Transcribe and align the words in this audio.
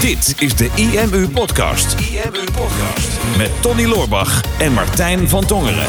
Dit 0.00 0.34
is 0.38 0.56
de 0.56 0.70
IMU 0.74 1.28
Podcast. 1.28 2.00
IMU 2.00 2.44
Podcast. 2.44 3.36
Met 3.36 3.62
Tony 3.62 3.84
Loorbach 3.84 4.58
en 4.58 4.72
Martijn 4.72 5.28
van 5.28 5.46
Tongeren. 5.46 5.88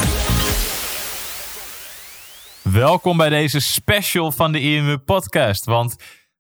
Welkom 2.61 3.17
bij 3.17 3.29
deze 3.29 3.59
special 3.59 4.31
van 4.31 4.51
de 4.51 4.61
IMU 4.61 4.97
Podcast. 4.97 5.65
Want 5.65 5.96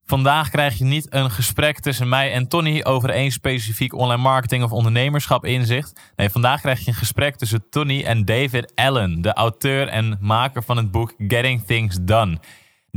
vandaag 0.05 0.49
krijg 0.49 0.77
je 0.77 0.83
niet 0.83 1.13
een 1.13 1.31
gesprek 1.31 1.79
tussen 1.79 2.09
mij 2.09 2.31
en 2.31 2.47
Tony 2.47 2.81
over 2.83 3.09
één 3.09 3.31
specifiek 3.31 3.93
online 3.93 4.21
marketing 4.21 4.63
of 4.63 4.71
ondernemerschap 4.71 5.45
inzicht. 5.45 5.99
Nee, 6.15 6.29
vandaag 6.29 6.61
krijg 6.61 6.79
je 6.79 6.87
een 6.87 6.93
gesprek 6.97 7.35
tussen 7.35 7.69
Tony 7.69 8.03
en 8.03 8.25
David 8.25 8.71
Allen, 8.75 9.21
de 9.21 9.33
auteur 9.33 9.87
en 9.87 10.17
maker 10.21 10.63
van 10.63 10.77
het 10.77 10.91
boek 10.91 11.13
Getting 11.17 11.65
Things 11.65 11.97
Done. 12.01 12.39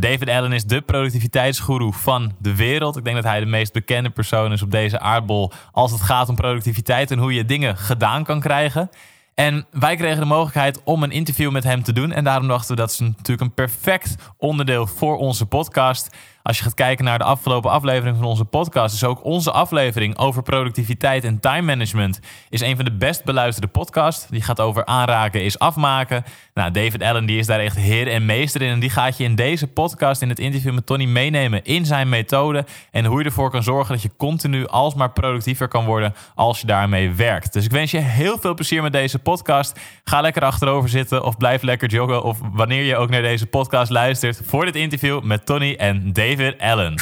David 0.01 0.29
Allen 0.29 0.53
is 0.53 0.65
de 0.65 0.81
productiviteitsgoeroe 0.81 1.93
van 1.93 2.33
de 2.39 2.57
wereld. 2.57 2.97
Ik 2.97 3.05
denk 3.05 3.17
dat 3.17 3.25
hij 3.25 3.41
de 3.41 3.47
meest 3.47 3.73
bekende 3.73 4.11
persoon 4.11 4.53
is 4.53 4.63
op 4.63 4.71
deze 4.71 4.99
aardbol 4.99 5.53
als 5.73 5.93
het 5.93 6.01
gaat 6.01 6.29
om 6.29 6.35
productiviteit 6.35 7.11
en 7.11 7.19
hoe 7.19 7.35
je 7.35 7.45
dingen 7.45 7.77
gedaan 7.77 8.25
kan 8.25 8.41
krijgen. 8.41 8.91
En 9.35 9.67
wij 9.71 9.97
kregen 9.97 10.21
de 10.21 10.27
mogelijkheid 10.27 10.83
om 10.85 11.03
een 11.03 11.11
interview 11.11 11.51
met 11.51 11.65
hem 11.65 11.83
te 11.83 11.93
doen. 11.93 12.13
En 12.13 12.25
daarom 12.25 12.49
dachten 12.49 12.71
we 12.71 12.81
dat 12.81 12.91
is 12.91 12.99
natuurlijk 12.99 13.41
een 13.41 13.55
perfect 13.55 14.15
onderdeel 14.39 14.87
voor 14.87 15.17
onze 15.17 15.47
podcast. 15.47 16.17
Als 16.47 16.59
je 16.59 16.63
gaat 16.63 16.75
kijken 16.75 17.05
naar 17.05 17.19
de 17.19 17.25
afgelopen 17.25 17.71
aflevering 17.71 18.17
van 18.17 18.27
onze 18.27 18.45
podcast, 18.45 18.95
is 18.95 19.05
ook 19.05 19.25
onze 19.25 19.51
aflevering 19.51 20.19
over 20.19 20.43
productiviteit 20.43 21.25
en 21.25 21.41
time 21.41 21.63
management 21.63 22.21
is 22.51 22.61
een 22.61 22.77
van 22.77 22.85
de 22.85 22.93
best 22.93 23.25
beluisterde 23.25 23.69
podcasts. 23.69 24.27
Die 24.27 24.43
gaat 24.43 24.61
over 24.61 24.85
aanraken 24.85 25.45
is 25.45 25.59
afmaken. 25.59 26.25
Nou, 26.55 26.71
David 26.71 27.03
Allen 27.03 27.27
die 27.27 27.39
is 27.39 27.47
daar 27.47 27.61
echt 27.61 27.77
heer 27.77 28.09
en 28.09 28.27
meester 28.27 28.63
in 28.63 28.71
en 28.71 28.81
die 28.81 28.91
gaat 28.91 29.19
je 29.19 29.25
in 29.25 29.35
deze 29.35 29.67
podcast 29.67 30.23
in 30.23 30.29
het 30.29 30.39
interview 30.39 30.75
met 30.75 30.87
Tony 30.87 31.05
meenemen 31.05 31.65
in 31.65 31.87
zijn 31.87 32.09
methode 32.09 32.65
en 32.91 33.05
hoe 33.05 33.19
je 33.19 33.25
ervoor 33.25 33.51
kan 33.51 33.63
zorgen 33.63 33.95
dat 33.95 34.03
je 34.03 34.11
continu 34.17 34.67
alsmaar 34.67 35.13
productiever 35.13 35.69
kan 35.69 35.85
worden 35.85 36.15
als 36.35 36.61
je 36.61 36.67
daarmee 36.67 37.11
werkt. 37.11 37.53
Dus 37.53 37.65
ik 37.65 37.71
wens 37.71 37.91
je 37.91 37.99
heel 37.99 38.39
veel 38.39 38.55
plezier 38.55 38.83
met 38.83 38.93
deze 38.93 39.19
podcast. 39.19 39.81
Ga 40.05 40.21
lekker 40.21 40.43
achterover 40.43 40.89
zitten 40.89 41.25
of 41.25 41.37
blijf 41.37 41.63
lekker 41.63 41.89
joggen 41.89 42.23
of 42.23 42.39
wanneer 42.53 42.83
je 42.83 42.97
ook 42.97 43.11
naar 43.11 43.23
deze 43.23 43.47
podcast 43.47 43.91
luistert 43.91 44.41
voor 44.45 44.65
dit 44.65 44.77
interview 44.77 45.23
met 45.23 45.47
Tony 45.47 45.75
en 45.75 46.13
David. 46.13 46.36
David 46.37 46.57
Allen. 46.61 46.97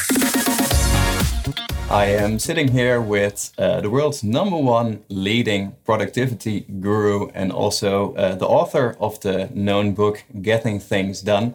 I 1.91 2.05
am 2.07 2.39
sitting 2.39 2.69
here 2.69 3.01
with 3.01 3.53
uh, 3.59 3.81
the 3.81 3.91
world's 3.91 4.23
number 4.23 4.57
one 4.57 5.03
leading 5.09 5.75
productivity 5.85 6.61
guru 6.61 7.31
and 7.35 7.51
also 7.51 8.15
uh, 8.15 8.37
the 8.37 8.47
author 8.47 8.97
of 9.01 9.19
the 9.23 9.51
known 9.53 9.93
book 9.93 10.23
Getting 10.41 10.79
Things 10.79 11.21
Done, 11.21 11.55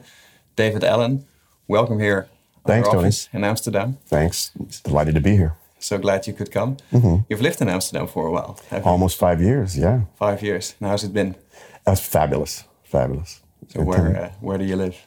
David 0.57 0.83
Allen. 0.83 1.25
Welcome 1.69 2.00
here. 2.00 2.27
Thanks, 2.67 2.89
Tony. 2.89 3.11
In 3.31 3.45
Amsterdam. 3.45 3.97
Thanks. 4.07 4.52
Delighted 4.83 5.16
to 5.16 5.22
be 5.22 5.38
here. 5.38 5.55
So 5.80 5.97
glad 5.97 6.27
you 6.27 6.33
could 6.33 6.52
come. 6.52 6.75
Mm-hmm. 6.91 7.23
You've 7.30 7.41
lived 7.41 7.61
in 7.61 7.69
Amsterdam 7.69 8.07
for 8.07 8.27
a 8.27 8.31
while. 8.31 8.59
Almost 8.83 9.17
five 9.17 9.41
years, 9.41 9.77
yeah. 9.77 10.02
Five 10.17 10.44
years. 10.44 10.75
And 10.81 10.89
how's 10.89 11.05
it 11.05 11.13
been? 11.13 11.35
That's 11.85 12.02
fabulous. 12.05 12.66
Fabulous. 12.83 13.41
So 13.69 13.83
where 13.83 14.23
uh, 14.23 14.31
where 14.41 14.57
do 14.57 14.66
you 14.66 14.75
live? 14.75 14.97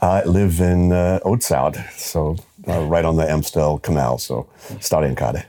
I 0.00 0.22
live 0.24 0.60
in 0.60 0.92
uh, 0.92 1.20
Oud-Zuid, 1.24 1.90
so 1.92 2.36
uh, 2.68 2.80
right 2.82 3.04
on 3.04 3.16
the 3.16 3.28
Amstel 3.30 3.78
Canal, 3.78 4.18
so 4.18 4.48
Stadionkade. 4.80 5.44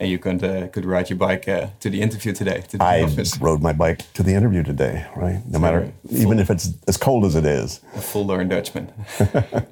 And 0.00 0.10
you 0.10 0.18
could 0.18 0.42
uh, 0.42 0.66
could 0.68 0.84
ride 0.84 1.08
your 1.08 1.18
bike 1.18 1.48
uh, 1.48 1.68
to 1.80 1.88
the 1.88 2.00
interview 2.02 2.32
today. 2.32 2.64
To 2.68 2.78
the 2.78 2.84
I 2.84 3.02
office. 3.02 3.38
rode 3.38 3.62
my 3.62 3.72
bike 3.72 4.12
to 4.14 4.22
the 4.24 4.34
interview 4.34 4.64
today, 4.64 5.06
right? 5.16 5.40
No 5.48 5.60
matter, 5.60 5.92
even 6.10 6.40
if 6.40 6.50
it's 6.50 6.70
as 6.88 6.96
cold 6.96 7.24
as 7.24 7.36
it 7.36 7.46
is. 7.46 7.80
A 7.94 8.00
full 8.00 8.26
learned 8.26 8.50
Dutchman. 8.50 8.92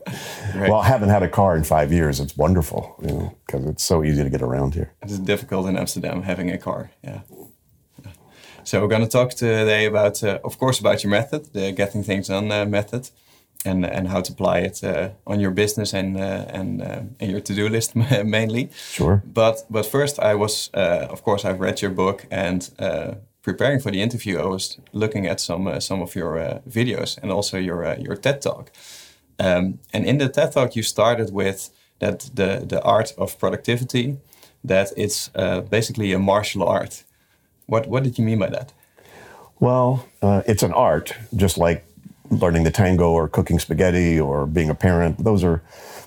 Well, 0.55 0.81
I 0.81 0.87
haven't 0.87 1.09
had 1.09 1.23
a 1.23 1.29
car 1.29 1.57
in 1.57 1.65
five 1.65 1.91
years. 1.93 2.21
It's 2.21 2.37
wonderful, 2.37 2.95
you 3.01 3.09
know, 3.09 3.37
because 3.47 3.65
it's 3.67 3.83
so 3.83 4.05
easy 4.05 4.23
to 4.23 4.29
get 4.29 4.43
around 4.43 4.75
here. 4.75 4.93
It's 5.03 5.19
difficult 5.19 5.67
in 5.67 5.77
Amsterdam 5.79 6.23
having 6.23 6.51
a 6.51 6.59
car. 6.59 6.91
Yeah. 7.03 7.21
So 8.65 8.81
we're 8.81 8.89
going 8.89 9.03
to 9.03 9.09
talk 9.09 9.31
today 9.31 9.87
about, 9.87 10.23
uh, 10.23 10.39
of 10.45 10.59
course, 10.59 10.79
about 10.79 11.03
your 11.03 11.11
method, 11.11 11.53
the 11.53 11.73
getting 11.73 12.05
things 12.05 12.29
done 12.29 12.53
uh, 12.53 12.65
method, 12.67 13.11
and 13.65 13.85
and 13.85 14.09
how 14.09 14.21
to 14.21 14.33
apply 14.33 14.59
it 14.59 14.83
uh, 14.85 15.11
on 15.27 15.41
your 15.41 15.51
business 15.51 15.95
and 15.95 16.17
uh, 16.17 16.47
and 16.49 16.83
uh, 16.83 17.01
and 17.21 17.31
your 17.31 17.41
to 17.41 17.55
do 17.55 17.69
list 17.69 17.95
mainly. 18.25 18.71
Sure. 18.91 19.23
But 19.25 19.65
but 19.71 19.87
first, 19.87 20.19
I 20.19 20.35
was, 20.35 20.71
uh, 20.75 21.07
of 21.11 21.23
course, 21.23 21.45
I've 21.45 21.61
read 21.61 21.83
your 21.83 21.93
book 21.93 22.27
and. 22.31 22.71
Preparing 23.45 23.81
for 23.81 23.91
the 23.91 24.01
interview, 24.01 24.39
I 24.39 24.47
was 24.47 24.79
looking 24.93 25.27
at 25.27 25.41
some 25.41 25.81
some 25.81 26.01
of 26.01 26.15
your 26.15 26.61
videos 26.69 27.19
and 27.23 27.33
also 27.33 27.59
your 27.59 27.97
your 27.99 28.15
TED 28.15 28.41
talk. 28.41 28.71
Um, 29.41 29.81
and 29.93 30.07
in 30.07 30.19
the 30.19 30.29
TED 30.29 30.53
talk, 30.53 30.77
you 30.77 30.85
started 30.85 31.33
with 31.33 31.71
that 31.99 32.31
the 32.35 32.65
the 32.65 32.81
art 32.83 33.15
of 33.19 33.37
productivity, 33.39 34.17
that 34.69 34.93
it's 34.97 35.31
basically 35.71 36.13
a 36.13 36.19
martial 36.19 36.63
art. 36.63 37.05
What 37.67 37.89
what 37.89 38.05
did 38.05 38.17
you 38.17 38.25
mean 38.25 38.39
by 38.39 38.51
that? 38.51 38.73
Well, 39.63 40.09
uh, 40.23 40.43
it's 40.47 40.63
an 40.63 40.73
art, 40.73 41.15
just 41.37 41.57
like 41.57 41.85
learning 42.33 42.65
the 42.65 42.71
tango 42.71 43.11
or 43.11 43.29
cooking 43.29 43.59
spaghetti 43.59 44.19
or 44.19 44.47
being 44.47 44.71
a 44.71 44.75
parent. 44.75 45.23
Those 45.23 45.45
are 45.45 45.63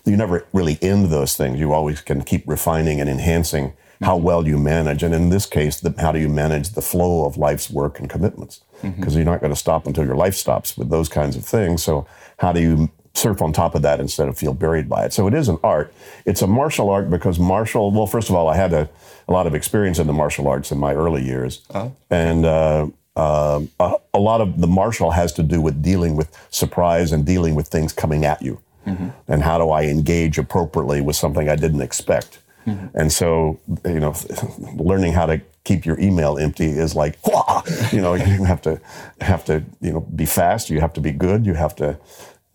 you 0.05 0.15
never 0.15 0.45
really 0.53 0.77
end 0.81 1.07
those 1.07 1.35
things. 1.35 1.59
You 1.59 1.73
always 1.73 2.01
can 2.01 2.23
keep 2.23 2.47
refining 2.47 3.01
and 3.01 3.09
enhancing 3.09 3.73
how 4.01 4.17
well 4.17 4.47
you 4.47 4.57
manage. 4.57 5.03
And 5.03 5.15
in 5.15 5.29
this 5.29 5.45
case, 5.45 5.79
the, 5.79 5.93
how 5.97 6.11
do 6.11 6.19
you 6.19 6.29
manage 6.29 6.71
the 6.71 6.81
flow 6.81 7.25
of 7.25 7.37
life's 7.37 7.69
work 7.69 7.99
and 7.99 8.09
commitments? 8.09 8.61
Because 8.81 8.93
mm-hmm. 8.93 9.15
you're 9.15 9.25
not 9.25 9.39
going 9.39 9.53
to 9.53 9.59
stop 9.59 9.87
until 9.87 10.05
your 10.05 10.15
life 10.15 10.35
stops 10.35 10.77
with 10.77 10.89
those 10.89 11.09
kinds 11.09 11.35
of 11.35 11.45
things. 11.45 11.81
So 11.83 12.05
how 12.37 12.51
do 12.51 12.61
you 12.61 12.91
surf 13.13 13.41
on 13.41 13.53
top 13.53 13.73
of 13.73 13.81
that 13.83 13.99
instead 13.99 14.27
of 14.27 14.37
feel 14.37 14.53
buried 14.53 14.89
by 14.89 15.05
it? 15.05 15.13
So 15.13 15.27
it 15.27 15.33
is 15.33 15.47
an 15.47 15.57
art. 15.63 15.93
It's 16.25 16.41
a 16.41 16.47
martial 16.47 16.89
art 16.89 17.09
because 17.09 17.39
martial. 17.39 17.91
Well, 17.91 18.05
first 18.05 18.29
of 18.29 18.35
all, 18.35 18.47
I 18.47 18.57
had 18.57 18.73
a, 18.73 18.89
a 19.27 19.31
lot 19.31 19.47
of 19.47 19.55
experience 19.55 19.97
in 19.97 20.07
the 20.07 20.13
martial 20.13 20.47
arts 20.47 20.71
in 20.71 20.77
my 20.77 20.93
early 20.93 21.23
years, 21.23 21.63
uh-huh. 21.71 21.89
and. 22.09 22.45
Uh, 22.45 22.87
uh, 23.15 23.61
a, 23.79 23.95
a, 24.13 24.19
lot 24.19 24.41
of 24.41 24.59
the 24.59 24.67
martial 24.67 25.11
has 25.11 25.31
to 25.33 25.43
do 25.43 25.61
with 25.61 25.81
dealing 25.81 26.15
with 26.15 26.35
surprise 26.49 27.11
and 27.11 27.25
dealing 27.25 27.55
with 27.55 27.67
things 27.67 27.93
coming 27.93 28.25
at 28.25 28.41
you. 28.41 28.59
Mm-hmm. 28.85 29.09
And 29.27 29.41
how 29.41 29.57
do 29.57 29.69
I 29.69 29.83
engage 29.83 30.37
appropriately 30.37 31.01
with 31.01 31.15
something 31.15 31.49
I 31.49 31.55
didn't 31.55 31.81
expect? 31.81 32.39
Mm-hmm. 32.67 32.97
And 32.97 33.11
so, 33.11 33.59
you 33.85 33.99
know, 33.99 34.13
learning 34.75 35.13
how 35.13 35.27
to 35.27 35.41
keep 35.63 35.85
your 35.85 35.99
email 35.99 36.37
empty 36.37 36.65
is 36.65 36.95
like, 36.95 37.17
you 37.91 38.01
know, 38.01 38.13
you 38.15 38.43
have 38.43 38.61
to 38.63 38.81
have 39.21 39.45
to, 39.45 39.63
you 39.81 39.93
know, 39.93 40.01
be 40.01 40.25
fast. 40.25 40.69
You 40.69 40.81
have 40.81 40.93
to 40.93 41.01
be 41.01 41.11
good. 41.11 41.45
You 41.45 41.53
have 41.53 41.75
to 41.77 41.97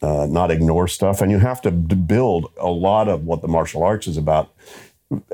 uh, 0.02 0.26
not 0.26 0.50
ignore 0.50 0.88
stuff, 0.88 1.20
and 1.20 1.30
you 1.30 1.38
have 1.38 1.60
to 1.62 1.70
build 1.70 2.50
a 2.58 2.70
lot 2.70 3.08
of 3.08 3.24
what 3.24 3.42
the 3.42 3.48
martial 3.48 3.82
arts 3.82 4.06
is 4.06 4.16
about 4.16 4.52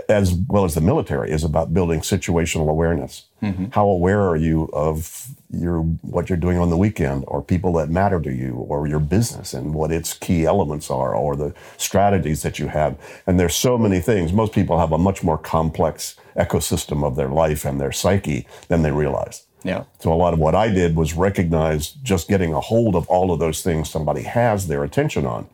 as 0.08 0.34
well 0.48 0.64
as 0.64 0.74
the 0.74 0.80
military, 0.80 1.30
is 1.30 1.44
about 1.44 1.74
building 1.74 2.00
situational 2.00 2.68
awareness. 2.68 3.25
Mm-hmm. 3.42 3.66
How 3.72 3.86
aware 3.86 4.22
are 4.22 4.36
you 4.36 4.70
of 4.72 5.28
your 5.50 5.82
what 6.02 6.28
you're 6.28 6.38
doing 6.38 6.58
on 6.58 6.70
the 6.70 6.76
weekend, 6.76 7.24
or 7.26 7.42
people 7.42 7.72
that 7.74 7.90
matter 7.90 8.20
to 8.20 8.32
you, 8.32 8.54
or 8.54 8.86
your 8.86 8.98
business 8.98 9.52
and 9.52 9.74
what 9.74 9.92
its 9.92 10.14
key 10.14 10.46
elements 10.46 10.90
are, 10.90 11.14
or 11.14 11.36
the 11.36 11.54
strategies 11.76 12.42
that 12.42 12.58
you 12.58 12.68
have? 12.68 12.96
And 13.26 13.38
there's 13.38 13.54
so 13.54 13.76
many 13.76 14.00
things. 14.00 14.32
Most 14.32 14.52
people 14.52 14.78
have 14.78 14.92
a 14.92 14.98
much 14.98 15.22
more 15.22 15.38
complex 15.38 16.16
ecosystem 16.36 17.04
of 17.04 17.16
their 17.16 17.28
life 17.28 17.64
and 17.64 17.80
their 17.80 17.92
psyche 17.92 18.46
than 18.68 18.82
they 18.82 18.92
realize. 18.92 19.46
Yeah. 19.62 19.84
So 19.98 20.12
a 20.12 20.14
lot 20.14 20.32
of 20.32 20.38
what 20.38 20.54
I 20.54 20.68
did 20.68 20.96
was 20.96 21.14
recognize 21.14 21.90
just 21.90 22.28
getting 22.28 22.52
a 22.52 22.60
hold 22.60 22.94
of 22.94 23.08
all 23.08 23.32
of 23.32 23.40
those 23.40 23.62
things 23.62 23.90
somebody 23.90 24.22
has 24.22 24.68
their 24.68 24.84
attention 24.84 25.26
on 25.26 25.48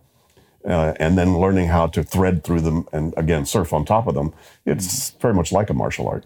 uh, 0.64 0.94
and 0.98 1.16
then 1.16 1.38
learning 1.38 1.68
how 1.68 1.86
to 1.88 2.02
thread 2.02 2.44
through 2.44 2.60
them 2.60 2.86
and 2.92 3.14
again 3.16 3.46
surf 3.46 3.72
on 3.72 3.84
top 3.84 4.06
of 4.06 4.14
them. 4.14 4.32
It's 4.66 5.10
very 5.10 5.34
much 5.34 5.52
like 5.52 5.70
a 5.70 5.74
martial 5.74 6.08
art. 6.08 6.24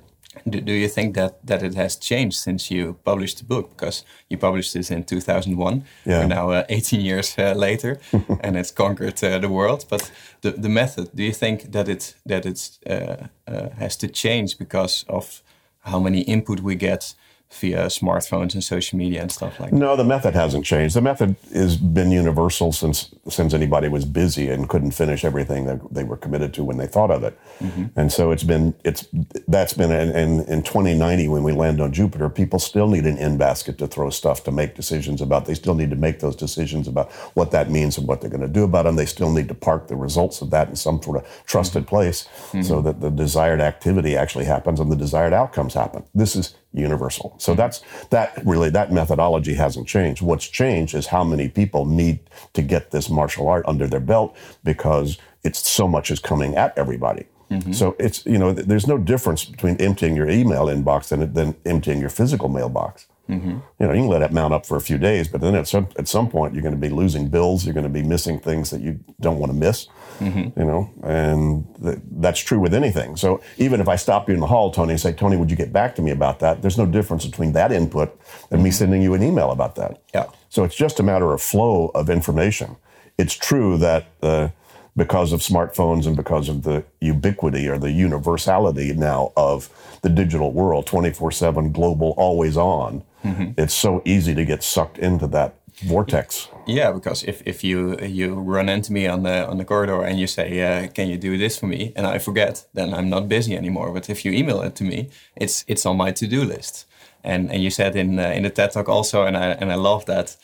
Do, 0.48 0.60
do 0.60 0.72
you 0.72 0.88
think 0.88 1.14
that, 1.14 1.44
that 1.46 1.62
it 1.62 1.74
has 1.74 1.96
changed 1.96 2.36
since 2.36 2.70
you 2.70 2.96
published 3.04 3.38
the 3.38 3.44
book? 3.44 3.70
Because 3.70 4.04
you 4.28 4.38
published 4.38 4.74
this 4.74 4.90
in 4.90 5.04
2001. 5.04 5.84
Yeah. 6.04 6.20
We're 6.20 6.26
now 6.26 6.50
uh, 6.50 6.64
18 6.68 7.00
years 7.00 7.34
uh, 7.38 7.54
later, 7.54 7.98
and 8.40 8.56
it's 8.56 8.70
conquered 8.70 9.22
uh, 9.24 9.38
the 9.38 9.48
world. 9.48 9.86
But 9.88 10.10
the, 10.42 10.52
the 10.52 10.68
method, 10.68 11.10
do 11.14 11.22
you 11.22 11.32
think 11.32 11.72
that 11.72 11.88
it 11.88 12.14
that 12.26 12.46
it's 12.46 12.78
uh, 12.86 13.26
uh, 13.46 13.70
has 13.78 13.96
to 13.96 14.08
change 14.08 14.58
because 14.58 15.04
of 15.08 15.42
how 15.80 16.00
many 16.00 16.20
input 16.20 16.60
we 16.60 16.74
get 16.74 17.14
via 17.52 17.86
smartphones 17.86 18.54
and 18.54 18.62
social 18.62 18.98
media 18.98 19.22
and 19.22 19.30
stuff 19.30 19.58
like 19.60 19.70
that? 19.70 19.76
No, 19.76 19.96
the 19.96 20.04
method 20.04 20.34
hasn't 20.34 20.64
changed. 20.64 20.94
The 20.94 21.00
method 21.00 21.36
has 21.52 21.76
been 21.76 22.10
universal 22.10 22.72
since 22.72 23.14
since 23.28 23.54
anybody 23.54 23.88
was 23.88 24.04
busy 24.04 24.50
and 24.50 24.68
couldn't 24.68 24.90
finish 24.92 25.24
everything 25.24 25.64
that 25.66 25.80
they 25.92 26.04
were 26.04 26.16
committed 26.16 26.52
to 26.54 26.64
when 26.64 26.76
they 26.76 26.86
thought 26.86 27.10
of 27.10 27.22
it. 27.22 27.38
Mm-hmm. 27.60 27.86
And 27.96 28.12
so 28.12 28.30
it's 28.30 28.42
been 28.42 28.74
it's 28.84 29.06
that's 29.48 29.72
been 29.72 29.90
in, 29.92 30.40
in 30.42 30.62
2090 30.62 31.28
when 31.28 31.42
we 31.42 31.52
land 31.52 31.80
on 31.80 31.92
Jupiter, 31.92 32.28
people 32.28 32.58
still 32.58 32.88
need 32.88 33.06
an 33.06 33.16
in 33.16 33.38
basket 33.38 33.78
to 33.78 33.86
throw 33.86 34.10
stuff 34.10 34.44
to 34.44 34.52
make 34.52 34.74
decisions 34.74 35.20
about. 35.20 35.46
They 35.46 35.54
still 35.54 35.74
need 35.74 35.90
to 35.90 35.96
make 35.96 36.20
those 36.20 36.36
decisions 36.36 36.88
about 36.88 37.12
what 37.34 37.52
that 37.52 37.70
means 37.70 37.96
and 37.96 38.06
what 38.06 38.20
they're 38.20 38.30
going 38.30 38.40
to 38.40 38.48
do 38.48 38.64
about 38.64 38.84
them. 38.84 38.96
They 38.96 39.06
still 39.06 39.32
need 39.32 39.48
to 39.48 39.54
park 39.54 39.88
the 39.88 39.96
results 39.96 40.42
of 40.42 40.50
that 40.50 40.68
in 40.68 40.76
some 40.76 41.02
sort 41.02 41.18
of 41.18 41.44
trusted 41.46 41.82
mm-hmm. 41.82 41.90
place 41.90 42.28
mm-hmm. 42.48 42.62
so 42.62 42.82
that 42.82 43.00
the 43.00 43.10
desired 43.10 43.60
activity 43.60 44.16
actually 44.16 44.44
happens 44.44 44.80
and 44.80 44.90
the 44.90 44.96
desired 44.96 45.32
outcomes 45.32 45.74
happen. 45.74 46.04
This 46.14 46.36
is 46.36 46.54
universal. 46.72 47.34
So 47.38 47.54
that's 47.54 47.82
that 48.10 48.40
really 48.44 48.70
that 48.70 48.92
methodology 48.92 49.54
hasn't 49.54 49.88
changed. 49.88 50.22
What's 50.22 50.46
changed 50.48 50.94
is 50.94 51.06
how 51.06 51.24
many 51.24 51.48
people 51.48 51.86
need 51.86 52.20
to 52.52 52.62
get 52.62 52.90
this 52.90 53.08
martial 53.08 53.48
art 53.48 53.64
under 53.66 53.86
their 53.86 54.00
belt 54.00 54.36
because 54.62 55.18
it's 55.42 55.66
so 55.68 55.88
much 55.88 56.10
is 56.10 56.20
coming 56.20 56.56
at 56.56 56.76
everybody. 56.76 57.26
Mm-hmm. 57.50 57.72
So 57.72 57.94
it's 57.98 58.26
you 58.26 58.38
know 58.38 58.52
there's 58.52 58.86
no 58.86 58.98
difference 58.98 59.44
between 59.44 59.76
emptying 59.76 60.16
your 60.16 60.28
email 60.28 60.66
inbox 60.66 61.12
and 61.12 61.34
than 61.34 61.54
emptying 61.64 62.00
your 62.00 62.10
physical 62.10 62.48
mailbox. 62.48 63.06
Mm-hmm. 63.30 63.58
You 63.80 63.86
know 63.86 63.92
you 63.92 64.02
can 64.02 64.08
let 64.08 64.22
it 64.22 64.32
mount 64.32 64.52
up 64.52 64.66
for 64.66 64.76
a 64.76 64.80
few 64.80 64.98
days, 64.98 65.28
but 65.28 65.40
then 65.40 65.54
at 65.54 65.68
some 65.68 65.88
at 65.96 66.08
some 66.08 66.28
point 66.28 66.54
you're 66.54 66.62
going 66.62 66.74
to 66.74 66.80
be 66.80 66.88
losing 66.88 67.28
bills. 67.28 67.64
You're 67.64 67.74
going 67.74 67.84
to 67.84 67.90
be 67.90 68.02
missing 68.02 68.40
things 68.40 68.70
that 68.70 68.80
you 68.80 68.98
don't 69.20 69.38
want 69.38 69.52
to 69.52 69.58
miss. 69.58 69.86
Mm-hmm. 70.18 70.58
You 70.58 70.66
know, 70.66 70.90
and 71.02 71.66
th- 71.82 71.98
that's 72.12 72.40
true 72.40 72.58
with 72.58 72.74
anything. 72.74 73.16
So 73.16 73.40
even 73.58 73.80
if 73.80 73.88
I 73.88 73.96
stop 73.96 74.28
you 74.28 74.34
in 74.34 74.40
the 74.40 74.46
hall, 74.46 74.70
Tony, 74.70 74.92
and 74.92 75.00
say, 75.00 75.12
Tony, 75.12 75.36
would 75.36 75.50
you 75.50 75.56
get 75.56 75.72
back 75.72 75.94
to 75.96 76.02
me 76.02 76.10
about 76.10 76.38
that? 76.40 76.62
There's 76.62 76.78
no 76.78 76.86
difference 76.86 77.26
between 77.26 77.52
that 77.52 77.72
input 77.72 78.18
and 78.50 78.62
me 78.62 78.70
mm-hmm. 78.70 78.74
sending 78.74 79.02
you 79.02 79.14
an 79.14 79.22
email 79.22 79.50
about 79.50 79.74
that. 79.76 80.00
Yeah. 80.14 80.26
So 80.48 80.64
it's 80.64 80.76
just 80.76 81.00
a 81.00 81.02
matter 81.02 81.32
of 81.32 81.42
flow 81.42 81.90
of 81.94 82.10
information. 82.10 82.76
It's 83.18 83.34
true 83.34 83.78
that. 83.78 84.06
Uh, 84.22 84.48
because 84.96 85.32
of 85.32 85.40
smartphones 85.40 86.06
and 86.06 86.16
because 86.16 86.48
of 86.48 86.62
the 86.62 86.82
ubiquity 87.00 87.68
or 87.68 87.78
the 87.78 87.90
universality 87.90 88.94
now 88.94 89.30
of 89.36 89.68
the 90.02 90.08
digital 90.08 90.52
world 90.52 90.86
24-7 90.86 91.72
global 91.72 92.14
always 92.16 92.56
on 92.56 93.04
mm-hmm. 93.22 93.50
it's 93.58 93.74
so 93.74 94.00
easy 94.04 94.34
to 94.34 94.44
get 94.44 94.62
sucked 94.62 94.98
into 94.98 95.26
that 95.26 95.54
vortex. 95.84 96.48
Yeah 96.66 96.92
because 96.92 97.22
if, 97.24 97.42
if 97.46 97.62
you 97.62 97.96
you 98.00 98.34
run 98.34 98.68
into 98.68 98.92
me 98.92 99.06
on 99.06 99.22
the 99.22 99.46
on 99.46 99.58
the 99.58 99.64
corridor 99.64 100.02
and 100.02 100.18
you 100.18 100.26
say 100.26 100.60
uh, 100.60 100.88
can 100.88 101.08
you 101.08 101.18
do 101.18 101.36
this 101.36 101.58
for 101.58 101.66
me? 101.66 101.92
and 101.96 102.06
i 102.06 102.18
forget 102.18 102.66
then 102.74 102.94
i'm 102.94 103.08
not 103.08 103.28
busy 103.28 103.56
anymore. 103.56 103.92
But 103.92 104.08
if 104.08 104.24
you 104.24 104.32
email 104.32 104.62
it 104.62 104.74
to 104.76 104.84
me 104.84 105.08
it's 105.36 105.64
it's 105.68 105.86
on 105.86 105.96
my 105.96 106.12
to-do 106.12 106.44
list. 106.44 106.86
And 107.24 107.50
and 107.52 107.62
you 107.62 107.70
said 107.70 107.96
in 107.96 108.18
uh, 108.18 108.36
in 108.36 108.42
the 108.42 108.50
ted 108.50 108.70
talk 108.72 108.88
also 108.88 109.24
and 109.26 109.36
i 109.36 109.46
and 109.60 109.70
i 109.72 109.76
love 109.76 110.04
that 110.06 110.36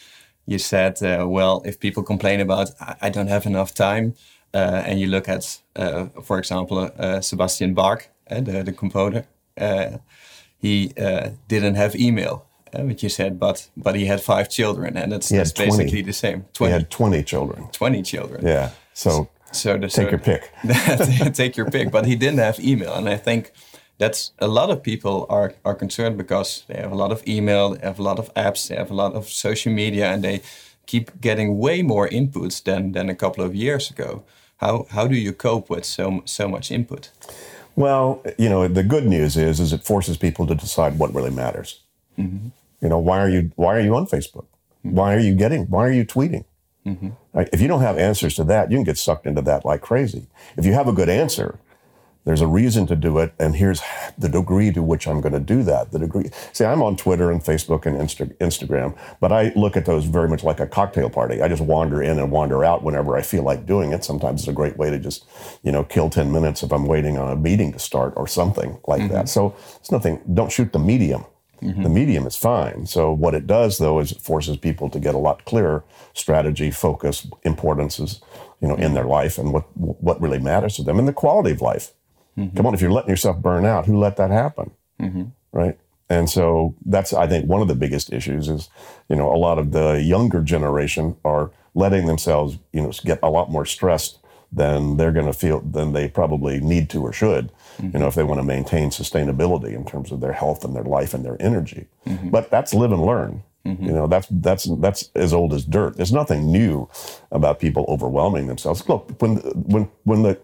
you 0.47 0.59
said 0.59 1.03
uh, 1.03 1.27
well 1.29 1.63
if 1.65 1.79
people 1.79 2.03
complain 2.03 2.41
about 2.41 2.71
I, 2.81 3.07
I 3.07 3.11
don't 3.11 3.29
have 3.29 3.47
enough 3.47 3.73
time 3.75 4.15
uh, 4.55 4.83
and 4.87 5.01
you 5.01 5.07
look 5.07 5.29
at, 5.29 5.61
uh, 5.77 6.07
for 6.23 6.39
example, 6.39 6.91
uh, 6.99 7.21
Sebastian 7.21 7.75
Bach, 7.75 8.09
the, 8.29 8.63
the 8.63 8.73
composer, 8.73 9.25
he 10.61 10.89
didn't 11.49 11.75
have 11.75 11.97
email. 11.97 12.47
Uh, 12.75 12.83
which 12.85 13.03
you 13.03 13.09
said, 13.09 13.39
but 13.39 13.69
but 13.77 13.95
he 13.95 14.07
had 14.07 14.21
five 14.21 14.49
children, 14.49 14.97
and 14.97 15.13
that's, 15.13 15.29
that's 15.29 15.53
basically 15.53 16.03
the 16.03 16.13
same. 16.13 16.45
20. 16.55 16.71
He 16.71 16.73
had 16.73 16.91
twenty 16.91 17.23
children. 17.23 17.69
Twenty 17.73 18.03
children. 18.03 18.47
Yeah. 18.47 18.71
So 18.95 19.29
so 19.53 19.77
the, 19.77 19.89
take 19.89 19.93
so, 19.93 20.11
your 20.11 20.19
pick. 20.19 20.51
take 21.35 21.57
your 21.57 21.71
pick. 21.71 21.91
But 21.91 22.07
he 22.07 22.17
didn't 22.17 22.39
have 22.39 22.59
email, 22.61 22.95
and 22.95 23.09
I 23.09 23.17
think 23.17 23.53
that's 23.99 24.33
a 24.39 24.49
lot 24.49 24.71
of 24.71 24.83
people 24.83 25.27
are 25.29 25.55
are 25.65 25.75
concerned 25.75 26.17
because 26.17 26.65
they 26.67 26.81
have 26.81 26.93
a 26.93 26.97
lot 26.97 27.13
of 27.13 27.23
email, 27.27 27.75
they 27.75 27.87
have 27.87 27.99
a 27.99 28.03
lot 28.03 28.19
of 28.19 28.33
apps, 28.35 28.69
they 28.69 28.77
have 28.77 28.91
a 28.91 28.95
lot 28.95 29.15
of 29.15 29.29
social 29.29 29.73
media, 29.73 30.11
and 30.13 30.25
they 30.25 30.41
keep 30.87 31.21
getting 31.21 31.59
way 31.59 31.83
more 31.83 32.09
inputs 32.09 32.63
than 32.63 32.93
than 32.93 33.11
a 33.11 33.15
couple 33.15 33.45
of 33.45 33.55
years 33.55 33.91
ago. 33.91 34.23
How, 34.63 34.87
how 34.91 35.09
do 35.09 35.17
you 35.17 35.33
cope 35.33 35.69
with 35.69 35.85
so, 35.85 36.23
so 36.25 36.49
much 36.49 36.71
input? 36.71 37.11
Well, 37.75 38.23
you 38.39 38.49
know, 38.49 38.69
the 38.69 38.85
good 38.85 39.07
news 39.07 39.37
is, 39.37 39.59
is 39.59 39.73
it 39.73 39.85
forces 39.85 40.17
people 40.17 40.47
to 40.47 40.55
decide 40.55 40.99
what 40.99 41.13
really 41.13 41.33
matters. 41.33 41.81
Mm-hmm. 42.17 42.49
You 42.83 42.91
know, 42.91 42.99
why 42.99 43.21
are 43.21 43.29
you, 43.29 43.53
why 43.57 43.77
are 43.77 43.81
you 43.81 43.95
on 43.95 44.07
Facebook? 44.07 44.47
Mm-hmm. 44.85 44.97
Why 44.97 45.15
are 45.15 45.21
you 45.21 45.35
getting, 45.35 45.67
why 45.71 45.87
are 45.87 45.93
you 45.93 46.05
tweeting? 46.05 46.45
Mm-hmm. 46.85 47.11
Right? 47.33 47.49
If 47.53 47.61
you 47.61 47.69
don't 47.69 47.81
have 47.81 47.97
answers 47.97 48.35
to 48.35 48.45
that, 48.45 48.71
you 48.71 48.77
can 48.77 48.85
get 48.85 48.99
sucked 48.99 49.27
into 49.27 49.41
that 49.43 49.65
like 49.65 49.81
crazy. 49.81 50.27
If 50.57 50.67
you 50.67 50.73
have 50.75 50.89
a 50.89 50.93
good 50.93 51.09
answer, 51.09 51.61
there's 52.25 52.41
a 52.41 52.47
reason 52.47 52.87
to 52.87 52.95
do 52.95 53.19
it, 53.19 53.35
and 53.41 53.57
here's 53.57 53.83
the 54.17 54.29
degree 54.29 54.71
to 54.71 54.81
which 54.81 55.09
I'm 55.09 55.21
going 55.21 55.33
to 55.33 55.41
do 55.41 55.65
that. 55.65 55.91
The 55.91 55.99
degree. 55.99 56.31
See, 56.53 56.65
I'm 56.65 56.81
on 56.81 56.97
Twitter 56.97 57.33
and 57.33 57.43
Facebook 57.43 57.85
and 57.85 57.97
Insta- 57.97 58.37
Instagram, 58.37 58.97
but 59.19 59.33
I 59.33 59.53
look 59.57 59.77
at 59.77 59.87
those 59.87 60.05
very 60.05 60.29
much 60.29 60.45
like 60.45 60.61
a 60.61 60.69
cocktail 60.69 61.11
party. 61.11 61.43
I 61.43 61.49
just 61.49 61.63
wander 61.63 62.01
in 62.01 62.21
and 62.21 62.31
wander 62.31 62.65
out 62.65 62.85
whenever 62.85 63.17
I 63.17 63.23
feel 63.23 63.43
like 63.43 63.67
doing 63.67 63.93
it. 63.93 64.05
Sometimes 64.05 64.43
it's 64.43 64.49
a 64.49 64.53
great 64.53 64.77
way 64.77 64.89
to 64.89 65.01
just, 65.01 65.25
you 65.65 65.73
know, 65.73 65.83
kill 65.83 66.11
ten 66.11 66.31
minutes 66.31 66.63
if 66.63 66.73
I'm 66.73 66.87
waiting 66.87 67.19
on 67.19 67.33
a 67.33 67.35
meeting 67.35 67.73
to 67.73 67.81
start 67.81 68.13
or 68.17 68.29
something 68.29 68.79
like 68.87 69.03
mm-hmm. 69.03 69.15
that. 69.15 69.29
So 69.29 69.57
it's 69.81 69.91
nothing. 69.91 70.21
Don't 70.33 70.53
shoot 70.53 70.73
the 70.73 70.79
medium. 70.79 71.25
Mm-hmm. 71.63 71.83
The 71.83 71.89
medium 71.89 72.27
is 72.27 72.37
fine. 72.37 72.87
So 72.87 73.13
what 73.13 73.35
it 73.35 73.47
does 73.47 73.79
though 73.79 74.01
is 74.01 74.13
it 74.13 74.21
forces 74.21 74.57
people 74.57 74.91
to 74.91 74.99
get 74.99 75.15
a 75.15 75.19
lot 75.19 75.45
clearer 75.45 75.85
strategy, 76.13 76.71
focus, 76.71 77.27
importances, 77.45 78.21
you 78.61 78.69
know, 78.69 78.75
in 78.75 78.95
their 78.95 79.05
life 79.05 79.39
and 79.39 79.53
what 79.53 79.65
what 79.77 80.21
really 80.21 80.39
matters 80.39 80.77
to 80.77 80.83
them 80.83 80.99
and 80.99 81.09
the 81.09 81.13
quality 81.13 81.53
of 81.53 81.61
life. 81.61 81.93
Mm-hmm. 82.37 82.57
Come 82.57 82.67
on, 82.67 82.75
if 82.75 82.81
you're 82.81 82.91
letting 82.91 83.11
yourself 83.11 83.39
burn 83.39 83.65
out, 83.65 83.87
who 83.87 83.97
let 83.99 84.17
that 84.17 84.31
happen? 84.31 84.73
Mm-hmm. 85.01 85.25
Right. 85.53 85.79
And 86.09 86.29
so 86.29 86.75
that's, 86.85 87.15
I 87.15 87.27
think, 87.27 87.49
one 87.49 87.63
of 87.63 87.69
the 87.69 87.75
biggest 87.75 88.13
issues 88.13 88.49
is, 88.49 88.69
you 89.09 89.17
know, 89.17 89.33
a 89.33 89.37
lot 89.37 89.59
of 89.59 89.73
the 89.73 90.03
younger 90.03 90.43
generation 90.43 91.17
are 91.25 91.51
letting 91.75 92.07
themselves, 92.07 92.59
you 92.73 92.83
know, 92.83 92.93
get 93.03 93.19
a 93.23 93.31
lot 93.31 93.51
more 93.51 93.65
stressed 93.65 94.19
than 94.53 94.99
they're 94.99 95.13
going 95.13 95.27
to 95.27 95.33
feel, 95.33 95.61
than 95.61 95.95
they 95.95 96.09
probably 96.09 96.61
need 96.61 96.91
to 96.91 97.03
or 97.03 97.13
should, 97.13 97.51
mm-hmm. 97.83 97.97
you 97.97 98.01
know, 98.01 98.07
if 98.07 98.15
they 98.15 98.23
want 98.23 98.39
to 98.39 98.45
maintain 98.45 98.91
sustainability 98.91 99.75
in 99.75 99.85
terms 99.85 100.13
of 100.13 100.21
their 100.21 100.33
health 100.33 100.65
and 100.65 100.75
their 100.75 100.85
life 100.85 101.15
and 101.15 101.25
their 101.25 101.37
energy. 101.41 101.87
Mm-hmm. 102.07 102.31
But 102.31 102.51
that's 102.51 102.73
live 102.75 102.93
and 102.93 103.03
learn. 103.03 103.43
Mm-hmm. 103.67 103.85
You 103.85 103.93
know, 103.93 104.07
that's 104.07 104.27
that's 104.31 104.65
that's 104.81 105.11
as 105.15 105.33
old 105.33 105.53
as 105.53 105.65
dirt. 105.65 105.97
There's 105.97 106.13
nothing 106.13 106.51
new 106.51 106.89
about 107.31 107.61
people 107.61 107.85
overwhelming 107.89 108.49
themselves. 108.49 108.89
Look, 108.89 109.21
when 109.21 109.37
when 109.37 109.89
when 110.03 110.23
the 110.23 110.39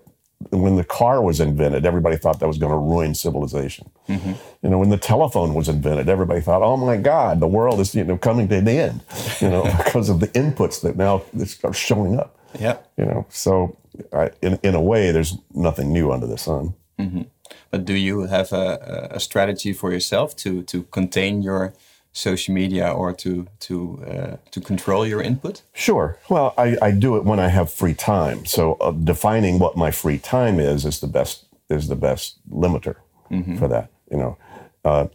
when 0.50 0.76
the 0.76 0.85
car 0.85 1.20
was 1.20 1.40
invented, 1.40 1.85
everybody 1.85 2.17
thought 2.17 2.38
that 2.38 2.46
was 2.46 2.58
going 2.58 2.70
to 2.70 2.79
ruin 2.79 3.14
civilization. 3.14 3.90
Mm-hmm. 4.08 4.32
You 4.62 4.70
know, 4.70 4.79
when 4.79 4.90
the 4.90 4.96
telephone 4.96 5.55
was 5.55 5.69
invented, 5.69 6.08
everybody 6.08 6.40
thought, 6.40 6.62
"Oh 6.62 6.76
my 6.76 6.96
God, 6.96 7.40
the 7.40 7.49
world 7.49 7.81
is 7.81 7.94
you 7.94 8.05
know 8.05 8.17
coming 8.17 8.46
to 8.49 8.56
an 8.56 8.69
end," 8.69 9.02
you 9.40 9.50
know, 9.50 9.64
because 9.64 10.08
of 10.08 10.20
the 10.20 10.29
inputs 10.29 10.81
that 10.82 10.96
now 10.96 11.23
are 11.64 11.75
showing 11.75 12.19
up. 12.19 12.38
Yeah, 12.58 12.79
you 12.96 13.05
know, 13.05 13.26
so 13.31 13.76
I, 14.12 14.31
in 14.43 14.61
in 14.62 14.75
a 14.76 14.81
way, 14.81 15.11
there's 15.11 15.37
nothing 15.55 15.93
new 15.93 16.12
under 16.12 16.26
the 16.26 16.38
sun. 16.38 16.75
Mm-hmm. 16.99 17.23
But 17.71 17.85
do 17.85 17.95
you 17.95 18.23
have 18.23 18.53
a, 18.53 19.09
a 19.12 19.21
strategy 19.21 19.73
for 19.73 19.93
yourself 19.93 20.35
to 20.37 20.62
to 20.62 20.83
contain 20.91 21.43
your 21.43 21.73
social 22.12 22.55
media 22.55 22.91
or 22.91 23.12
to 23.12 23.47
to 23.61 24.05
uh, 24.06 24.37
to 24.50 24.61
control 24.61 25.06
your 25.06 25.23
input? 25.23 25.62
Sure. 25.73 26.19
Well, 26.29 26.55
I, 26.59 26.77
I 26.83 26.91
do 26.91 27.17
it 27.17 27.25
when 27.25 27.39
I 27.39 27.49
have 27.49 27.71
free 27.71 27.95
time. 27.95 28.45
So 28.47 28.75
uh, 28.81 28.93
defining 28.93 29.59
what 29.59 29.77
my 29.77 29.91
free 29.91 30.19
time 30.19 30.61
is 30.61 30.85
is 30.85 31.00
the 31.00 31.06
best 31.06 31.45
is 31.69 31.89
the 31.89 31.97
best 31.97 32.39
limiter 32.50 32.97
mm-hmm. 33.31 33.56
for 33.59 33.69
that. 33.69 33.91
You 34.11 34.17
know, 34.17 34.39
uh, 34.85 35.06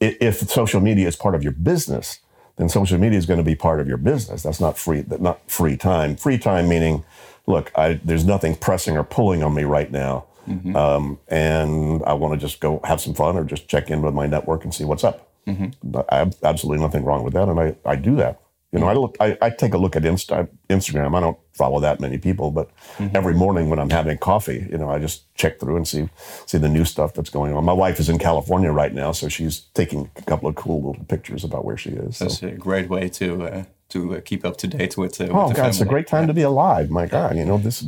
if 0.00 0.48
social 0.50 0.80
media 0.80 1.08
is 1.08 1.16
part 1.16 1.34
of 1.34 1.42
your 1.42 1.52
business, 1.52 2.20
then 2.56 2.68
social 2.68 2.98
media 2.98 3.18
is 3.18 3.26
going 3.26 3.38
to 3.38 3.44
be 3.44 3.54
part 3.54 3.80
of 3.80 3.88
your 3.88 3.96
business. 3.96 4.42
That's 4.42 4.60
not 4.60 4.76
free. 4.78 5.04
Not 5.18 5.38
free 5.50 5.76
time. 5.76 6.16
Free 6.16 6.38
time 6.38 6.68
meaning, 6.68 7.04
look, 7.46 7.72
I, 7.74 8.00
there's 8.04 8.24
nothing 8.24 8.56
pressing 8.56 8.96
or 8.96 9.04
pulling 9.04 9.42
on 9.42 9.54
me 9.54 9.64
right 9.64 9.90
now. 9.90 10.26
Mm-hmm. 10.48 10.76
Um, 10.76 11.18
and 11.28 12.02
I 12.04 12.12
want 12.14 12.34
to 12.34 12.46
just 12.46 12.60
go 12.60 12.80
have 12.84 13.00
some 13.00 13.14
fun 13.14 13.36
or 13.36 13.44
just 13.44 13.68
check 13.68 13.90
in 13.90 14.02
with 14.02 14.14
my 14.14 14.26
network 14.26 14.64
and 14.64 14.74
see 14.74 14.84
what's 14.84 15.04
up. 15.04 15.30
Mm-hmm. 15.46 15.98
I 16.08 16.16
have 16.16 16.36
absolutely 16.42 16.82
nothing 16.82 17.04
wrong 17.04 17.22
with 17.22 17.34
that, 17.34 17.48
and 17.48 17.60
I, 17.60 17.76
I 17.84 17.96
do 17.96 18.16
that. 18.16 18.40
You 18.74 18.80
know, 18.80 18.88
I 18.88 18.94
look, 18.94 19.16
I, 19.20 19.38
I 19.40 19.50
take 19.50 19.72
a 19.72 19.78
look 19.78 19.94
at 19.94 20.02
Insta, 20.02 20.48
Instagram. 20.68 21.16
I 21.16 21.20
don't 21.20 21.38
follow 21.52 21.78
that 21.78 22.00
many 22.00 22.18
people, 22.18 22.50
but 22.50 22.76
mm-hmm. 22.98 23.14
every 23.14 23.32
morning 23.32 23.70
when 23.70 23.78
I'm 23.78 23.88
having 23.88 24.18
coffee, 24.18 24.66
you 24.68 24.76
know, 24.76 24.90
I 24.90 24.98
just 24.98 25.32
check 25.36 25.60
through 25.60 25.76
and 25.76 25.86
see 25.86 26.08
see 26.46 26.58
the 26.58 26.68
new 26.68 26.84
stuff 26.84 27.14
that's 27.14 27.30
going 27.30 27.52
on. 27.52 27.64
My 27.64 27.72
wife 27.72 28.00
is 28.00 28.08
in 28.08 28.18
California 28.18 28.72
right 28.72 28.92
now, 28.92 29.12
so 29.12 29.28
she's 29.28 29.60
taking 29.74 30.10
a 30.16 30.22
couple 30.22 30.48
of 30.48 30.56
cool 30.56 30.82
little 30.82 31.04
pictures 31.04 31.44
about 31.44 31.64
where 31.64 31.76
she 31.76 31.90
is. 31.90 32.18
That's 32.18 32.40
so. 32.40 32.48
a 32.48 32.50
great 32.50 32.88
way 32.88 33.08
to 33.10 33.44
uh, 33.44 33.64
to 33.90 34.16
uh, 34.16 34.20
keep 34.24 34.44
up 34.44 34.56
to 34.56 34.66
date 34.66 34.96
with. 34.96 35.20
Uh, 35.20 35.26
with 35.26 35.34
oh 35.34 35.52
God, 35.52 35.68
it's 35.68 35.80
a 35.80 35.84
great 35.84 36.08
time 36.08 36.22
yeah. 36.22 36.28
to 36.28 36.34
be 36.34 36.42
alive. 36.42 36.90
My 36.90 37.06
God, 37.06 37.36
you 37.36 37.44
know 37.44 37.58
this. 37.58 37.86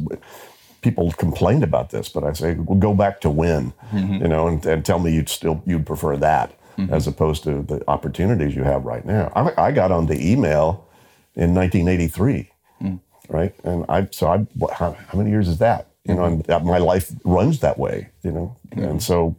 People 0.87 1.11
complained 1.11 1.65
about 1.65 1.91
this, 1.91 2.09
but 2.09 2.23
I 2.23 2.33
say, 2.33 2.55
well, 2.55 2.79
go 2.79 2.95
back 2.95 3.21
to 3.23 3.29
when, 3.29 3.73
mm-hmm. 3.91 4.23
you 4.23 4.29
know, 4.29 4.47
and, 4.47 4.65
and 4.65 4.85
tell 4.85 5.01
me 5.01 5.13
you'd 5.13 5.29
still 5.29 5.61
you'd 5.67 5.85
prefer 5.85 6.17
that 6.19 6.57
mm-hmm. 6.79 6.95
as 6.95 7.09
opposed 7.09 7.43
to 7.43 7.63
the 7.63 7.83
opportunities 7.89 8.55
you 8.55 8.63
have 8.63 8.85
right 8.85 9.05
now. 9.05 9.33
I, 9.35 9.67
I 9.67 9.73
got 9.73 9.91
onto 9.91 10.13
email 10.13 10.87
in 11.35 11.57
1983, 11.57 12.51
mm. 12.83 13.01
right? 13.29 13.53
And 13.65 13.85
I 13.89 14.07
so 14.13 14.29
I 14.29 14.47
how, 14.73 14.93
how, 14.93 15.19
many 15.19 15.31
years 15.31 15.49
is 15.49 15.59
that? 15.59 15.89
You 16.05 16.15
know, 16.15 16.23
and 16.23 16.45
that, 16.45 16.65
my 16.65 16.79
life 16.79 17.11
runs 17.25 17.59
that 17.61 17.81
way. 17.81 18.11
You 18.23 18.31
know, 18.31 18.57
mm-hmm. 18.69 18.85
and 18.85 19.03
so 19.03 19.35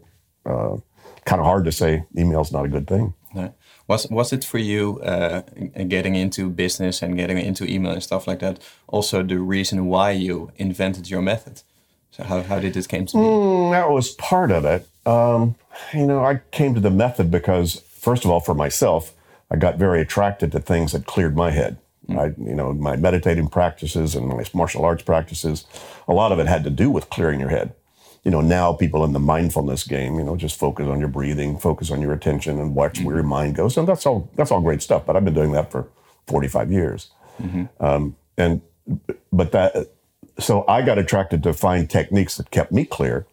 uh, 0.46 0.76
kind 1.24 1.40
of 1.40 1.46
hard 1.46 1.64
to 1.64 1.72
say 1.72 2.04
email's 2.18 2.52
not 2.52 2.66
a 2.66 2.70
good 2.70 2.88
thing. 2.88 3.14
Was 3.88 4.08
was 4.10 4.34
it 4.34 4.44
for 4.44 4.58
you 4.58 5.00
uh, 5.02 5.42
getting 5.88 6.16
into 6.16 6.50
business 6.50 7.02
and 7.02 7.16
getting 7.16 7.38
into 7.38 7.66
email 7.66 7.94
and 7.94 8.04
stuff 8.04 8.28
like 8.28 8.40
that? 8.40 8.60
Also, 8.88 9.24
the 9.24 9.40
reason 9.40 9.86
why 9.86 10.12
you 10.12 10.52
invented 10.58 11.10
your 11.10 11.22
method. 11.22 11.62
So 12.12 12.24
how, 12.24 12.42
how 12.42 12.60
did 12.60 12.74
this 12.74 12.88
came 12.88 13.06
to 13.06 13.14
be? 13.14 13.20
Mm, 13.20 13.72
that 13.72 13.90
was 13.90 14.12
part 14.12 14.52
of 14.52 14.66
it. 14.66 14.88
Um, 15.06 15.56
you 15.94 16.06
know, 16.06 16.26
I 16.26 16.42
came 16.52 16.74
to 16.74 16.82
the 16.82 16.90
method 16.90 17.30
because, 17.32 17.82
first 17.92 18.26
of 18.26 18.32
all, 18.32 18.40
for 18.40 18.56
myself, 18.56 19.14
I 19.52 19.56
got 19.56 19.78
very 19.78 20.02
attracted 20.02 20.52
to 20.52 20.60
things 20.60 20.92
that 20.92 21.06
cleared 21.06 21.36
my 21.36 21.52
head. 21.52 21.78
Mm. 22.10 22.20
I, 22.20 22.26
you 22.50 22.56
know, 22.56 22.74
my 22.74 22.96
meditating 22.96 23.48
practices 23.50 24.16
and 24.16 24.28
my 24.28 24.44
martial 24.54 24.84
arts 24.84 25.04
practices, 25.04 25.66
a 26.08 26.14
lot 26.14 26.32
of 26.32 26.40
it 26.40 26.48
had 26.48 26.64
to 26.64 26.70
do 26.70 26.90
with 26.90 27.10
clearing 27.10 27.40
your 27.40 27.50
head. 27.50 27.74
You 28.24 28.32
know, 28.32 28.42
now 28.42 28.74
people 28.74 29.06
in 29.06 29.14
the 29.14 29.20
mindfulness 29.20 29.84
game, 29.84 30.16
you 30.16 30.24
know, 30.24 30.36
just 30.36 30.60
focus 30.60 30.88
on 30.88 31.00
your 31.00 31.10
breathing, 31.10 31.58
focus 31.58 31.92
on 31.92 32.02
your 32.02 32.14
attention, 32.14 32.60
and 32.60 32.76
watch 32.76 32.96
mm-hmm. 32.96 33.06
where 33.06 33.16
your 33.16 33.24
mind 33.24 33.56
goes. 33.56 33.78
And 33.78 33.88
that's 33.88 34.06
all. 34.06 34.30
That's 34.36 34.52
all 34.52 34.62
great 34.62 34.82
stuff. 34.82 35.06
But 35.06 35.16
I've 35.16 35.26
been 35.26 35.34
doing 35.34 35.54
that 35.54 35.72
for 35.72 35.88
45 36.28 36.72
years. 36.72 37.12
Mm-hmm. 37.42 37.84
Um, 37.84 38.16
and 38.38 38.62
but 39.32 39.52
that, 39.54 39.92
so 40.40 40.66
I 40.68 40.82
got 40.82 40.98
attracted 40.98 41.44
to 41.44 41.54
find 41.54 41.90
techniques 41.90 42.38
that 42.38 42.52
kept 42.52 42.72
me 42.72 42.86
clear 42.86 43.26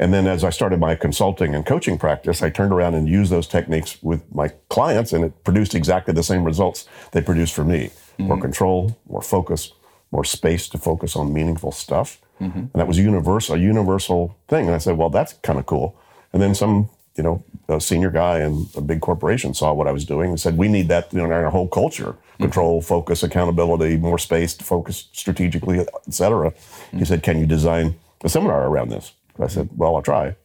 And 0.00 0.14
then 0.14 0.26
as 0.26 0.44
I 0.44 0.50
started 0.50 0.80
my 0.80 0.94
consulting 0.94 1.54
and 1.54 1.66
coaching 1.66 1.98
practice, 1.98 2.42
I 2.42 2.48
turned 2.48 2.72
around 2.72 2.94
and 2.94 3.06
used 3.06 3.30
those 3.30 3.46
techniques 3.46 3.98
with 4.02 4.22
my 4.34 4.48
clients, 4.70 5.12
and 5.12 5.24
it 5.24 5.44
produced 5.44 5.74
exactly 5.74 6.14
the 6.14 6.22
same 6.22 6.42
results 6.42 6.88
they 7.12 7.20
produced 7.20 7.54
for 7.54 7.64
me 7.64 7.90
more 8.18 8.40
control, 8.40 8.98
more 9.08 9.22
focus, 9.22 9.72
more 10.10 10.24
space 10.24 10.68
to 10.68 10.78
focus 10.78 11.16
on 11.16 11.32
meaningful 11.32 11.72
stuff. 11.72 12.18
Mm-hmm. 12.40 12.58
And 12.58 12.72
that 12.74 12.88
was 12.88 12.98
universal, 12.98 13.54
a 13.54 13.58
universal 13.58 14.36
thing. 14.48 14.66
And 14.66 14.74
I 14.74 14.78
said, 14.78 14.96
well, 14.96 15.10
that's 15.10 15.34
kind 15.34 15.58
of 15.58 15.66
cool. 15.66 15.98
And 16.32 16.40
then 16.40 16.54
some, 16.54 16.88
you 17.16 17.22
know, 17.22 17.44
a 17.68 17.80
senior 17.80 18.10
guy 18.10 18.40
in 18.40 18.66
a 18.76 18.80
big 18.80 19.00
corporation 19.00 19.52
saw 19.54 19.72
what 19.72 19.86
I 19.86 19.92
was 19.92 20.04
doing 20.04 20.30
and 20.30 20.40
said, 20.40 20.56
we 20.56 20.68
need 20.68 20.88
that 20.88 21.12
you 21.12 21.18
know, 21.18 21.26
in 21.26 21.32
our 21.32 21.50
whole 21.50 21.68
culture. 21.68 22.12
Mm-hmm. 22.12 22.44
Control, 22.44 22.80
focus, 22.80 23.22
accountability, 23.22 23.96
more 23.96 24.18
space 24.18 24.54
to 24.54 24.64
focus 24.64 25.08
strategically, 25.12 25.80
et 25.80 26.14
cetera. 26.14 26.52
He 26.92 27.04
said, 27.04 27.22
can 27.22 27.38
you 27.38 27.46
design 27.46 27.96
a 28.24 28.28
seminar 28.28 28.66
around 28.66 28.88
this? 28.88 29.12
I 29.38 29.48
said, 29.48 29.68
well, 29.76 29.96
I'll 29.96 30.02
try. 30.02 30.36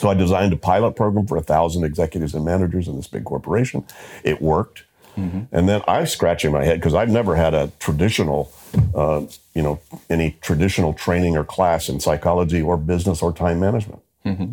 So 0.00 0.08
I 0.08 0.14
designed 0.14 0.52
a 0.52 0.56
pilot 0.56 0.96
program 0.96 1.26
for 1.26 1.36
a 1.36 1.42
thousand 1.42 1.84
executives 1.84 2.34
and 2.34 2.44
managers 2.44 2.88
in 2.88 2.96
this 2.96 3.06
big 3.06 3.24
corporation. 3.24 3.84
It 4.24 4.42
worked. 4.42 4.84
Mm-hmm. 5.16 5.42
And 5.52 5.68
then 5.68 5.80
I'm 5.88 6.06
scratching 6.06 6.52
my 6.52 6.64
head 6.64 6.80
because 6.80 6.94
I've 6.94 7.08
never 7.08 7.36
had 7.36 7.54
a 7.54 7.70
traditional, 7.78 8.52
uh, 8.94 9.22
you 9.56 9.62
know, 9.62 9.80
any 10.10 10.36
traditional 10.42 10.92
training 10.92 11.36
or 11.36 11.44
class 11.44 11.88
in 11.88 11.98
psychology 11.98 12.60
or 12.60 12.76
business 12.76 13.22
or 13.22 13.32
time 13.32 13.58
management. 13.58 14.02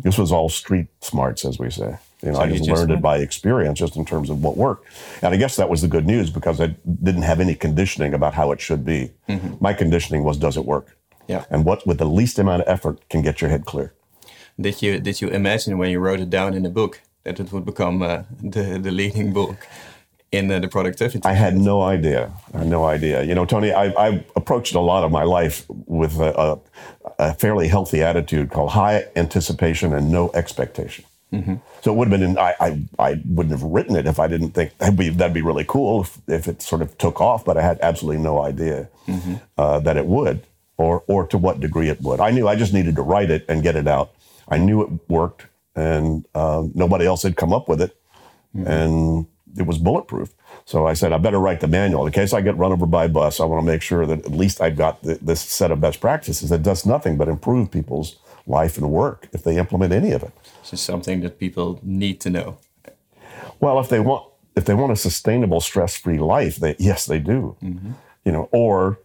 This 0.04 0.16
was 0.16 0.30
all 0.30 0.48
street 0.48 0.86
smarts, 1.00 1.44
as 1.44 1.58
we 1.58 1.68
say. 1.68 1.98
You 2.22 2.30
know, 2.30 2.38
I 2.38 2.44
you 2.44 2.52
just 2.52 2.64
just 2.64 2.78
learned 2.78 2.92
it 2.92 3.02
by 3.02 3.18
experience, 3.18 3.78
just 3.80 3.96
in 3.96 4.04
terms 4.04 4.30
of 4.30 4.42
what 4.42 4.56
worked. 4.56 4.86
And 5.20 5.34
I 5.34 5.36
guess 5.36 5.56
that 5.56 5.68
was 5.68 5.80
the 5.82 5.88
good 5.88 6.06
news 6.06 6.30
because 6.30 6.60
I 6.60 6.68
didn't 7.02 7.22
have 7.22 7.40
any 7.40 7.56
conditioning 7.56 8.14
about 8.14 8.34
how 8.34 8.52
it 8.52 8.60
should 8.60 8.84
be. 8.84 9.10
My 9.60 9.72
conditioning 9.74 10.22
was, 10.22 10.36
does 10.36 10.56
it 10.56 10.64
work? 10.64 10.96
Yeah. 11.26 11.44
And 11.50 11.64
what, 11.64 11.84
with 11.86 11.98
the 11.98 12.06
least 12.06 12.38
amount 12.38 12.62
of 12.62 12.68
effort, 12.68 13.08
can 13.08 13.22
get 13.22 13.40
your 13.40 13.50
head 13.50 13.64
clear. 13.64 13.92
Did 14.60 14.80
you 14.80 15.00
did 15.00 15.20
you 15.20 15.28
imagine 15.28 15.76
when 15.76 15.90
you 15.90 15.98
wrote 15.98 16.20
it 16.20 16.30
down 16.30 16.54
in 16.54 16.64
a 16.64 16.70
book 16.70 17.00
that 17.24 17.40
it 17.40 17.52
would 17.52 17.64
become 17.64 18.00
uh, 18.02 18.22
the 18.40 18.78
the 18.78 18.92
leading 18.92 19.32
book 19.32 19.56
in 20.34 20.50
uh, 20.50 20.58
the 20.58 20.68
productivity? 20.68 21.20
I 21.24 21.32
had 21.32 21.56
no 21.56 21.82
idea. 21.82 22.32
I 22.52 22.58
had 22.58 22.66
no 22.66 22.84
idea. 22.84 23.22
You 23.22 23.34
know, 23.34 23.44
Tony, 23.46 23.72
I, 23.72 23.86
I 24.06 24.24
approached 24.36 24.74
a 24.74 24.80
lot 24.80 25.04
of 25.04 25.10
my 25.10 25.22
life 25.22 25.64
with 25.68 26.18
a, 26.20 26.38
a, 26.38 26.58
a 27.18 27.34
fairly 27.34 27.68
healthy 27.68 28.02
attitude 28.02 28.50
called 28.50 28.70
high 28.70 29.06
anticipation 29.16 29.92
and 29.94 30.10
no 30.10 30.30
expectation. 30.34 31.04
So 31.82 31.92
it 31.92 31.96
would 31.96 32.08
have 32.08 32.20
been, 32.20 32.30
in, 32.30 32.38
I, 32.38 32.54
I, 32.60 32.80
I 32.96 33.20
wouldn't 33.26 33.50
have 33.50 33.64
written 33.64 33.96
it 33.96 34.06
if 34.06 34.20
I 34.20 34.28
didn't 34.28 34.52
think 34.52 34.78
that'd 34.78 34.96
be, 34.96 35.08
that'd 35.08 35.34
be 35.34 35.42
really 35.42 35.64
cool 35.66 36.02
if, 36.02 36.18
if 36.28 36.46
it 36.46 36.62
sort 36.62 36.80
of 36.80 36.96
took 36.96 37.20
off, 37.20 37.44
but 37.44 37.56
I 37.56 37.62
had 37.62 37.80
absolutely 37.82 38.22
no 38.22 38.40
idea 38.40 38.88
uh, 39.58 39.80
that 39.80 39.96
it 39.96 40.06
would 40.06 40.46
or, 40.76 41.02
or 41.08 41.26
to 41.26 41.36
what 41.36 41.58
degree 41.58 41.88
it 41.88 42.00
would. 42.02 42.20
I 42.20 42.30
knew 42.30 42.46
I 42.46 42.54
just 42.54 42.72
needed 42.72 42.94
to 42.96 43.02
write 43.02 43.30
it 43.32 43.44
and 43.48 43.64
get 43.64 43.74
it 43.74 43.88
out. 43.88 44.12
I 44.48 44.58
knew 44.58 44.80
it 44.82 44.90
worked 45.08 45.46
and 45.74 46.24
um, 46.36 46.70
nobody 46.74 47.04
else 47.04 47.24
had 47.24 47.34
come 47.34 47.52
up 47.52 47.68
with 47.68 47.80
it 47.82 47.96
and 48.54 49.26
it 49.56 49.66
was 49.66 49.78
bulletproof. 49.78 50.34
So 50.64 50.86
I 50.86 50.94
said, 50.94 51.12
I 51.12 51.18
better 51.18 51.38
write 51.38 51.60
the 51.60 51.68
manual 51.68 52.06
in 52.06 52.12
case 52.12 52.32
I 52.32 52.40
get 52.40 52.56
run 52.56 52.72
over 52.72 52.86
by 52.86 53.04
a 53.04 53.08
bus. 53.08 53.40
I 53.40 53.44
want 53.44 53.64
to 53.64 53.70
make 53.70 53.82
sure 53.82 54.06
that 54.06 54.24
at 54.24 54.32
least 54.32 54.60
I've 54.60 54.76
got 54.76 55.02
th- 55.02 55.20
this 55.20 55.40
set 55.40 55.70
of 55.70 55.80
best 55.80 56.00
practices 56.00 56.50
that 56.50 56.62
does 56.62 56.86
nothing 56.86 57.16
but 57.16 57.28
improve 57.28 57.70
people's 57.70 58.16
life 58.46 58.76
and 58.78 58.90
work 58.90 59.28
if 59.32 59.42
they 59.42 59.56
implement 59.56 59.92
any 59.92 60.12
of 60.12 60.22
it. 60.22 60.32
It's 60.60 60.70
just 60.70 60.84
something 60.84 61.20
that 61.20 61.38
people 61.38 61.80
need 61.82 62.20
to 62.20 62.30
know. 62.30 62.58
Well, 63.60 63.78
if 63.80 63.88
they 63.88 64.00
want 64.00 64.30
if 64.56 64.64
they 64.66 64.74
want 64.74 64.92
a 64.92 64.96
sustainable 64.96 65.60
stress-free 65.60 66.18
life, 66.18 66.56
they 66.56 66.76
yes 66.78 67.06
they 67.06 67.18
do. 67.18 67.56
Mm-hmm. 67.62 67.92
You 68.24 68.32
know, 68.32 68.48
or 68.52 68.98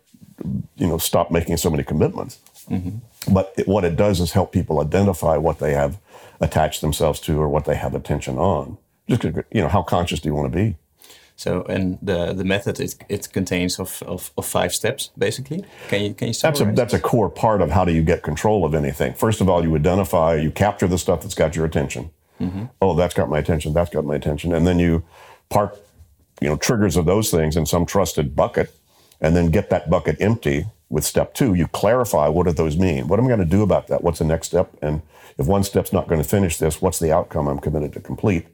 you 0.78 0.88
know, 0.88 0.98
stop 0.98 1.32
making 1.32 1.58
so 1.58 1.70
many 1.70 1.84
commitments. 1.84 2.40
Mm-hmm. 2.70 3.34
But 3.34 3.54
it, 3.58 3.68
what 3.68 3.84
it 3.84 3.96
does 3.96 4.20
is 4.20 4.32
help 4.32 4.52
people 4.52 4.80
identify 4.80 5.38
what 5.38 5.60
they 5.60 5.74
have 5.74 6.00
attached 6.40 6.82
themselves 6.82 7.20
to 7.22 7.40
or 7.40 7.50
what 7.50 7.66
they 7.66 7.76
have 7.76 7.94
attention 7.94 8.38
on. 8.38 8.78
Just 9.10 9.24
you 9.52 9.62
know, 9.62 9.68
how 9.68 9.82
conscious 9.82 10.20
do 10.20 10.30
you 10.30 10.36
want 10.36 10.52
to 10.52 10.58
be? 10.58 10.76
So, 11.36 11.64
and 11.64 11.98
the 12.02 12.34
the 12.34 12.44
method 12.44 12.80
it 12.80 12.96
it 13.08 13.32
contains 13.32 13.80
of, 13.80 14.04
of, 14.04 14.32
of 14.38 14.46
five 14.46 14.74
steps 14.74 15.12
basically. 15.18 15.64
Can 15.88 16.02
you 16.04 16.14
can 16.14 16.28
you 16.28 16.34
That's 16.34 16.60
a 16.60 16.66
that's 16.66 16.94
a 16.94 17.00
core 17.00 17.30
part 17.30 17.62
of 17.62 17.72
how 17.72 17.86
do 17.86 17.94
you 17.94 18.04
get 18.04 18.24
control 18.24 18.66
of 18.66 18.76
anything. 18.76 19.14
First 19.14 19.40
of 19.40 19.48
all, 19.48 19.64
you 19.64 19.74
identify, 19.76 20.36
you 20.36 20.52
capture 20.52 20.88
the 20.88 20.98
stuff 20.98 21.22
that's 21.22 21.36
got 21.36 21.56
your 21.56 21.66
attention. 21.66 22.12
Mm-hmm. 22.42 22.66
Oh, 22.82 22.94
that's 22.94 23.14
got 23.14 23.30
my 23.30 23.40
attention. 23.40 23.74
That's 23.74 23.90
got 23.90 24.04
my 24.04 24.16
attention, 24.16 24.54
and 24.54 24.68
then 24.68 24.80
you 24.80 25.04
park, 25.48 25.78
you 26.42 26.50
know, 26.50 26.58
triggers 26.58 26.98
of 26.98 27.06
those 27.06 27.32
things 27.32 27.56
in 27.56 27.66
some 27.66 27.86
trusted 27.86 28.36
bucket, 28.36 28.74
and 29.22 29.34
then 29.34 29.50
get 29.50 29.70
that 29.70 29.90
bucket 29.90 30.18
empty. 30.20 30.66
With 30.90 31.06
step 31.06 31.36
two, 31.36 31.54
you 31.54 31.68
clarify 31.68 32.28
what 32.30 32.48
do 32.48 32.52
those 32.52 32.76
mean. 32.76 33.08
What 33.08 33.20
am 33.20 33.26
I 33.26 33.28
going 33.28 33.40
to 33.40 33.46
do 33.46 33.62
about 33.62 33.88
that? 33.90 34.04
What's 34.04 34.20
the 34.20 34.26
next 34.26 34.48
step? 34.48 34.76
And 34.82 35.04
if 35.38 35.46
one 35.46 35.64
step's 35.64 35.94
not 35.94 36.08
going 36.08 36.22
to 36.22 36.28
finish 36.28 36.58
this, 36.58 36.82
what's 36.82 36.98
the 36.98 37.12
outcome 37.12 37.48
I'm 37.48 37.60
committed 37.60 37.94
to 37.94 38.00
complete? 38.00 38.48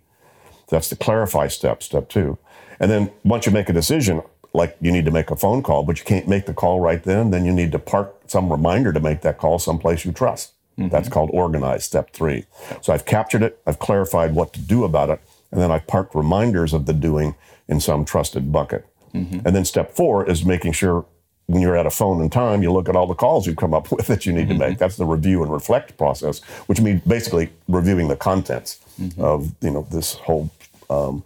That's 0.67 0.89
the 0.89 0.95
clarify 0.95 1.47
step, 1.47 1.83
step 1.83 2.09
two. 2.09 2.37
And 2.79 2.91
then 2.91 3.11
once 3.23 3.45
you 3.45 3.51
make 3.51 3.69
a 3.69 3.73
decision, 3.73 4.21
like 4.53 4.77
you 4.81 4.91
need 4.91 5.05
to 5.05 5.11
make 5.11 5.31
a 5.31 5.35
phone 5.35 5.61
call, 5.63 5.83
but 5.83 5.99
you 5.99 6.05
can't 6.05 6.27
make 6.27 6.45
the 6.45 6.53
call 6.53 6.79
right 6.79 7.03
then, 7.03 7.31
then 7.31 7.45
you 7.45 7.53
need 7.53 7.71
to 7.73 7.79
park 7.79 8.15
some 8.27 8.51
reminder 8.51 8.91
to 8.93 8.99
make 8.99 9.21
that 9.21 9.37
call 9.37 9.59
someplace 9.59 10.05
you 10.05 10.11
trust. 10.11 10.53
Mm-hmm. 10.77 10.89
That's 10.89 11.09
called 11.09 11.29
organize, 11.33 11.85
step 11.85 12.11
three. 12.11 12.45
So 12.81 12.93
I've 12.93 13.05
captured 13.05 13.43
it, 13.43 13.61
I've 13.65 13.79
clarified 13.79 14.35
what 14.35 14.53
to 14.53 14.59
do 14.59 14.83
about 14.83 15.09
it, 15.09 15.21
and 15.51 15.61
then 15.61 15.71
I've 15.71 15.87
parked 15.87 16.15
reminders 16.15 16.73
of 16.73 16.85
the 16.85 16.93
doing 16.93 17.35
in 17.67 17.79
some 17.79 18.03
trusted 18.03 18.51
bucket. 18.51 18.85
Mm-hmm. 19.13 19.39
And 19.45 19.55
then 19.55 19.63
step 19.63 19.95
four 19.95 20.29
is 20.29 20.43
making 20.43 20.73
sure 20.73 21.05
when 21.47 21.61
you're 21.61 21.77
at 21.77 21.85
a 21.85 21.91
phone 21.91 22.21
in 22.21 22.29
time, 22.29 22.63
you 22.63 22.71
look 22.71 22.89
at 22.89 22.95
all 22.95 23.07
the 23.07 23.13
calls 23.13 23.45
you've 23.45 23.57
come 23.57 23.73
up 23.73 23.91
with 23.91 24.07
that 24.07 24.25
you 24.25 24.33
need 24.33 24.47
to 24.49 24.55
make. 24.55 24.71
Mm-hmm. 24.73 24.79
That's 24.79 24.97
the 24.97 25.05
review 25.05 25.43
and 25.43 25.51
reflect 25.51 25.97
process, 25.97 26.39
which 26.67 26.81
means 26.81 27.01
basically 27.01 27.49
reviewing 27.67 28.07
the 28.07 28.15
contents 28.15 28.79
mm-hmm. 28.99 29.21
of 29.21 29.53
you 29.61 29.71
know 29.71 29.87
this 29.91 30.13
whole 30.13 30.49
um, 30.89 31.23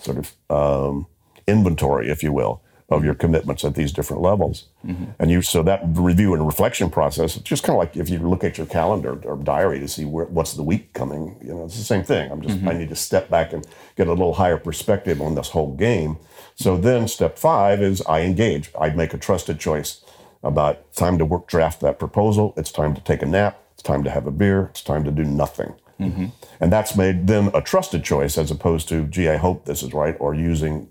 sort 0.00 0.18
of 0.18 0.32
um, 0.50 1.06
inventory, 1.46 2.08
if 2.08 2.22
you 2.22 2.32
will, 2.32 2.62
of 2.88 2.98
mm-hmm. 2.98 3.06
your 3.06 3.14
commitments 3.14 3.64
at 3.64 3.74
these 3.74 3.92
different 3.92 4.22
levels. 4.22 4.66
And 5.18 5.30
you 5.30 5.42
so 5.42 5.62
that 5.62 5.82
review 5.84 6.34
and 6.34 6.46
reflection 6.46 6.90
process, 6.90 7.36
it's 7.36 7.44
just 7.44 7.62
kind 7.62 7.76
of 7.76 7.80
like 7.80 7.96
if 7.96 8.08
you 8.08 8.18
look 8.18 8.44
at 8.44 8.58
your 8.58 8.66
calendar 8.66 9.18
or 9.24 9.36
diary 9.36 9.80
to 9.80 9.88
see 9.88 10.04
where, 10.04 10.26
what's 10.26 10.54
the 10.54 10.62
week 10.62 10.92
coming. 10.92 11.36
You 11.42 11.54
know, 11.54 11.64
it's 11.64 11.76
the 11.76 11.84
same 11.84 12.04
thing. 12.04 12.30
I'm 12.30 12.40
just 12.40 12.62
I 12.64 12.72
need 12.72 12.88
to 12.88 12.96
step 12.96 13.28
back 13.28 13.52
and 13.52 13.66
get 13.96 14.06
a 14.06 14.10
little 14.10 14.34
higher 14.34 14.58
perspective 14.58 15.20
on 15.20 15.34
this 15.34 15.50
whole 15.50 15.74
game. 15.74 16.16
So 16.54 16.76
then 16.76 17.08
step 17.08 17.38
five 17.38 17.82
is 17.82 18.02
I 18.02 18.20
engage. 18.20 18.70
I 18.78 18.90
make 18.90 19.14
a 19.14 19.18
trusted 19.18 19.58
choice 19.58 20.04
about 20.42 20.92
time 20.94 21.18
to 21.18 21.24
work 21.24 21.46
draft 21.46 21.80
that 21.80 21.98
proposal. 21.98 22.54
It's 22.56 22.72
time 22.72 22.94
to 22.94 23.00
take 23.00 23.22
a 23.22 23.26
nap. 23.26 23.58
It's 23.74 23.82
time 23.82 24.04
to 24.04 24.10
have 24.10 24.26
a 24.26 24.30
beer. 24.30 24.68
It's 24.70 24.82
time 24.82 25.04
to 25.04 25.10
do 25.10 25.24
nothing. 25.24 25.74
Mm-hmm. 26.00 26.26
And 26.60 26.72
that's 26.72 26.96
made 26.96 27.26
then 27.26 27.50
a 27.54 27.60
trusted 27.60 28.04
choice 28.04 28.36
as 28.36 28.50
opposed 28.50 28.88
to, 28.88 29.04
gee, 29.06 29.28
I 29.28 29.36
hope 29.36 29.64
this 29.64 29.82
is 29.82 29.92
right, 29.92 30.16
or 30.18 30.34
using 30.34 30.88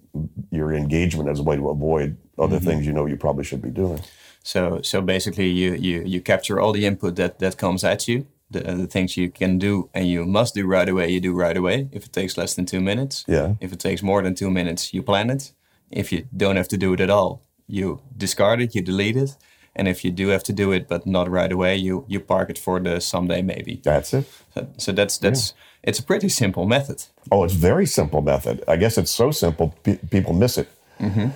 your 0.51 0.73
engagement 0.73 1.29
as 1.29 1.39
a 1.39 1.43
way 1.43 1.55
to 1.55 1.69
avoid 1.69 2.17
other 2.37 2.57
mm-hmm. 2.57 2.65
things 2.65 2.85
you 2.85 2.93
know 2.93 3.05
you 3.05 3.17
probably 3.17 3.43
should 3.43 3.61
be 3.61 3.69
doing. 3.69 4.01
So 4.43 4.81
so 4.81 5.01
basically, 5.01 5.49
you 5.49 5.73
you 5.73 6.01
you 6.03 6.21
capture 6.21 6.59
all 6.59 6.71
the 6.71 6.85
input 6.85 7.15
that 7.15 7.39
that 7.39 7.57
comes 7.57 7.83
at 7.83 8.07
you, 8.07 8.25
the 8.51 8.59
uh, 8.71 8.75
the 8.77 8.87
things 8.87 9.15
you 9.17 9.31
can 9.31 9.57
do 9.59 9.89
and 9.93 10.05
you 10.07 10.25
must 10.25 10.55
do 10.55 10.67
right 10.67 10.89
away. 10.89 11.09
You 11.09 11.21
do 11.21 11.33
right 11.33 11.57
away. 11.57 11.87
If 11.91 12.05
it 12.05 12.13
takes 12.13 12.37
less 12.37 12.53
than 12.55 12.65
two 12.65 12.81
minutes, 12.81 13.23
Yeah. 13.27 13.55
If 13.59 13.71
it 13.73 13.79
takes 13.79 14.01
more 14.03 14.21
than 14.23 14.35
two 14.35 14.49
minutes, 14.51 14.93
you 14.93 15.03
plan 15.03 15.29
it. 15.29 15.53
If 15.89 16.11
you 16.11 16.27
don't 16.37 16.55
have 16.57 16.67
to 16.69 16.77
do 16.77 16.93
it 16.93 16.99
at 16.99 17.09
all, 17.09 17.41
you 17.67 17.99
discard 18.17 18.61
it, 18.61 18.75
you 18.75 18.81
delete 18.83 19.17
it. 19.23 19.37
And 19.75 19.87
if 19.87 20.03
you 20.03 20.11
do 20.11 20.27
have 20.31 20.43
to 20.43 20.53
do 20.53 20.73
it, 20.73 20.87
but 20.87 21.05
not 21.05 21.29
right 21.29 21.51
away, 21.51 21.75
you 21.77 22.05
you 22.07 22.19
park 22.19 22.49
it 22.49 22.59
for 22.59 22.79
the 22.81 22.99
someday 22.99 23.41
maybe. 23.41 23.79
That's 23.83 24.13
it. 24.13 24.25
So, 24.53 24.67
so 24.77 24.91
that's 24.91 25.17
that's 25.19 25.53
it's 25.83 25.99
a 25.99 26.03
pretty 26.03 26.29
simple 26.29 26.65
method. 26.65 26.97
Oh, 27.31 27.45
it's 27.45 27.53
very 27.55 27.85
simple 27.85 28.21
method. 28.21 28.63
I 28.67 28.77
guess 28.77 28.97
it's 28.97 29.11
so 29.15 29.31
simple 29.31 29.73
pe- 29.83 29.99
people 30.09 30.33
miss 30.33 30.57
it. 30.57 30.67
Mm-hmm. 30.99 31.29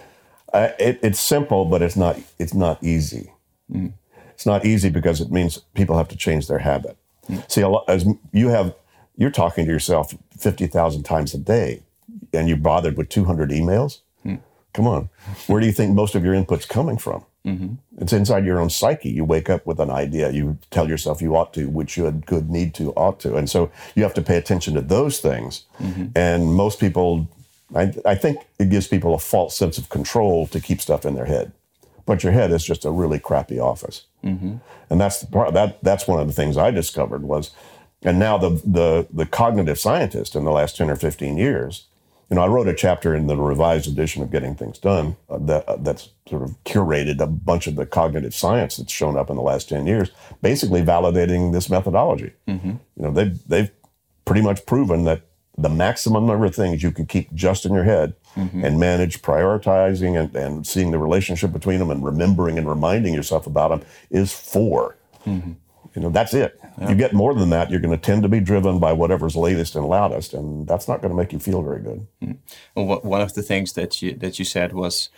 Uh, 0.54 0.70
it. 0.80 1.00
It's 1.02 1.20
simple, 1.20 1.66
but 1.66 1.82
it's 1.82 1.96
not. 1.96 2.16
It's 2.38 2.54
not 2.54 2.78
easy. 2.84 3.32
Mm. 3.72 3.94
It's 4.34 4.46
not 4.46 4.66
easy 4.66 4.90
because 4.90 5.24
it 5.24 5.32
means 5.32 5.62
people 5.74 5.96
have 5.96 6.08
to 6.10 6.18
change 6.18 6.48
their 6.48 6.60
habit. 6.60 6.98
See, 7.48 7.62
a 7.62 7.70
lot, 7.70 7.86
as 7.88 8.06
you 8.32 8.50
have, 8.50 8.76
you're 9.18 9.32
talking 9.32 9.66
to 9.66 9.72
yourself 9.72 10.14
fifty 10.38 10.68
thousand 10.68 11.04
times 11.04 11.34
a 11.34 11.38
day, 11.38 11.84
and 12.34 12.48
you're 12.48 12.58
bothered 12.58 12.98
with 12.98 13.10
two 13.10 13.26
hundred 13.26 13.50
emails. 13.50 14.00
Mm. 14.26 14.40
Come 14.74 14.88
on, 14.88 15.10
where 15.48 15.60
do 15.62 15.68
you 15.68 15.74
think 15.74 15.94
most 15.94 16.16
of 16.16 16.24
your 16.24 16.34
input's 16.34 16.66
coming 16.66 16.98
from? 16.98 17.24
Mm-hmm. 17.46 17.76
It's 18.02 18.12
inside 18.12 18.44
your 18.44 18.60
own 18.60 18.70
psyche. 18.70 19.12
You 19.12 19.24
wake 19.24 19.52
up 19.52 19.66
with 19.68 19.80
an 19.80 19.92
idea. 19.92 20.32
You 20.32 20.58
tell 20.72 20.90
yourself 20.90 21.22
you 21.22 21.36
ought 21.36 21.54
to, 21.54 21.70
would, 21.70 21.90
should, 21.92 22.26
could, 22.26 22.50
need 22.50 22.74
to, 22.74 22.92
ought 22.94 23.20
to. 23.20 23.36
And 23.36 23.48
so 23.48 23.72
you 23.94 24.02
have 24.02 24.16
to 24.16 24.24
pay 24.24 24.36
attention 24.36 24.74
to 24.74 24.82
those 24.82 25.20
things. 25.20 25.64
Mm-hmm. 25.80 26.08
And 26.16 26.56
most 26.56 26.80
people, 26.80 27.30
I, 27.76 27.94
I 28.04 28.16
think 28.16 28.40
it 28.58 28.72
gives 28.72 28.88
people 28.88 29.14
a 29.14 29.20
false 29.20 29.56
sense 29.56 29.78
of 29.78 29.90
control 29.90 30.48
to 30.48 30.60
keep 30.60 30.82
stuff 30.82 31.06
in 31.06 31.14
their 31.14 31.26
head. 31.26 31.52
But 32.06 32.24
your 32.24 32.34
head 32.34 32.52
is 32.52 32.64
just 32.64 32.86
a 32.86 32.92
really 32.92 33.20
crappy 33.20 33.60
office. 33.60 34.06
And 34.90 35.02
that's 35.02 35.22
the 35.22 35.28
part 35.28 35.54
that 35.54 35.84
that's 35.84 36.08
one 36.08 36.20
of 36.20 36.28
the 36.28 36.34
things 36.34 36.58
I 36.58 36.72
discovered 36.72 37.24
was, 37.24 37.52
and 38.04 38.20
now 38.20 38.38
the 38.38 38.62
the 38.66 39.08
the 39.12 39.26
cognitive 39.26 39.80
scientist 39.80 40.36
in 40.36 40.46
the 40.46 40.52
last 40.52 40.78
ten 40.78 40.90
or 40.90 40.96
fifteen 40.96 41.38
years 41.38 41.88
you 42.30 42.36
know, 42.36 42.42
I 42.42 42.48
wrote 42.48 42.68
a 42.68 42.74
chapter 42.74 43.14
in 43.14 43.28
the 43.28 43.36
revised 43.36 43.88
edition 43.88 44.24
of 44.24 44.32
Getting 44.32 44.56
Things 44.56 44.80
Done 44.80 45.16
uh, 45.30 45.38
that 45.40 45.70
uh, 45.70 45.78
that's 45.78 46.10
sort 46.28 46.42
of 46.42 46.56
curated 46.64 47.22
a 47.22 47.28
bunch 47.28 47.68
of 47.68 47.76
the 47.76 47.86
cognitive 47.86 48.34
science 48.34 48.78
that's 48.78 48.92
shown 48.92 49.16
up 49.16 49.30
in 49.30 49.36
the 49.36 49.44
last 49.44 49.70
ten 49.70 49.86
years, 49.86 50.10
basically 50.42 50.82
validating 50.82 51.54
this 51.54 51.70
methodology. 51.70 52.34
Mm-hmm. 52.48 52.70
You 52.70 52.80
know, 52.98 53.12
they've 53.12 53.48
they've 53.48 53.72
pretty 54.26 54.42
much 54.42 54.66
proven 54.66 55.04
that 55.04 55.22
the 55.58 55.70
maximum 55.70 56.26
number 56.26 56.46
of 56.46 56.56
things 56.56 56.84
you 56.84 56.92
can 56.92 57.06
keep 57.06 57.34
just 57.34 57.66
in 57.66 57.74
your 57.74 57.84
head 57.84 58.14
mm-hmm. 58.36 58.64
and 58.64 58.80
manage 58.80 59.22
prioritizing 59.22 60.20
and, 60.20 60.36
and 60.36 60.68
seeing 60.68 60.92
the 60.92 61.00
relationship 61.00 61.54
between 61.54 61.80
them 61.80 61.90
and 61.90 62.04
remembering 62.04 62.58
and 62.58 62.68
reminding 62.68 63.14
yourself 63.14 63.48
about 63.48 63.70
them 63.70 63.82
is 64.10 64.34
4 64.34 64.96
mm-hmm. 65.26 65.54
You 65.96 66.02
know, 66.02 66.10
that's 66.10 66.34
it. 66.34 66.60
Yeah. 66.78 66.90
You 66.90 66.96
get 66.96 67.14
more 67.14 67.34
than 67.34 67.52
that, 67.52 67.72
you're 67.72 67.80
going 67.80 67.98
to 67.98 68.02
tend 68.02 68.24
to 68.24 68.30
be 68.30 68.42
driven 68.42 68.80
by 68.80 68.92
whatever's 68.92 69.38
latest 69.38 69.76
and 69.76 69.86
loudest, 69.86 70.34
and 70.34 70.68
that's 70.68 70.90
not 70.90 71.02
going 71.02 71.12
to 71.12 71.16
make 71.16 71.32
you 71.32 71.40
feel 71.40 71.62
very 71.62 71.82
good. 71.82 72.06
Mm. 72.22 72.38
Well, 72.76 73.00
one 73.00 73.22
of 73.22 73.34
the 73.34 73.42
things 73.42 73.74
that 73.74 74.02
you 74.02 74.14
that 74.16 74.38
you 74.38 74.44
said 74.44 74.74
was, 74.74 75.10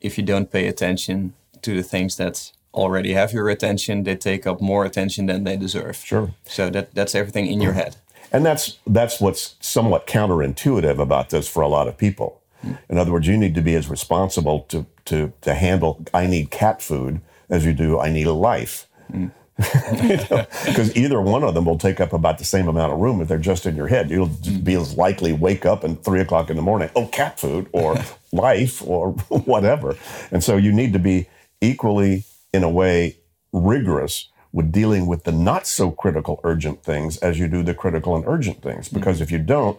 if 0.00 0.18
you 0.18 0.24
don't 0.24 0.50
pay 0.50 0.66
attention 0.66 1.34
to 1.62 1.76
the 1.76 1.84
things 1.84 2.16
that 2.16 2.50
already 2.72 3.12
have 3.12 3.32
your 3.32 3.48
attention, 3.48 4.02
they 4.02 4.16
take 4.16 4.44
up 4.44 4.60
more 4.60 4.84
attention 4.84 5.26
than 5.26 5.44
they 5.44 5.56
deserve. 5.56 5.96
Sure. 5.96 6.34
So 6.46 6.68
that 6.70 6.94
that's 6.94 7.14
everything 7.14 7.46
in 7.46 7.60
your 7.60 7.74
head. 7.74 7.96
And 8.34 8.44
that's 8.44 8.78
that's 8.84 9.20
what's 9.20 9.54
somewhat 9.60 10.08
counterintuitive 10.08 10.98
about 10.98 11.30
this 11.30 11.46
for 11.46 11.62
a 11.62 11.68
lot 11.68 11.86
of 11.86 11.96
people. 11.96 12.42
In 12.88 12.98
other 12.98 13.12
words, 13.12 13.28
you 13.28 13.36
need 13.36 13.54
to 13.54 13.62
be 13.62 13.76
as 13.76 13.88
responsible 13.88 14.62
to 14.70 14.86
to 15.04 15.32
to 15.42 15.54
handle 15.54 16.04
I 16.12 16.26
need 16.26 16.50
cat 16.50 16.82
food 16.82 17.20
as 17.48 17.64
you 17.64 17.72
do 17.72 18.00
I 18.00 18.10
need 18.10 18.26
a 18.26 18.32
life. 18.32 18.86
Mm. 19.56 20.66
Because 20.66 20.96
either 20.96 21.20
one 21.20 21.44
of 21.44 21.54
them 21.54 21.64
will 21.64 21.78
take 21.78 22.00
up 22.00 22.12
about 22.12 22.38
the 22.38 22.44
same 22.44 22.66
amount 22.66 22.92
of 22.92 22.98
room 22.98 23.20
if 23.20 23.28
they're 23.28 23.38
just 23.38 23.66
in 23.66 23.76
your 23.76 23.86
head. 23.86 24.10
You'll 24.10 24.32
be 24.64 24.74
as 24.74 24.96
likely 24.96 25.32
wake 25.32 25.64
up 25.64 25.84
at 25.84 26.02
three 26.02 26.20
o'clock 26.20 26.50
in 26.50 26.56
the 26.56 26.62
morning, 26.62 26.90
oh, 26.96 27.06
cat 27.06 27.38
food 27.38 27.68
or 27.70 27.96
life 28.32 28.82
or 28.84 29.12
whatever. 29.28 29.96
And 30.32 30.42
so 30.42 30.56
you 30.56 30.72
need 30.72 30.92
to 30.94 30.98
be 30.98 31.28
equally, 31.60 32.24
in 32.52 32.64
a 32.64 32.68
way, 32.68 33.16
rigorous 33.52 34.28
with 34.54 34.70
dealing 34.70 35.06
with 35.06 35.24
the 35.24 35.32
not 35.32 35.66
so 35.66 35.90
critical 35.90 36.40
urgent 36.44 36.84
things 36.84 37.18
as 37.18 37.40
you 37.40 37.48
do 37.48 37.62
the 37.64 37.74
critical 37.74 38.14
and 38.14 38.24
urgent 38.26 38.62
things. 38.62 38.88
Because 38.88 39.16
mm-hmm. 39.16 39.24
if 39.24 39.30
you 39.32 39.38
don't, 39.38 39.78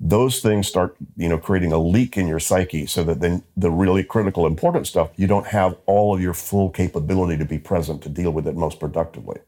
those 0.00 0.40
things 0.40 0.66
start 0.66 0.96
you 1.16 1.28
know 1.28 1.38
creating 1.38 1.72
a 1.72 1.78
leak 1.78 2.16
in 2.16 2.26
your 2.26 2.40
psyche 2.40 2.84
so 2.86 3.02
that 3.02 3.20
then 3.20 3.42
the 3.56 3.70
really 3.70 4.04
critical 4.04 4.46
important 4.46 4.86
stuff 4.86 5.08
you 5.16 5.26
don't 5.26 5.46
have 5.46 5.74
all 5.86 6.14
of 6.14 6.20
your 6.20 6.34
full 6.34 6.68
capability 6.68 7.38
to 7.38 7.46
be 7.46 7.58
present 7.58 8.02
to 8.02 8.10
deal 8.10 8.30
with 8.30 8.46
it 8.46 8.54
most 8.54 8.78
productively 8.78 9.38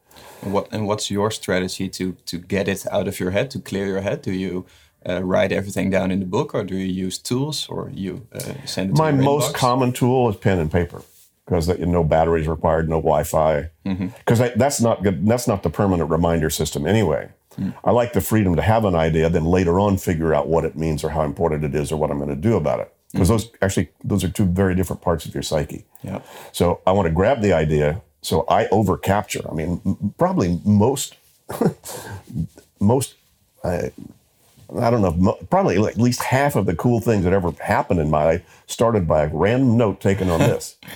and 0.41 0.55
what 0.55 0.67
and 0.73 0.87
what's 0.87 1.11
your 1.11 1.31
strategy 1.31 1.87
to 1.87 2.17
to 2.25 2.39
get 2.39 2.67
it 2.67 2.87
out 2.91 3.07
of 3.07 3.21
your 3.21 3.31
head 3.31 3.51
to 3.51 3.59
clear 3.59 3.87
your 3.87 4.01
head 4.01 4.23
do 4.23 4.33
you 4.33 4.65
uh, 5.07 5.23
write 5.23 5.53
everything 5.53 5.91
down 5.91 6.11
in 6.11 6.19
the 6.19 6.27
book 6.27 6.55
or 6.55 6.65
do 6.65 6.75
you 6.75 7.05
use 7.05 7.19
tools 7.19 7.67
or 7.69 7.91
you 7.93 8.27
uh, 8.33 8.55
send 8.65 8.91
it 8.91 8.97
my 8.97 9.13
most 9.13 9.53
inbox? 9.53 9.55
common 9.55 9.93
tool 9.93 10.31
is 10.31 10.37
pen 10.37 10.59
and 10.59 10.73
paper 10.73 11.03
because 11.49 11.67
that 11.67 11.81
no 11.81 12.05
batteries 12.05 12.47
required 12.47 12.89
no 12.89 12.97
wi-fi 12.97 13.71
because 13.85 14.41
mm-hmm. 14.41 14.59
that's 14.59 14.81
not 14.81 15.03
good 15.03 15.27
that's 15.27 15.49
not 15.49 15.63
the 15.63 15.71
permanent 15.71 16.11
reminder 16.11 16.51
system 16.51 16.87
anyway 16.87 17.29
I 17.85 17.91
like 17.91 18.13
the 18.13 18.21
freedom 18.21 18.57
to 18.57 18.63
have 18.63 18.85
an 18.85 18.95
idea, 18.95 19.29
then 19.29 19.45
later 19.45 19.81
on 19.81 19.99
figure 19.99 20.35
out 20.35 20.49
what 20.49 20.65
it 20.65 20.77
means 20.77 21.03
or 21.03 21.11
how 21.11 21.23
important 21.23 21.65
it 21.65 21.75
is 21.75 21.91
or 21.91 21.97
what 21.97 22.11
I'm 22.11 22.19
going 22.19 22.31
to 22.31 22.37
do 22.37 22.57
about 22.57 22.81
it. 22.81 22.95
Because 23.13 23.29
mm-hmm. 23.29 23.37
those 23.37 23.51
actually 23.63 23.89
those 24.05 24.25
are 24.25 24.29
two 24.29 24.45
very 24.45 24.75
different 24.75 25.03
parts 25.03 25.25
of 25.25 25.35
your 25.35 25.43
psyche. 25.43 25.85
Yeah. 26.03 26.21
So 26.53 26.81
I 26.87 26.93
want 26.93 27.07
to 27.07 27.13
grab 27.13 27.41
the 27.41 27.53
idea. 27.53 28.03
So 28.21 28.45
I 28.49 28.69
over 28.69 28.97
capture. 28.97 29.49
I 29.51 29.55
mean, 29.55 30.13
probably 30.19 30.61
most 30.65 31.17
most. 32.81 33.15
I, 33.65 33.93
I 34.79 34.91
don't 34.91 35.01
know, 35.01 35.39
probably 35.49 35.77
at 35.79 35.97
least 35.97 36.23
half 36.23 36.55
of 36.55 36.67
the 36.67 36.77
cool 36.77 37.01
things 37.01 37.25
that 37.25 37.33
ever 37.33 37.53
happened 37.61 38.01
in 38.01 38.11
my 38.11 38.25
life 38.25 38.63
started 38.67 39.09
by 39.09 39.25
a 39.25 39.29
random 39.29 39.79
note 39.79 40.01
taken 40.01 40.29
on 40.29 40.41
this. 40.41 40.77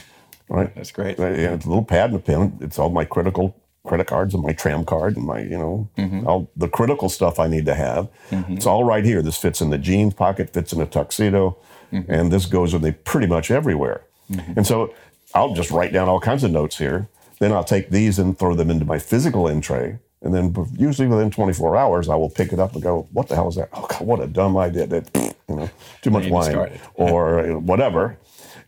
right? 0.52 0.74
That's 0.74 0.92
great. 0.92 1.18
Yeah, 1.18 1.54
it's 1.54 1.64
a 1.64 1.68
little 1.68 1.84
pad 1.84 2.10
and 2.10 2.18
a 2.18 2.22
pen. 2.22 2.58
It's 2.60 2.78
all 2.78 2.90
my 2.90 3.04
critical 3.04 3.56
credit 3.84 4.06
cards 4.06 4.32
and 4.32 4.42
my 4.42 4.52
tram 4.52 4.84
card 4.84 5.16
and 5.16 5.26
my, 5.26 5.40
you 5.40 5.58
know, 5.58 5.88
mm-hmm. 5.98 6.26
all 6.26 6.50
the 6.56 6.68
critical 6.68 7.08
stuff 7.08 7.40
I 7.40 7.48
need 7.48 7.66
to 7.66 7.74
have. 7.74 8.08
Mm-hmm. 8.30 8.54
It's 8.54 8.66
all 8.66 8.84
right 8.84 9.04
here. 9.04 9.22
This 9.22 9.36
fits 9.36 9.60
in 9.60 9.70
the 9.70 9.78
jeans 9.78 10.14
pocket, 10.14 10.52
fits 10.52 10.72
in 10.72 10.80
a 10.80 10.86
tuxedo, 10.86 11.56
mm-hmm. 11.92 12.10
and 12.10 12.30
this 12.30 12.46
goes 12.46 12.72
with 12.72 12.84
me 12.84 12.92
pretty 12.92 13.26
much 13.26 13.50
everywhere. 13.50 14.02
Mm-hmm. 14.30 14.52
And 14.56 14.66
so 14.66 14.94
I'll 15.34 15.54
just 15.54 15.70
write 15.70 15.92
down 15.92 16.08
all 16.08 16.20
kinds 16.20 16.44
of 16.44 16.50
notes 16.50 16.78
here. 16.78 17.08
Then 17.40 17.52
I'll 17.52 17.64
take 17.64 17.90
these 17.90 18.20
and 18.20 18.38
throw 18.38 18.54
them 18.54 18.70
into 18.70 18.84
my 18.84 18.98
physical 18.98 19.48
in 19.48 19.60
tray. 19.60 19.98
And 20.20 20.32
then 20.32 20.54
usually 20.76 21.08
within 21.08 21.32
24 21.32 21.76
hours, 21.76 22.08
I 22.08 22.14
will 22.14 22.30
pick 22.30 22.52
it 22.52 22.60
up 22.60 22.74
and 22.74 22.82
go, 22.82 23.08
what 23.10 23.28
the 23.28 23.34
hell 23.34 23.48
is 23.48 23.56
that? 23.56 23.70
Oh, 23.72 23.84
God, 23.88 24.02
what 24.02 24.20
a 24.20 24.28
dumb 24.28 24.56
idea. 24.56 24.86
That, 24.86 25.10
you 25.48 25.56
know, 25.56 25.68
too 26.00 26.10
much 26.10 26.28
wine 26.28 26.78
or 26.94 27.58
whatever. 27.58 28.16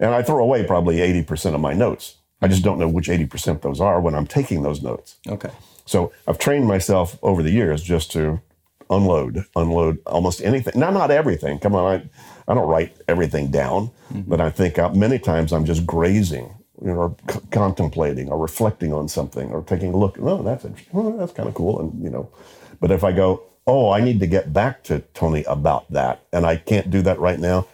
And 0.00 0.14
I 0.14 0.22
throw 0.22 0.42
away 0.42 0.64
probably 0.64 0.96
80% 0.96 1.54
of 1.54 1.60
my 1.60 1.72
notes. 1.72 2.16
I 2.42 2.48
just 2.48 2.62
don't 2.62 2.78
know 2.78 2.88
which 2.88 3.08
80% 3.08 3.62
those 3.62 3.80
are 3.80 4.00
when 4.00 4.14
I'm 4.14 4.26
taking 4.26 4.62
those 4.62 4.82
notes. 4.82 5.16
Okay. 5.28 5.50
So 5.86 6.12
I've 6.26 6.38
trained 6.38 6.66
myself 6.66 7.18
over 7.22 7.42
the 7.42 7.50
years 7.50 7.82
just 7.82 8.10
to 8.12 8.40
unload, 8.90 9.44
unload 9.56 9.98
almost 10.06 10.42
anything. 10.42 10.78
Now, 10.78 10.90
not 10.90 11.10
everything. 11.10 11.58
Come 11.58 11.74
on, 11.74 12.00
I, 12.00 12.50
I 12.50 12.54
don't 12.54 12.68
write 12.68 12.96
everything 13.08 13.50
down, 13.50 13.90
mm-hmm. 14.12 14.22
but 14.22 14.40
I 14.40 14.50
think 14.50 14.78
uh, 14.78 14.90
many 14.90 15.18
times 15.18 15.52
I'm 15.52 15.64
just 15.64 15.86
grazing, 15.86 16.54
you 16.82 16.88
know, 16.88 16.94
or 16.94 17.16
c- 17.30 17.40
contemplating 17.50 18.28
or 18.28 18.38
reflecting 18.38 18.92
on 18.92 19.08
something 19.08 19.50
or 19.50 19.62
taking 19.62 19.92
a 19.92 19.96
look. 19.96 20.18
Oh, 20.20 20.42
that's 20.42 20.64
interesting. 20.64 20.98
Oh, 20.98 21.16
that's 21.16 21.32
kind 21.32 21.48
of 21.48 21.54
cool. 21.54 21.80
And, 21.80 22.02
you 22.02 22.10
know, 22.10 22.30
but 22.80 22.90
if 22.90 23.04
I 23.04 23.12
go, 23.12 23.42
oh, 23.66 23.90
I 23.90 24.00
need 24.00 24.20
to 24.20 24.26
get 24.26 24.52
back 24.52 24.82
to 24.84 25.00
Tony 25.14 25.44
about 25.44 25.90
that, 25.90 26.24
and 26.32 26.44
I 26.44 26.56
can't 26.56 26.90
do 26.90 27.00
that 27.02 27.18
right 27.18 27.38
now, 27.38 27.66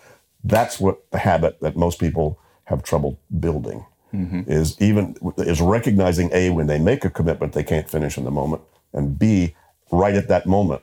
that's 0.44 0.80
what 0.80 1.10
the 1.10 1.18
habit 1.18 1.60
that 1.60 1.76
most 1.76 1.98
people 1.98 2.38
have 2.64 2.82
trouble 2.82 3.18
building 3.38 3.84
mm-hmm. 4.14 4.42
is 4.46 4.80
even 4.80 5.16
is 5.38 5.60
recognizing 5.60 6.30
a 6.32 6.50
when 6.50 6.66
they 6.66 6.78
make 6.78 7.04
a 7.04 7.10
commitment 7.10 7.52
they 7.52 7.64
can't 7.64 7.90
finish 7.90 8.16
in 8.16 8.24
the 8.24 8.30
moment, 8.30 8.62
and 8.92 9.18
b 9.18 9.54
right 9.90 10.14
at 10.14 10.28
that 10.28 10.46
moment 10.46 10.82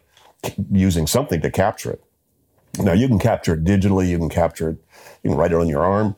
using 0.71 1.07
something 1.07 1.41
to 1.41 1.49
capture 1.49 1.91
it. 1.91 2.03
Now 2.79 2.93
you 2.93 3.07
can 3.07 3.19
capture 3.19 3.53
it 3.53 3.63
digitally. 3.63 4.07
You 4.07 4.17
can 4.17 4.29
capture 4.29 4.69
it. 4.69 4.77
You 5.23 5.31
can 5.31 5.37
write 5.37 5.51
it 5.51 5.57
on 5.57 5.67
your 5.67 5.83
arm. 5.83 6.15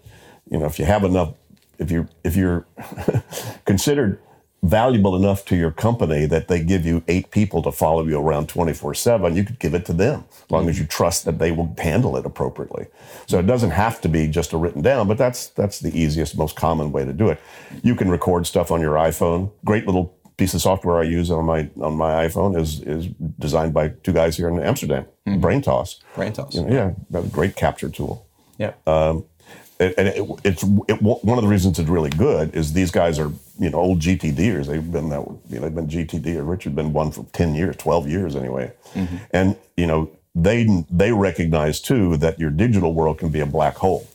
You 0.50 0.60
know 0.60 0.66
if 0.66 0.80
you 0.80 0.86
have 0.86 1.04
enough. 1.04 1.34
If 1.78 1.92
you 1.92 2.10
if 2.24 2.36
you're 2.36 2.68
considered 3.66 4.20
valuable 4.62 5.16
enough 5.16 5.46
to 5.46 5.56
your 5.56 5.72
company 5.72 6.26
that 6.26 6.48
they 6.48 6.62
give 6.62 6.86
you 6.86 7.04
eight 7.08 7.32
people 7.32 7.62
to 7.64 7.72
follow 7.72 8.06
you 8.06 8.20
around 8.20 8.50
24 8.50 8.94
7, 8.94 9.36
you 9.36 9.44
could 9.44 9.60
give 9.60 9.74
it 9.74 9.86
to 9.86 9.94
them 9.94 10.26
as 10.32 10.52
long 10.52 10.70
as 10.70 10.78
you 10.78 10.86
trust 10.86 11.26
that 11.26 11.40
they 11.40 11.52
will 11.52 11.74
handle 11.78 12.18
it 12.18 12.26
appropriately. 12.26 12.88
So 13.26 13.40
it 13.40 13.48
doesn't 13.48 13.72
have 13.72 14.02
to 14.02 14.10
be 14.10 14.28
just 14.28 14.54
a 14.54 14.58
written 14.58 14.82
down, 14.82 15.08
but 15.08 15.18
that's 15.18 15.48
that's 15.50 15.80
the 15.80 15.98
easiest, 15.98 16.38
most 16.38 16.56
common 16.56 16.92
way 16.92 17.06
to 17.06 17.14
do 17.14 17.30
it. 17.30 17.40
You 17.84 17.96
can 17.96 18.10
record 18.10 18.46
stuff 18.48 18.72
on 18.72 18.82
your 18.82 18.96
iPhone. 18.96 19.52
Great 19.66 19.86
little 19.86 20.16
piece 20.38 20.54
of 20.54 20.62
software 20.62 20.98
I 20.98 21.04
use 21.04 21.32
on 21.32 21.46
my 21.46 21.70
on 21.82 21.96
my 21.96 22.28
iPhone 22.28 22.60
is 22.60 22.82
is 22.82 23.08
designed 23.38 23.74
by 23.74 23.90
two 23.90 24.14
guys 24.14 24.38
here 24.38 24.50
in 24.50 24.60
Amsterdam, 24.60 25.06
mm-hmm. 25.26 25.44
Braintoss. 25.44 26.00
Braintoss. 26.16 26.54
You 26.56 26.64
know, 26.64 26.96
yeah, 27.12 27.22
great 27.32 27.56
capture 27.56 27.90
tool. 27.90 28.26
Yeah. 28.58 28.74
Um, 28.86 29.26
and 29.80 30.08
it, 30.10 30.30
it's 30.44 30.64
it, 30.88 31.02
one 31.02 31.38
of 31.38 31.44
the 31.44 31.48
reasons 31.48 31.80
it's 31.80 31.90
really 31.90 32.10
good 32.10 32.54
is 32.54 32.74
these 32.74 32.92
guys 32.92 33.18
are 33.18 33.32
you 33.58 33.70
know 33.70 33.78
old 33.78 34.00
GTDers. 34.00 34.68
They've 34.68 34.92
been 34.92 35.10
that 35.10 35.26
you 35.50 35.60
know, 35.60 35.62
they've 35.62 35.76
been 35.76 35.88
GTD 35.88 36.36
or 36.36 36.44
Richard 36.44 36.76
been 36.76 36.92
one 36.92 37.12
for 37.12 37.26
ten 37.32 37.56
years, 37.56 37.78
twelve 37.78 38.08
years 38.08 38.36
anyway, 38.36 38.74
mm-hmm. 38.94 39.18
and 39.32 39.56
you 39.78 39.88
know 39.88 40.12
they 40.36 40.86
they 40.90 41.14
recognize 41.14 41.80
too 41.80 42.18
that 42.18 42.40
your 42.40 42.50
digital 42.50 42.94
world 42.94 43.20
can 43.20 43.30
be 43.30 43.40
a 43.40 43.46
black 43.46 43.78
hole. 43.78 44.08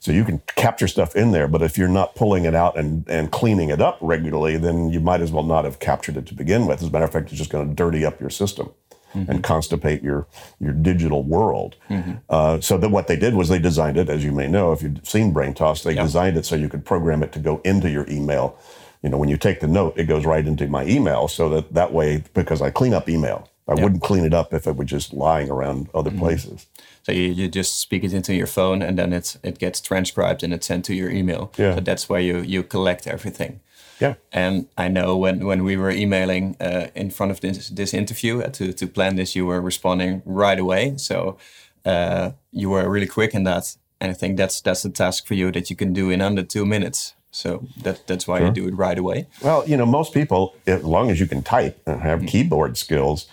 So 0.00 0.10
you 0.10 0.24
can 0.24 0.42
capture 0.56 0.88
stuff 0.88 1.14
in 1.14 1.30
there, 1.30 1.46
but 1.46 1.62
if 1.62 1.78
you're 1.78 1.86
not 1.86 2.16
pulling 2.16 2.44
it 2.44 2.56
out 2.56 2.76
and, 2.76 3.08
and 3.08 3.30
cleaning 3.30 3.68
it 3.68 3.80
up 3.80 3.98
regularly, 4.00 4.56
then 4.56 4.90
you 4.90 4.98
might 4.98 5.20
as 5.20 5.30
well 5.30 5.44
not 5.44 5.64
have 5.64 5.78
captured 5.78 6.16
it 6.16 6.26
to 6.26 6.34
begin 6.34 6.66
with. 6.66 6.82
As 6.82 6.88
a 6.88 6.90
matter 6.90 7.04
of 7.04 7.12
fact, 7.12 7.28
it's 7.28 7.38
just 7.38 7.50
going 7.50 7.68
to 7.68 7.72
dirty 7.72 8.04
up 8.04 8.20
your 8.20 8.28
system 8.28 8.72
mm-hmm. 9.14 9.30
and 9.30 9.42
constipate 9.42 10.02
your 10.02 10.26
your 10.60 10.72
digital 10.72 11.22
world. 11.22 11.76
Mm-hmm. 11.88 12.12
Uh, 12.28 12.60
so 12.60 12.78
that 12.78 12.90
what 12.90 13.06
they 13.06 13.16
did 13.16 13.34
was 13.34 13.48
they 13.48 13.58
designed 13.58 13.96
it, 13.96 14.08
as 14.08 14.24
you 14.24 14.32
may 14.32 14.48
know, 14.48 14.72
if 14.72 14.82
you've 14.82 15.06
seen 15.06 15.32
Braintoss, 15.32 15.82
they 15.82 15.94
designed 15.94 16.36
it 16.36 16.44
so 16.44 16.56
you 16.56 16.68
could 16.68 16.84
program 16.84 17.22
it 17.22 17.32
to 17.32 17.38
go 17.38 17.60
into 17.64 17.90
your 17.90 18.08
email. 18.08 18.58
You 19.02 19.10
know, 19.10 19.18
when 19.18 19.28
you 19.28 19.36
take 19.36 19.60
the 19.60 19.66
note, 19.66 19.94
it 19.96 20.04
goes 20.04 20.24
right 20.24 20.46
into 20.46 20.68
my 20.68 20.84
email, 20.84 21.28
so 21.28 21.48
that 21.50 21.74
that 21.74 21.92
way, 21.92 22.22
because 22.34 22.62
I 22.62 22.70
clean 22.70 22.94
up 22.94 23.08
email, 23.08 23.48
I 23.66 23.74
yep. 23.74 23.82
wouldn't 23.82 24.02
clean 24.02 24.24
it 24.24 24.34
up 24.34 24.52
if 24.52 24.66
it 24.66 24.76
was 24.76 24.88
just 24.88 25.12
lying 25.12 25.50
around 25.50 25.88
other 25.94 26.10
mm-hmm. 26.10 26.20
places. 26.20 26.66
So 27.02 27.12
you, 27.12 27.28
you 27.32 27.48
just 27.48 27.80
speak 27.80 28.04
it 28.04 28.12
into 28.12 28.34
your 28.34 28.46
phone, 28.46 28.82
and 28.82 28.98
then 28.98 29.12
it's 29.12 29.38
it 29.42 29.58
gets 29.58 29.80
transcribed 29.80 30.42
and 30.44 30.52
it's 30.52 30.66
sent 30.66 30.84
to 30.86 30.94
your 30.94 31.10
email. 31.10 31.52
Yeah. 31.56 31.76
So 31.76 31.80
that's 31.80 32.08
where 32.08 32.20
you 32.20 32.38
you 32.38 32.62
collect 32.62 33.06
everything. 33.06 33.60
Yeah. 34.02 34.14
And 34.32 34.66
I 34.76 34.88
know 34.88 35.16
when, 35.16 35.46
when 35.46 35.64
we 35.64 35.76
were 35.76 35.90
emailing 35.90 36.56
uh, 36.60 36.88
in 36.94 37.10
front 37.10 37.32
of 37.32 37.40
this, 37.40 37.68
this 37.68 37.94
interview 37.94 38.40
uh, 38.40 38.48
to, 38.48 38.72
to 38.72 38.86
plan 38.86 39.16
this, 39.16 39.36
you 39.36 39.46
were 39.46 39.60
responding 39.60 40.22
right 40.24 40.58
away. 40.58 40.96
So 40.96 41.38
uh, 41.84 42.32
you 42.50 42.70
were 42.70 42.88
really 42.90 43.06
quick 43.06 43.34
in 43.34 43.44
that. 43.44 43.76
And 44.00 44.10
I 44.10 44.14
think 44.14 44.36
that's 44.36 44.60
that's 44.60 44.84
a 44.84 44.90
task 44.90 45.26
for 45.26 45.34
you 45.34 45.52
that 45.52 45.70
you 45.70 45.76
can 45.76 45.92
do 45.92 46.10
in 46.10 46.20
under 46.20 46.42
two 46.42 46.66
minutes. 46.66 47.14
So 47.30 47.64
that, 47.82 48.06
that's 48.06 48.26
why 48.26 48.38
sure. 48.38 48.48
you 48.48 48.52
do 48.52 48.68
it 48.68 48.74
right 48.74 48.98
away. 48.98 49.26
Well, 49.40 49.66
you 49.66 49.76
know, 49.76 49.86
most 49.86 50.12
people, 50.12 50.54
as 50.66 50.82
long 50.82 51.10
as 51.10 51.18
you 51.18 51.26
can 51.26 51.42
type 51.42 51.80
and 51.86 52.00
have 52.00 52.18
mm-hmm. 52.18 52.28
keyboard 52.28 52.76
skills, 52.76 53.28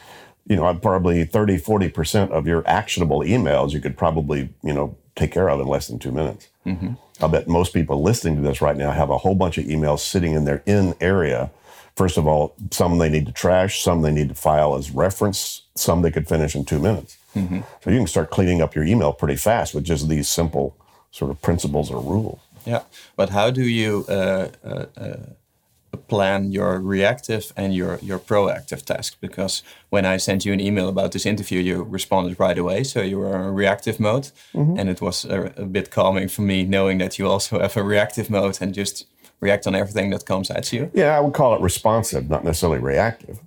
you 0.48 0.56
know, 0.56 0.74
probably 0.76 1.26
30, 1.26 1.58
40% 1.58 2.30
of 2.32 2.48
your 2.48 2.64
actionable 2.66 3.22
emails 3.22 3.72
you 3.72 3.82
could 3.82 3.98
probably, 3.98 4.50
you 4.64 4.74
know, 4.74 4.96
take 5.16 5.32
care 5.32 5.50
of 5.50 5.60
in 5.60 5.68
less 5.68 5.88
than 5.88 6.00
two 6.00 6.12
minutes. 6.12 6.48
Mm-hmm. 6.66 6.94
I 7.22 7.28
bet 7.28 7.48
most 7.48 7.74
people 7.74 8.02
listening 8.02 8.38
to 8.38 8.42
this 8.42 8.62
right 8.62 8.78
now 8.78 8.92
have 8.92 9.10
a 9.10 9.18
whole 9.18 9.36
bunch 9.36 9.58
of 9.58 9.66
emails 9.66 10.00
sitting 10.00 10.34
in 10.34 10.46
their 10.46 10.64
in 10.66 10.96
area. 11.02 11.52
First 11.96 12.18
of 12.18 12.28
all, 12.28 12.56
some 12.72 12.98
they 12.98 13.10
need 13.10 13.26
to 13.26 13.32
trash, 13.34 13.82
some 13.82 14.02
they 14.02 14.12
need 14.12 14.30
to 14.30 14.36
file 14.36 14.76
as 14.76 14.92
reference, 14.92 15.64
some 15.76 16.02
they 16.02 16.12
could 16.12 16.28
finish 16.30 16.56
in 16.56 16.64
two 16.64 16.80
minutes. 16.80 17.18
Mm-hmm. 17.36 17.60
So 17.84 17.90
you 17.90 17.98
can 17.98 18.08
start 18.08 18.30
cleaning 18.30 18.62
up 18.62 18.74
your 18.74 18.86
email 18.86 19.12
pretty 19.12 19.36
fast 19.36 19.74
with 19.74 19.84
just 19.84 20.08
these 20.08 20.30
simple 20.30 20.78
sort 21.12 21.30
of 21.32 21.42
principles 21.42 21.92
or 21.92 22.02
rules. 22.02 22.40
Yeah, 22.66 22.84
but 23.16 23.30
how 23.30 23.52
do 23.52 23.64
you 23.64 24.06
uh, 24.08 24.50
uh, 24.64 24.86
uh 24.98 25.18
plan 25.98 26.52
your 26.52 26.80
reactive 26.80 27.54
and 27.56 27.74
your, 27.74 28.00
your 28.02 28.20
proactive 28.20 28.84
tasks 28.84 29.16
because 29.20 29.64
when 29.90 30.06
I 30.06 30.18
sent 30.18 30.46
you 30.46 30.54
an 30.54 30.60
email 30.60 30.90
about 30.90 31.12
this 31.12 31.26
interview, 31.26 31.60
you 31.60 31.84
responded 31.84 32.40
right 32.40 32.58
away. 32.58 32.84
So 32.84 33.02
you 33.02 33.20
were 33.20 33.36
in 33.36 33.54
reactive 33.54 34.00
mode. 34.00 34.32
Mm-hmm. 34.54 34.80
And 34.80 34.90
it 34.90 35.02
was 35.02 35.26
a, 35.26 35.54
a, 35.58 35.66
bit 35.66 35.92
calming 35.92 36.28
for 36.28 36.42
me 36.42 36.64
knowing 36.64 36.98
that 37.00 37.20
you 37.20 37.28
also 37.28 37.60
have 37.60 37.78
a 37.78 37.84
reactive 37.84 38.30
mode 38.30 38.58
and 38.62 38.74
just 38.74 39.06
react 39.40 39.68
on 39.68 39.76
everything 39.76 40.10
that 40.12 40.26
comes 40.26 40.50
at 40.50 40.74
you. 40.74 40.92
Yeah, 40.94 41.16
I 41.16 41.20
would 41.20 41.34
call 41.34 41.56
it 41.56 41.62
responsive, 41.62 42.30
not 42.30 42.44
necessarily 42.44 42.80
reactive. 42.80 43.40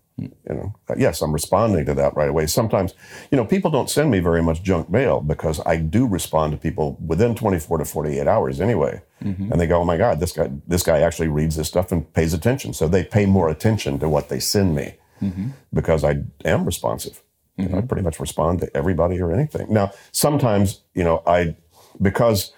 You 0.53 0.59
know, 0.59 0.75
yes, 0.97 1.23
I'm 1.23 1.33
responding 1.33 1.87
to 1.87 1.95
that 1.95 2.15
right 2.15 2.29
away. 2.29 2.47
Sometimes, 2.47 2.95
you 3.31 3.37
know, 3.37 3.45
people 3.45 3.71
don't 3.71 3.89
send 3.89 4.11
me 4.11 4.21
very 4.21 4.43
much 4.43 4.63
junk 4.63 4.91
mail 4.91 5.21
because 5.21 5.61
I 5.65 5.77
do 5.77 6.07
respond 6.07 6.53
to 6.53 6.59
people 6.59 6.99
within 7.05 7.35
24 7.35 7.79
to 7.79 7.85
48 7.85 8.27
hours 8.27 8.61
anyway. 8.61 9.03
Mm-hmm. 9.23 9.53
And 9.53 9.61
they 9.61 9.67
go, 9.67 9.81
"Oh 9.81 9.85
my 9.85 9.97
God, 9.97 10.21
this 10.21 10.33
guy, 10.33 10.51
this 10.67 10.83
guy 10.83 11.01
actually 11.01 11.29
reads 11.29 11.57
this 11.57 11.69
stuff 11.69 11.93
and 11.93 12.13
pays 12.13 12.35
attention." 12.35 12.73
So 12.75 12.89
they 12.89 13.05
pay 13.05 13.25
more 13.25 13.49
attention 13.49 13.99
to 14.01 14.09
what 14.09 14.29
they 14.29 14.41
send 14.41 14.75
me 14.75 14.95
mm-hmm. 15.23 15.49
because 15.73 16.05
I 16.05 16.23
am 16.45 16.65
responsive. 16.65 17.15
Mm-hmm. 17.15 17.63
You 17.63 17.69
know, 17.69 17.75
I 17.75 17.79
mm-hmm. 17.79 17.87
pretty 17.87 18.03
much 18.03 18.21
respond 18.21 18.61
to 18.61 18.77
everybody 18.77 19.21
or 19.21 19.33
anything. 19.33 19.73
Now, 19.73 19.93
sometimes, 20.11 20.83
you 20.95 21.05
know, 21.05 21.23
I 21.27 21.57
because 22.01 22.53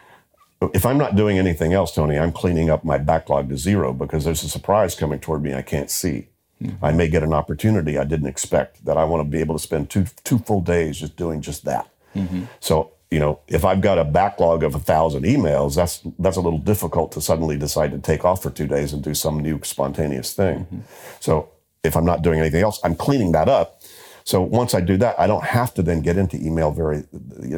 if 0.73 0.87
I'm 0.87 0.99
not 0.99 1.17
doing 1.17 1.39
anything 1.39 1.73
else, 1.73 1.95
Tony, 1.95 2.19
I'm 2.19 2.33
cleaning 2.33 2.71
up 2.71 2.85
my 2.85 2.99
backlog 2.99 3.49
to 3.51 3.57
zero 3.57 3.93
because 3.93 4.25
there's 4.25 4.43
a 4.43 4.49
surprise 4.49 4.95
coming 4.95 5.19
toward 5.19 5.43
me 5.43 5.55
I 5.55 5.63
can't 5.63 5.91
see. 5.91 6.29
Mm-hmm. 6.63 6.85
I 6.85 6.93
may 6.93 7.09
get 7.09 7.23
an 7.23 7.33
opportunity 7.33 7.99
I 7.99 8.05
didn't 8.05 8.29
expect 8.29 8.85
that 8.85 8.97
I 8.97 9.05
want 9.05 9.25
to 9.25 9.31
be 9.31 9.41
able 9.41 9.55
to 9.57 9.63
spend 9.63 9.91
two 9.91 10.07
two 10.23 10.39
full 10.39 10.61
days 10.61 11.01
just 11.01 11.17
doing 11.17 11.41
just 11.41 11.65
that. 11.65 11.89
Mm-hmm. 12.15 12.45
So 12.61 12.93
you 13.11 13.21
know, 13.21 13.39
if 13.47 13.65
I've 13.65 13.81
got 13.81 13.99
a 13.99 14.05
backlog 14.05 14.65
of 14.65 14.75
a 14.75 14.81
thousand 14.81 15.25
emails, 15.25 15.77
that's 15.77 16.01
that's 16.19 16.37
a 16.37 16.41
little 16.41 16.59
difficult 16.59 17.13
to 17.13 17.21
suddenly 17.21 17.57
decide 17.57 17.93
to 17.93 17.99
take 17.99 18.25
off 18.25 18.43
for 18.43 18.51
two 18.51 18.67
days 18.67 18.93
and 18.93 19.03
do 19.03 19.15
some 19.15 19.41
new 19.41 19.61
spontaneous 19.63 20.33
thing. 20.33 20.61
Mm-hmm. 20.61 20.81
So 21.21 21.51
if 21.85 21.97
I'm 21.97 22.05
not 22.05 22.23
doing 22.23 22.41
anything 22.41 22.63
else, 22.63 22.81
I'm 22.83 22.95
cleaning 22.95 23.33
that 23.33 23.49
up 23.49 23.83
so 24.25 24.41
once 24.41 24.75
I 24.75 24.81
do 24.81 24.97
that, 24.97 25.21
I 25.21 25.27
don't 25.27 25.45
have 25.45 25.75
to 25.75 25.83
then 25.83 26.01
get 26.01 26.17
into 26.17 26.39
email 26.39 26.71
very 26.71 27.05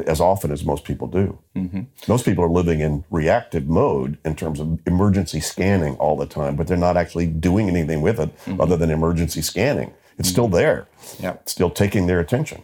as 0.05 0.19
often 0.19 0.51
as 0.51 0.65
most 0.65 0.83
people 0.83 1.07
do. 1.07 1.39
Mm-hmm. 1.55 1.83
Most 2.09 2.25
people 2.25 2.43
are 2.43 2.49
living 2.49 2.81
in 2.81 3.05
reactive 3.09 3.67
mode 3.69 4.17
in 4.25 4.35
terms 4.35 4.59
of 4.59 4.79
emergency 4.85 5.39
scanning 5.39 5.95
all 5.95 6.17
the 6.17 6.25
time, 6.25 6.57
but 6.57 6.67
they're 6.67 6.75
not 6.75 6.97
actually 6.97 7.27
doing 7.27 7.69
anything 7.69 8.01
with 8.01 8.19
it 8.19 8.35
mm-hmm. 8.39 8.59
other 8.59 8.75
than 8.75 8.91
emergency 8.91 9.41
scanning. 9.41 9.93
It's 10.17 10.27
mm-hmm. 10.27 10.33
still 10.33 10.47
there. 10.49 10.87
Yeah, 11.19 11.33
it's 11.35 11.53
still 11.53 11.69
taking 11.69 12.07
their 12.07 12.19
attention. 12.19 12.63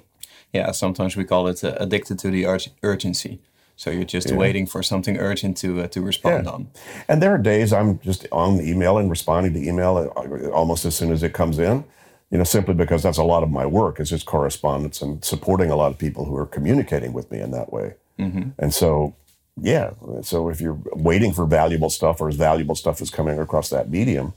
Yeah, 0.51 0.71
sometimes 0.71 1.15
we 1.15 1.23
call 1.23 1.47
it 1.47 1.63
uh, 1.63 1.77
addicted 1.79 2.19
to 2.19 2.29
the 2.29 2.45
ur- 2.45 2.59
urgency. 2.83 3.39
So 3.77 3.89
you're 3.89 4.03
just 4.03 4.29
yeah. 4.29 4.35
waiting 4.35 4.67
for 4.67 4.83
something 4.83 5.17
urgent 5.17 5.55
to 5.57 5.81
uh, 5.81 5.87
to 5.87 6.01
respond 6.01 6.45
yeah. 6.45 6.51
on. 6.51 6.67
And 7.07 7.23
there 7.23 7.33
are 7.33 7.37
days 7.37 7.71
I'm 7.71 7.99
just 7.99 8.27
on 8.33 8.57
the 8.57 8.69
email 8.69 8.97
and 8.97 9.09
responding 9.09 9.53
to 9.53 9.65
email 9.65 10.11
uh, 10.15 10.49
almost 10.49 10.83
as 10.83 10.93
soon 10.93 11.11
as 11.13 11.23
it 11.23 11.33
comes 11.33 11.57
in 11.57 11.85
you 12.33 12.39
know, 12.39 12.43
simply 12.43 12.73
because 12.73 13.03
that's 13.03 13.19
a 13.19 13.23
lot 13.23 13.43
of 13.43 13.51
my 13.51 13.63
work 13.63 13.99
is 13.99 14.09
just 14.09 14.25
correspondence 14.25 15.03
and 15.03 15.23
supporting 15.23 15.69
a 15.69 15.75
lot 15.75 15.91
of 15.91 15.99
people 15.99 16.25
who 16.25 16.35
are 16.35 16.47
communicating 16.47 17.13
with 17.13 17.29
me 17.29 17.39
in 17.39 17.51
that 17.51 17.71
way. 17.71 17.93
Mm-hmm. 18.17 18.49
And 18.57 18.73
so, 18.73 19.15
yeah, 19.61 19.91
so 20.23 20.49
if 20.49 20.59
you're 20.59 20.79
waiting 20.93 21.31
for 21.31 21.45
valuable 21.45 21.91
stuff 21.91 22.19
or 22.19 22.29
as 22.29 22.35
valuable 22.35 22.73
stuff 22.73 23.01
is 23.01 23.11
coming 23.11 23.37
across 23.37 23.69
that 23.69 23.91
medium, 23.91 24.33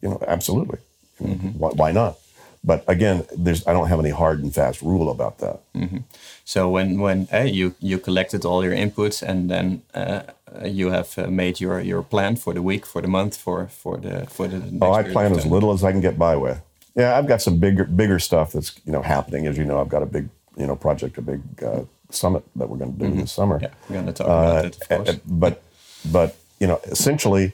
you 0.00 0.08
know, 0.08 0.22
absolutely. 0.26 0.78
Mm-hmm. 1.22 1.48
Why, 1.58 1.68
why, 1.68 1.92
not? 1.92 2.16
But 2.64 2.82
again, 2.88 3.26
there's 3.36 3.66
I 3.66 3.74
don't 3.74 3.88
have 3.88 4.00
any 4.00 4.10
hard 4.10 4.42
and 4.42 4.54
fast 4.54 4.80
rule 4.80 5.10
about 5.10 5.38
that. 5.40 5.60
Mm-hmm. 5.74 5.98
So 6.46 6.70
when 6.70 6.98
when 6.98 7.28
uh, 7.30 7.40
you 7.40 7.74
you 7.78 7.98
collected 7.98 8.46
all 8.46 8.64
your 8.64 8.74
inputs 8.74 9.22
and 9.22 9.50
then 9.50 9.82
uh, 9.92 10.22
you 10.64 10.90
have 10.90 11.18
uh, 11.18 11.26
made 11.26 11.60
your 11.60 11.78
your 11.80 12.02
plan 12.02 12.36
for 12.36 12.54
the 12.54 12.62
week, 12.62 12.86
for 12.86 13.02
the 13.02 13.08
month, 13.08 13.36
for 13.36 13.66
for 13.68 13.98
the 13.98 14.26
for 14.26 14.48
the. 14.48 14.62
oh, 14.80 14.92
I 14.92 15.02
plan 15.02 15.32
as 15.32 15.44
little 15.44 15.72
as 15.72 15.84
I 15.84 15.92
can 15.92 16.00
get 16.00 16.18
by 16.18 16.34
with. 16.34 16.58
Yeah, 16.94 17.16
I've 17.16 17.26
got 17.26 17.42
some 17.42 17.58
bigger 17.58 17.84
bigger 17.84 18.18
stuff 18.18 18.52
that's 18.52 18.80
you 18.84 18.92
know 18.92 19.02
happening. 19.02 19.46
As 19.46 19.56
you 19.56 19.64
know, 19.64 19.80
I've 19.80 19.88
got 19.88 20.02
a 20.02 20.06
big 20.06 20.28
you 20.56 20.66
know 20.66 20.76
project, 20.76 21.18
a 21.18 21.22
big 21.22 21.40
uh, 21.62 21.82
summit 22.10 22.44
that 22.56 22.68
we're 22.68 22.78
going 22.78 22.92
to 22.92 22.98
do 22.98 23.04
mm-hmm. 23.06 23.20
this 23.20 23.32
summer. 23.32 23.58
Yeah, 23.60 23.70
we're 23.88 23.94
going 23.94 24.06
to 24.06 24.12
talk 24.12 24.26
about 24.26 24.64
uh, 24.64 24.68
it, 24.68 24.76
of 24.82 24.88
course. 24.88 25.16
But 25.26 25.62
but 26.10 26.36
you 26.58 26.66
know, 26.66 26.80
essentially, 26.84 27.52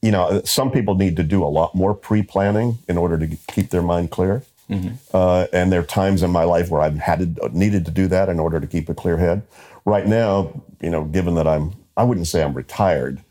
you 0.00 0.10
know, 0.10 0.42
some 0.44 0.70
people 0.70 0.94
need 0.94 1.16
to 1.16 1.22
do 1.22 1.44
a 1.44 1.46
lot 1.46 1.74
more 1.74 1.94
pre 1.94 2.22
planning 2.22 2.78
in 2.88 2.98
order 2.98 3.18
to 3.18 3.36
keep 3.48 3.70
their 3.70 3.82
mind 3.82 4.10
clear. 4.10 4.42
Mm-hmm. 4.68 4.94
Uh, 5.12 5.46
and 5.52 5.70
there 5.70 5.80
are 5.80 5.84
times 5.84 6.22
in 6.22 6.30
my 6.30 6.44
life 6.44 6.70
where 6.70 6.80
I've 6.80 6.98
had 6.98 7.36
to, 7.36 7.48
needed 7.56 7.84
to 7.86 7.90
do 7.90 8.06
that 8.08 8.28
in 8.28 8.40
order 8.40 8.58
to 8.58 8.66
keep 8.66 8.88
a 8.88 8.94
clear 8.94 9.18
head. 9.18 9.42
Right 9.84 10.06
now, 10.06 10.62
you 10.80 10.90
know, 10.90 11.04
given 11.04 11.34
that 11.34 11.46
I'm, 11.46 11.74
I 11.96 12.04
wouldn't 12.04 12.26
say 12.26 12.42
I'm 12.42 12.54
retired, 12.54 13.22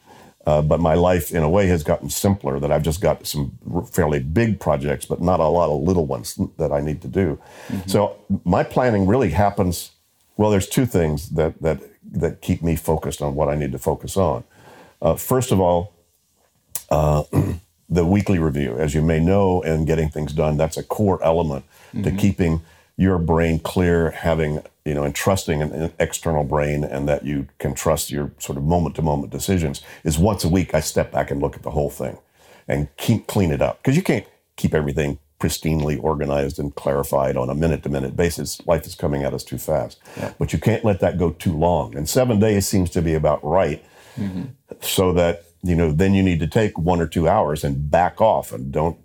uh, 0.47 0.61
but 0.61 0.79
my 0.79 0.95
life, 0.95 1.31
in 1.31 1.43
a 1.43 1.49
way, 1.49 1.67
has 1.67 1.83
gotten 1.83 2.09
simpler. 2.09 2.59
That 2.59 2.71
I've 2.71 2.83
just 2.83 3.01
got 3.01 3.27
some 3.27 3.57
fairly 3.91 4.19
big 4.19 4.59
projects, 4.59 5.05
but 5.05 5.21
not 5.21 5.39
a 5.39 5.47
lot 5.47 5.69
of 5.69 5.81
little 5.81 6.05
ones 6.05 6.39
that 6.57 6.71
I 6.71 6.81
need 6.81 7.01
to 7.03 7.07
do. 7.07 7.39
Mm-hmm. 7.67 7.89
So 7.89 8.17
my 8.43 8.63
planning 8.63 9.05
really 9.05 9.29
happens. 9.29 9.91
Well, 10.37 10.49
there's 10.49 10.67
two 10.67 10.85
things 10.85 11.29
that 11.31 11.61
that 11.61 11.79
that 12.11 12.41
keep 12.41 12.63
me 12.63 12.75
focused 12.75 13.21
on 13.21 13.35
what 13.35 13.49
I 13.49 13.55
need 13.55 13.71
to 13.73 13.79
focus 13.79 14.17
on. 14.17 14.43
Uh, 15.01 15.15
first 15.15 15.51
of 15.51 15.59
all, 15.59 15.93
uh, 16.89 17.23
the 17.89 18.05
weekly 18.05 18.39
review, 18.39 18.77
as 18.77 18.95
you 18.95 19.01
may 19.01 19.19
know, 19.19 19.61
and 19.61 19.85
getting 19.85 20.09
things 20.09 20.33
done. 20.33 20.57
That's 20.57 20.77
a 20.77 20.83
core 20.83 21.23
element 21.23 21.65
mm-hmm. 21.93 22.03
to 22.03 22.11
keeping 22.11 22.61
your 22.97 23.17
brain 23.19 23.59
clear, 23.59 24.11
having 24.11 24.63
you 24.85 24.93
know, 24.93 25.03
and 25.03 25.13
trusting 25.13 25.61
an, 25.61 25.93
external 25.99 26.43
brain 26.43 26.83
and 26.83 27.07
that 27.07 27.25
you 27.25 27.47
can 27.59 27.73
trust 27.73 28.11
your 28.11 28.31
sort 28.39 28.57
of 28.57 28.63
moment 28.63 28.95
to 28.95 29.01
moment 29.01 29.31
decisions 29.31 29.81
is 30.03 30.17
once 30.17 30.43
a 30.43 30.49
week 30.49 30.73
I 30.73 30.79
step 30.79 31.11
back 31.11 31.31
and 31.31 31.41
look 31.41 31.55
at 31.55 31.63
the 31.63 31.71
whole 31.71 31.89
thing 31.89 32.17
and 32.67 32.87
keep 32.97 33.27
clean 33.27 33.51
it 33.51 33.61
up 33.61 33.77
because 33.77 33.95
you 33.95 34.03
can't 34.03 34.25
keep 34.55 34.73
everything 34.73 35.19
pristinely 35.39 36.01
organized 36.01 36.59
and 36.59 36.75
clarified 36.75 37.35
on 37.35 37.49
a 37.49 37.55
minute 37.55 37.81
to 37.83 37.89
minute 37.89 38.15
basis. 38.15 38.65
Life 38.67 38.85
is 38.85 38.95
coming 38.95 39.23
at 39.23 39.33
us 39.33 39.43
too 39.43 39.57
fast, 39.57 39.99
yeah. 40.17 40.33
but 40.37 40.53
you 40.53 40.59
can't 40.59 40.85
let 40.85 40.99
that 40.99 41.17
go 41.17 41.31
too 41.31 41.57
long. 41.57 41.95
And 41.95 42.07
seven 42.07 42.39
days 42.39 42.67
seems 42.67 42.91
to 42.91 43.01
be 43.01 43.15
about 43.15 43.43
right, 43.43 43.83
mm-hmm. 44.15 44.43
so 44.81 45.11
that 45.13 45.45
you 45.63 45.75
know 45.75 45.91
then 45.91 46.13
you 46.13 46.21
need 46.21 46.39
to 46.39 46.47
take 46.47 46.77
one 46.77 47.01
or 47.01 47.07
two 47.07 47.27
hours 47.27 47.63
and 47.63 47.89
back 47.89 48.21
off 48.21 48.51
and 48.51 48.71
don't 48.71 48.97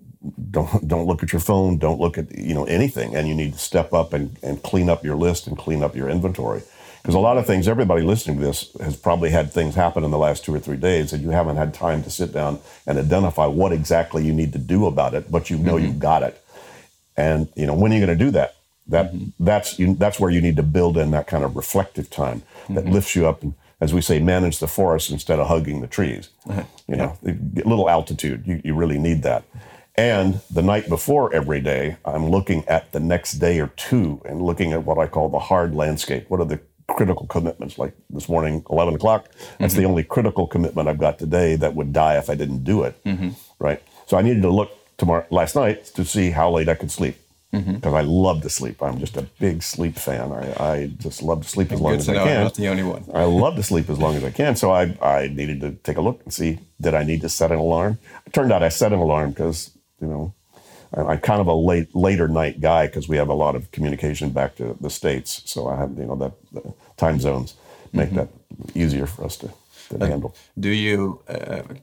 don't 0.50 0.88
don't 0.88 1.06
look 1.06 1.22
at 1.22 1.32
your 1.32 1.40
phone 1.40 1.78
don't 1.78 2.00
look 2.00 2.18
at 2.18 2.36
you 2.36 2.54
know 2.54 2.64
anything 2.64 3.14
and 3.14 3.28
you 3.28 3.34
need 3.34 3.52
to 3.52 3.58
step 3.58 3.92
up 3.92 4.12
and, 4.12 4.36
and 4.42 4.62
clean 4.62 4.88
up 4.88 5.04
your 5.04 5.16
list 5.16 5.46
and 5.46 5.56
clean 5.58 5.82
up 5.82 5.96
your 5.96 6.08
inventory. 6.08 6.62
Because 7.02 7.14
a 7.14 7.20
lot 7.20 7.38
of 7.38 7.46
things 7.46 7.68
everybody 7.68 8.02
listening 8.02 8.38
to 8.38 8.44
this 8.44 8.72
has 8.80 8.96
probably 8.96 9.30
had 9.30 9.52
things 9.52 9.76
happen 9.76 10.02
in 10.02 10.10
the 10.10 10.18
last 10.18 10.44
two 10.44 10.52
or 10.52 10.58
three 10.58 10.76
days 10.76 11.12
that 11.12 11.20
you 11.20 11.30
haven't 11.30 11.56
had 11.56 11.72
time 11.72 12.02
to 12.02 12.10
sit 12.10 12.32
down 12.32 12.58
and 12.84 12.98
identify 12.98 13.46
what 13.46 13.72
exactly 13.72 14.24
you 14.24 14.32
need 14.32 14.52
to 14.52 14.58
do 14.58 14.86
about 14.86 15.14
it 15.14 15.30
but 15.30 15.48
you 15.48 15.56
know 15.56 15.74
mm-hmm. 15.74 15.86
you've 15.86 15.98
got 15.98 16.22
it. 16.22 16.42
And 17.16 17.48
you 17.54 17.66
know 17.66 17.74
when 17.74 17.92
are 17.92 17.96
you 17.96 18.04
going 18.04 18.18
to 18.18 18.24
do 18.24 18.30
that? 18.32 18.56
That 18.88 19.12
mm-hmm. 19.12 19.44
that's 19.44 19.78
you, 19.78 19.94
that's 19.94 20.18
where 20.18 20.30
you 20.30 20.40
need 20.40 20.56
to 20.56 20.62
build 20.62 20.96
in 20.96 21.10
that 21.12 21.26
kind 21.26 21.44
of 21.44 21.56
reflective 21.56 22.10
time 22.10 22.42
that 22.68 22.84
mm-hmm. 22.84 22.92
lifts 22.92 23.14
you 23.14 23.26
up 23.26 23.42
and 23.42 23.54
as 23.80 23.92
we 23.92 24.00
say 24.00 24.18
manage 24.18 24.58
the 24.58 24.66
forest 24.66 25.10
instead 25.10 25.38
of 25.38 25.48
hugging 25.48 25.80
the 25.82 25.86
trees. 25.86 26.30
You 26.88 26.96
know 26.96 27.18
a 27.24 27.68
little 27.68 27.88
altitude 27.90 28.46
you, 28.46 28.60
you 28.64 28.74
really 28.74 28.98
need 28.98 29.22
that 29.22 29.44
and 29.96 30.40
the 30.50 30.62
night 30.62 30.88
before 30.88 31.34
every 31.34 31.60
day, 31.60 31.96
I'm 32.04 32.28
looking 32.28 32.66
at 32.68 32.92
the 32.92 33.00
next 33.00 33.34
day 33.34 33.60
or 33.60 33.68
two 33.68 34.20
and 34.24 34.42
looking 34.42 34.72
at 34.72 34.84
what 34.84 34.98
I 34.98 35.06
call 35.06 35.28
the 35.28 35.38
hard 35.38 35.74
landscape. 35.74 36.28
What 36.28 36.40
are 36.40 36.46
the 36.46 36.60
critical 36.88 37.26
commitments? 37.26 37.78
Like 37.78 37.94
this 38.10 38.28
morning, 38.28 38.64
11 38.70 38.94
o'clock, 38.94 39.28
that's 39.58 39.72
mm-hmm. 39.72 39.82
the 39.82 39.88
only 39.88 40.04
critical 40.04 40.46
commitment 40.46 40.88
I've 40.88 40.98
got 40.98 41.18
today 41.18 41.56
that 41.56 41.74
would 41.74 41.92
die 41.92 42.18
if 42.18 42.28
I 42.28 42.34
didn't 42.34 42.64
do 42.64 42.82
it. 42.82 43.02
Mm-hmm. 43.04 43.30
Right. 43.58 43.82
So 44.06 44.16
I 44.16 44.22
needed 44.22 44.42
to 44.42 44.50
look 44.50 44.70
tomorrow, 44.98 45.26
last 45.30 45.56
night 45.56 45.86
to 45.86 46.04
see 46.04 46.30
how 46.30 46.50
late 46.50 46.68
I 46.68 46.74
could 46.74 46.90
sleep 46.90 47.16
because 47.50 47.64
mm-hmm. 47.78 47.94
I 47.94 48.00
love 48.02 48.42
to 48.42 48.50
sleep. 48.50 48.82
I'm 48.82 48.98
just 48.98 49.16
a 49.16 49.22
big 49.38 49.62
sleep 49.62 49.96
fan. 49.96 50.32
I, 50.32 50.72
I 50.72 50.86
just 50.98 51.22
love 51.22 51.42
to 51.42 51.48
sleep 51.48 51.72
as 51.72 51.80
long 51.80 51.94
as 51.94 52.08
I 52.08 52.14
can. 52.14 52.36
I'm 52.38 52.44
not 52.44 52.54
the 52.54 52.68
only 52.68 52.82
one. 52.82 53.04
I 53.14 53.24
love 53.24 53.56
to 53.56 53.62
sleep 53.62 53.88
as 53.88 53.98
long 53.98 54.16
as 54.16 54.24
I 54.24 54.30
can. 54.30 54.56
So 54.56 54.70
I, 54.70 54.96
I 55.00 55.28
needed 55.28 55.60
to 55.62 55.72
take 55.72 55.96
a 55.96 56.00
look 56.00 56.20
and 56.24 56.32
see 56.32 56.58
did 56.80 56.94
I 56.94 57.04
need 57.04 57.22
to 57.22 57.28
set 57.28 57.52
an 57.52 57.58
alarm. 57.58 57.98
It 58.26 58.32
turned 58.32 58.52
out 58.52 58.62
I 58.62 58.68
set 58.68 58.92
an 58.92 58.98
alarm 58.98 59.30
because 59.30 59.75
you 60.00 60.08
know, 60.08 60.34
I'm 60.96 61.18
kind 61.18 61.40
of 61.40 61.46
a 61.46 61.54
late 61.54 61.94
later 61.94 62.28
night 62.28 62.60
guy 62.60 62.86
because 62.86 63.08
we 63.08 63.16
have 63.16 63.28
a 63.28 63.34
lot 63.34 63.54
of 63.56 63.70
communication 63.70 64.30
back 64.30 64.56
to 64.56 64.76
the 64.80 64.90
states. 64.90 65.42
So 65.44 65.68
I 65.68 65.76
have 65.76 65.98
you 65.98 66.06
know 66.06 66.16
that 66.16 66.32
time 66.96 67.18
zones 67.20 67.54
make 67.92 68.10
mm-hmm. 68.10 68.16
that 68.16 68.28
easier 68.74 69.06
for 69.06 69.24
us 69.24 69.36
to. 69.38 69.48
to 69.90 70.06
handle. 70.06 70.34
Do 70.58 70.68
you, 70.68 71.20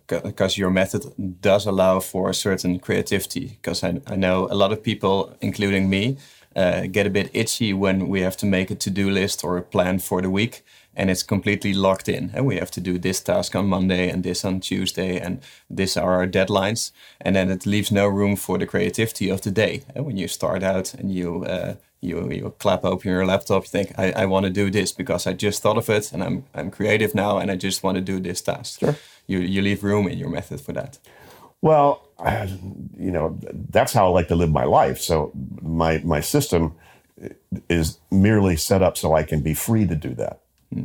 because 0.08 0.58
uh, 0.58 0.62
your 0.62 0.72
method 0.72 1.04
does 1.40 1.66
allow 1.66 2.02
for 2.02 2.30
a 2.30 2.34
certain 2.34 2.80
creativity? 2.80 3.58
Because 3.62 3.82
I, 3.82 4.02
I 4.06 4.18
know 4.18 4.48
a 4.52 4.56
lot 4.56 4.72
of 4.74 4.84
people, 4.84 5.34
including 5.40 5.90
me, 5.90 6.18
uh, 6.56 6.82
get 6.92 7.08
a 7.08 7.10
bit 7.10 7.30
itchy 7.34 7.74
when 7.74 8.10
we 8.10 8.22
have 8.22 8.36
to 8.38 8.46
make 8.46 8.70
a 8.72 8.76
to-do 8.76 9.10
list 9.10 9.44
or 9.44 9.58
a 9.58 9.62
plan 9.62 10.00
for 10.00 10.22
the 10.22 10.30
week 10.30 10.64
and 10.96 11.10
it's 11.10 11.24
completely 11.24 11.74
locked 11.74 12.08
in 12.08 12.32
and 12.34 12.46
we 12.46 12.58
have 12.58 12.72
to 12.72 12.82
do 12.82 12.98
this 12.98 13.22
task 13.22 13.56
on 13.56 13.66
monday 13.66 14.10
and 14.10 14.24
this 14.24 14.46
on 14.46 14.60
tuesday 14.60 15.20
and 15.20 15.42
this 15.70 15.98
are 15.98 16.14
our 16.14 16.28
deadlines 16.28 16.92
and 17.22 17.36
then 17.36 17.50
it 17.50 17.66
leaves 17.66 17.92
no 17.92 18.08
room 18.08 18.36
for 18.36 18.58
the 18.58 18.66
creativity 18.66 19.30
of 19.30 19.42
the 19.42 19.52
day 19.52 19.84
and 19.96 20.06
when 20.06 20.18
you 20.18 20.28
start 20.28 20.64
out 20.64 20.94
and 20.94 21.14
you 21.14 21.44
uh, 21.46 21.76
you, 22.02 22.30
you 22.32 22.54
clap 22.60 22.84
open 22.84 23.10
your 23.12 23.26
laptop 23.26 23.64
you 23.64 23.70
think 23.70 23.94
i, 23.98 24.12
I 24.12 24.26
want 24.26 24.46
to 24.46 24.52
do 24.52 24.70
this 24.70 24.92
because 24.92 25.26
i 25.26 25.34
just 25.34 25.62
thought 25.62 25.78
of 25.78 25.90
it 25.90 26.12
and 26.12 26.24
i'm, 26.24 26.46
I'm 26.54 26.72
creative 26.72 27.16
now 27.16 27.38
and 27.38 27.50
i 27.50 27.56
just 27.56 27.84
want 27.84 27.96
to 27.96 28.02
do 28.02 28.20
this 28.20 28.42
task 28.42 28.80
sure. 28.80 28.98
you, 29.28 29.40
you 29.40 29.62
leave 29.62 29.84
room 29.84 30.08
in 30.08 30.18
your 30.18 30.30
method 30.30 30.62
for 30.62 30.74
that 30.74 31.00
well 31.62 32.10
you 32.98 33.12
know, 33.12 33.38
that's 33.70 33.94
how 33.94 34.08
I 34.08 34.10
like 34.10 34.28
to 34.30 34.36
live 34.36 34.52
my 34.52 34.64
life. 34.64 35.00
So 35.00 35.32
my 35.62 36.00
my 36.00 36.22
system 36.22 36.76
is 37.70 38.00
merely 38.12 38.56
set 38.56 38.82
up 38.82 38.98
so 38.98 39.14
I 39.14 39.24
can 39.24 39.42
be 39.42 39.54
free 39.54 39.86
to 39.88 39.96
do 39.96 40.14
that. 40.16 40.42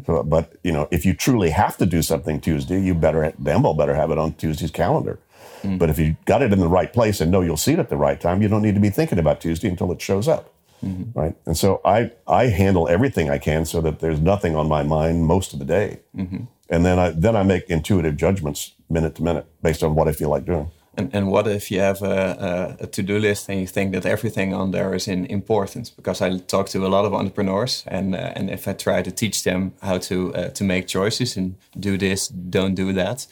So, 0.06 0.22
but 0.22 0.54
you 0.62 0.72
know, 0.72 0.88
if 0.90 1.04
you 1.06 1.14
truly 1.14 1.50
have 1.50 1.76
to 1.78 1.86
do 1.86 2.02
something 2.02 2.40
Tuesday, 2.40 2.80
you 2.80 2.94
better 2.94 3.32
Bamble 3.38 3.74
better 3.76 3.94
have 3.94 4.10
it 4.10 4.18
on 4.18 4.34
Tuesday's 4.34 4.70
calendar. 4.70 5.18
Mm. 5.62 5.78
But 5.78 5.90
if 5.90 5.98
you 5.98 6.16
got 6.24 6.42
it 6.42 6.52
in 6.52 6.60
the 6.60 6.68
right 6.68 6.92
place 6.92 7.20
and 7.20 7.30
know 7.30 7.40
you'll 7.40 7.56
see 7.56 7.72
it 7.72 7.78
at 7.78 7.88
the 7.88 7.96
right 7.96 8.20
time, 8.20 8.42
you 8.42 8.48
don't 8.48 8.62
need 8.62 8.74
to 8.74 8.80
be 8.80 8.90
thinking 8.90 9.18
about 9.18 9.40
Tuesday 9.40 9.68
until 9.68 9.90
it 9.92 10.00
shows 10.00 10.28
up. 10.28 10.52
Mm-hmm. 10.84 11.18
Right. 11.18 11.34
And 11.46 11.56
so 11.56 11.80
I 11.84 12.12
I 12.26 12.46
handle 12.46 12.88
everything 12.88 13.30
I 13.30 13.38
can 13.38 13.64
so 13.64 13.80
that 13.80 13.98
there's 13.98 14.20
nothing 14.20 14.54
on 14.54 14.68
my 14.68 14.82
mind 14.82 15.24
most 15.24 15.52
of 15.52 15.58
the 15.58 15.64
day. 15.64 16.00
Mm-hmm. 16.16 16.44
And 16.70 16.86
then 16.86 16.98
I 16.98 17.10
then 17.10 17.34
I 17.34 17.42
make 17.42 17.68
intuitive 17.68 18.16
judgments 18.16 18.74
minute 18.88 19.16
to 19.16 19.22
minute 19.22 19.46
based 19.62 19.82
on 19.82 19.94
what 19.94 20.06
I 20.06 20.12
feel 20.12 20.28
like 20.28 20.44
doing. 20.44 20.70
And, 20.98 21.14
and 21.14 21.28
what 21.28 21.46
if 21.46 21.70
you 21.70 21.78
have 21.78 22.02
a, 22.02 22.76
a, 22.80 22.84
a 22.84 22.86
to-do 22.88 23.18
list 23.20 23.48
and 23.48 23.60
you 23.60 23.68
think 23.68 23.92
that 23.92 24.04
everything 24.04 24.52
on 24.52 24.72
there 24.72 24.94
is 24.94 25.06
in 25.06 25.26
importance? 25.26 25.90
Because 25.90 26.20
I 26.20 26.38
talk 26.38 26.68
to 26.70 26.84
a 26.84 26.88
lot 26.88 27.04
of 27.04 27.14
entrepreneurs, 27.14 27.84
and 27.86 28.14
uh, 28.14 28.32
and 28.36 28.50
if 28.50 28.66
I 28.66 28.72
try 28.72 29.02
to 29.02 29.10
teach 29.12 29.44
them 29.44 29.72
how 29.80 29.98
to 29.98 30.34
uh, 30.34 30.48
to 30.48 30.64
make 30.64 30.88
choices 30.88 31.36
and 31.36 31.54
do 31.78 31.96
this, 31.96 32.28
don't 32.28 32.74
do 32.74 32.92
that, 32.92 33.28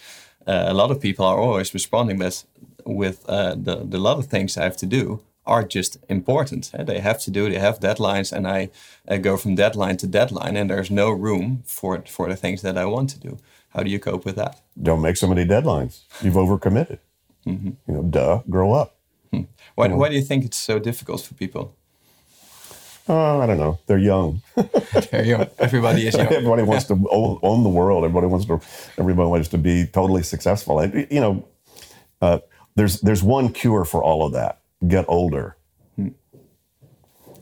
uh, 0.47 0.67
a 0.69 0.75
lot 0.75 0.91
of 0.91 1.01
people 1.01 1.25
are 1.27 1.41
always 1.41 1.75
responding 1.75 2.19
with 2.19 2.45
with 2.85 3.19
uh, 3.29 3.57
the 3.65 3.85
the 3.91 3.99
lot 3.99 4.19
of 4.19 4.27
things 4.27 4.57
I 4.57 4.63
have 4.63 4.77
to 4.77 4.87
do 4.87 5.21
are 5.45 5.65
just 5.65 5.99
important. 6.09 6.71
They 6.87 7.01
have 7.01 7.19
to 7.19 7.31
do. 7.31 7.51
They 7.51 7.59
have 7.59 7.81
deadlines, 7.81 8.33
and 8.33 8.47
I, 8.47 8.71
I 9.09 9.19
go 9.19 9.37
from 9.37 9.55
deadline 9.55 9.97
to 9.97 10.07
deadline, 10.07 10.57
and 10.57 10.71
there's 10.71 10.91
no 10.91 11.11
room 11.11 11.63
for 11.67 12.03
for 12.07 12.29
the 12.29 12.37
things 12.37 12.63
that 12.63 12.77
I 12.77 12.85
want 12.85 13.11
to 13.11 13.19
do. 13.29 13.39
How 13.75 13.83
do 13.83 13.91
you 13.91 13.99
cope 13.99 14.25
with 14.25 14.37
that? 14.37 14.63
Don't 14.75 15.01
make 15.01 15.17
so 15.17 15.27
many 15.27 15.45
deadlines. 15.45 16.05
You've 16.23 16.39
overcommitted. 16.39 16.99
Mm-hmm. 17.47 17.71
You 17.87 17.95
know, 17.95 18.03
duh, 18.03 18.43
grow 18.51 18.73
up. 18.73 18.97
Hmm. 19.33 19.43
Why, 19.75 19.89
why 19.89 20.09
do 20.09 20.15
you 20.15 20.23
think 20.23 20.45
it's 20.45 20.57
so 20.57 20.79
difficult 20.79 21.21
for 21.23 21.35
people? 21.35 21.75
Uh, 23.09 23.39
I 23.39 23.47
don't 23.47 23.59
know. 23.59 23.79
They're 23.87 23.99
young. 23.99 24.43
They're 25.11 25.25
young. 25.25 25.47
Everybody 25.59 26.09
is 26.09 26.17
young. 26.17 26.27
everybody 26.33 26.65
wants 26.65 26.87
to 26.87 26.95
own 27.11 27.63
the 27.63 27.69
world. 27.69 28.05
Everybody 28.05 28.27
wants 28.27 28.47
to. 28.47 28.61
Everybody 28.99 29.29
wants 29.29 29.49
to 29.49 29.59
be 29.59 29.87
totally 29.87 30.25
successful. 30.25 30.85
you 30.85 31.21
know, 31.21 31.49
uh, 32.21 32.41
there's 32.75 33.01
there's 33.03 33.23
one 33.23 33.53
cure 33.53 33.85
for 33.85 34.03
all 34.03 34.27
of 34.27 34.33
that. 34.33 34.61
Get 34.89 35.05
older. 35.07 35.57
Hmm. 35.95 36.09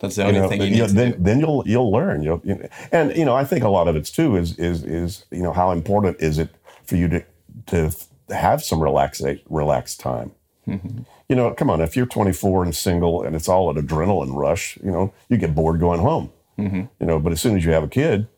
That's 0.01 0.17
the 0.17 0.25
only 0.25 0.35
you 0.35 0.43
know, 0.43 0.49
thing 0.49 0.61
you, 0.61 0.67
you 0.67 0.77
know, 0.83 0.87
then, 0.87 1.11
do. 1.13 1.17
then 1.21 1.41
you'll 1.41 1.63
you'll 1.67 1.91
learn. 1.91 2.23
You'll, 2.23 2.43
you 2.45 2.57
know, 2.57 2.69
and 2.93 3.17
you 3.17 3.25
know, 3.25 3.35
I 3.35 3.45
think 3.45 3.65
a 3.65 3.71
lot 3.71 3.89
of 3.89 3.97
it's 3.97 4.11
too 4.11 4.37
is 4.37 4.59
is 4.59 4.83
is 4.85 5.25
you 5.31 5.43
know 5.43 5.53
how 5.53 5.71
important 5.71 6.21
is 6.21 6.39
it 6.39 6.51
for 6.85 6.97
you 6.97 7.09
to 7.09 7.25
to 7.69 7.91
have 8.31 8.63
some 8.63 8.81
relaxed 8.81 9.25
relaxed 9.49 10.01
time. 10.01 10.33
Mm-hmm. 10.67 11.01
You 11.29 11.37
know, 11.37 11.53
come 11.53 11.71
on, 11.71 11.81
if 11.81 11.97
you're 11.97 12.07
24 12.07 12.65
and 12.65 12.75
single 12.75 13.23
and 13.23 13.37
it's 13.37 13.49
all 13.49 13.71
an 13.71 13.87
adrenaline 13.87 14.35
rush, 14.35 14.79
you 14.83 14.91
know, 14.91 15.13
you 15.29 15.37
get 15.37 15.55
bored 15.55 15.81
going 15.81 16.01
home. 16.01 16.33
Mm-hmm. 16.59 16.83
You 17.01 17.07
know, 17.07 17.19
but 17.19 17.33
as 17.33 17.41
soon 17.41 17.57
as 17.57 17.65
you 17.65 17.73
have 17.73 17.83
a 17.83 17.89
kid, 17.89 18.29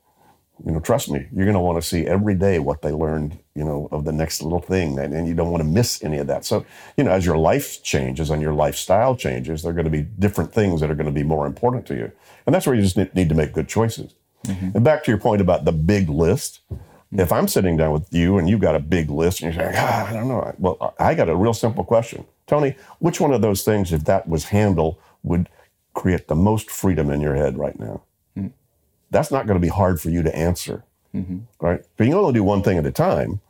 you 0.64 0.72
know, 0.72 0.80
trust 0.80 1.10
me, 1.10 1.26
you're 1.32 1.44
going 1.44 1.54
to 1.54 1.60
want 1.60 1.80
to 1.80 1.86
see 1.86 2.06
every 2.06 2.34
day 2.34 2.58
what 2.58 2.80
they 2.80 2.90
learned, 2.90 3.38
you 3.54 3.62
know, 3.62 3.88
of 3.92 4.04
the 4.06 4.12
next 4.12 4.42
little 4.42 4.60
thing, 4.60 4.98
and, 4.98 5.12
and 5.12 5.28
you 5.28 5.34
don't 5.34 5.50
want 5.50 5.62
to 5.62 5.68
miss 5.68 6.02
any 6.02 6.16
of 6.16 6.26
that. 6.28 6.46
So, 6.46 6.64
you 6.96 7.04
know, 7.04 7.10
as 7.10 7.26
your 7.26 7.36
life 7.36 7.82
changes 7.82 8.30
and 8.30 8.40
your 8.40 8.54
lifestyle 8.54 9.14
changes, 9.14 9.62
there 9.62 9.70
are 9.70 9.74
going 9.74 9.84
to 9.84 9.90
be 9.90 10.02
different 10.02 10.52
things 10.52 10.80
that 10.80 10.90
are 10.90 10.94
going 10.94 11.06
to 11.06 11.12
be 11.12 11.22
more 11.22 11.46
important 11.46 11.84
to 11.86 11.94
you, 11.94 12.10
and 12.46 12.54
that's 12.54 12.66
where 12.66 12.74
you 12.74 12.82
just 12.82 12.96
need 12.96 13.28
to 13.28 13.34
make 13.34 13.52
good 13.52 13.68
choices. 13.68 14.14
Mm-hmm. 14.46 14.70
And 14.76 14.84
back 14.84 15.04
to 15.04 15.10
your 15.10 15.18
point 15.18 15.42
about 15.42 15.66
the 15.66 15.72
big 15.72 16.08
list, 16.08 16.60
if 17.12 17.32
I'm 17.32 17.48
sitting 17.48 17.76
down 17.76 17.92
with 17.92 18.12
you 18.12 18.38
and 18.38 18.48
you've 18.48 18.60
got 18.60 18.74
a 18.74 18.80
big 18.80 19.10
list 19.10 19.42
and 19.42 19.54
you're 19.54 19.62
saying, 19.62 19.74
ah, 19.78 20.08
I 20.08 20.12
don't 20.12 20.28
know. 20.28 20.54
Well, 20.58 20.94
I 20.98 21.14
got 21.14 21.28
a 21.28 21.36
real 21.36 21.54
simple 21.54 21.84
question. 21.84 22.26
Tony, 22.46 22.74
which 22.98 23.20
one 23.20 23.32
of 23.32 23.42
those 23.42 23.64
things, 23.64 23.92
if 23.92 24.04
that 24.04 24.28
was 24.28 24.44
handled, 24.44 24.96
would 25.22 25.48
create 25.94 26.28
the 26.28 26.34
most 26.34 26.70
freedom 26.70 27.10
in 27.10 27.20
your 27.20 27.34
head 27.34 27.58
right 27.58 27.78
now? 27.78 28.02
Mm-hmm. 28.36 28.48
That's 29.10 29.30
not 29.30 29.46
going 29.46 29.56
to 29.56 29.64
be 29.64 29.68
hard 29.68 30.00
for 30.00 30.10
you 30.10 30.22
to 30.22 30.36
answer, 30.36 30.84
mm-hmm. 31.14 31.38
right? 31.60 31.84
But 31.96 32.04
you 32.04 32.12
can 32.12 32.18
only 32.18 32.34
do 32.34 32.44
one 32.44 32.62
thing 32.62 32.78
at 32.78 32.86
a 32.86 32.92
time. 32.92 33.40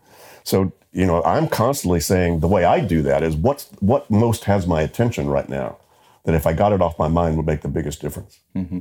So, 0.44 0.72
you 0.92 1.06
know, 1.06 1.22
I'm 1.24 1.48
constantly 1.48 2.00
saying 2.00 2.40
the 2.40 2.48
way 2.48 2.64
I 2.64 2.80
do 2.80 3.02
that 3.02 3.22
is 3.22 3.36
what's 3.36 3.68
what 3.80 4.10
most 4.10 4.44
has 4.44 4.66
my 4.66 4.82
attention 4.82 5.28
right 5.28 5.48
now 5.48 5.78
that 6.24 6.34
if 6.34 6.46
I 6.46 6.52
got 6.52 6.72
it 6.72 6.82
off 6.82 6.98
my 6.98 7.08
mind 7.08 7.36
would 7.36 7.46
make 7.46 7.62
the 7.62 7.68
biggest 7.68 8.00
difference. 8.00 8.40
Mm-hmm. 8.54 8.80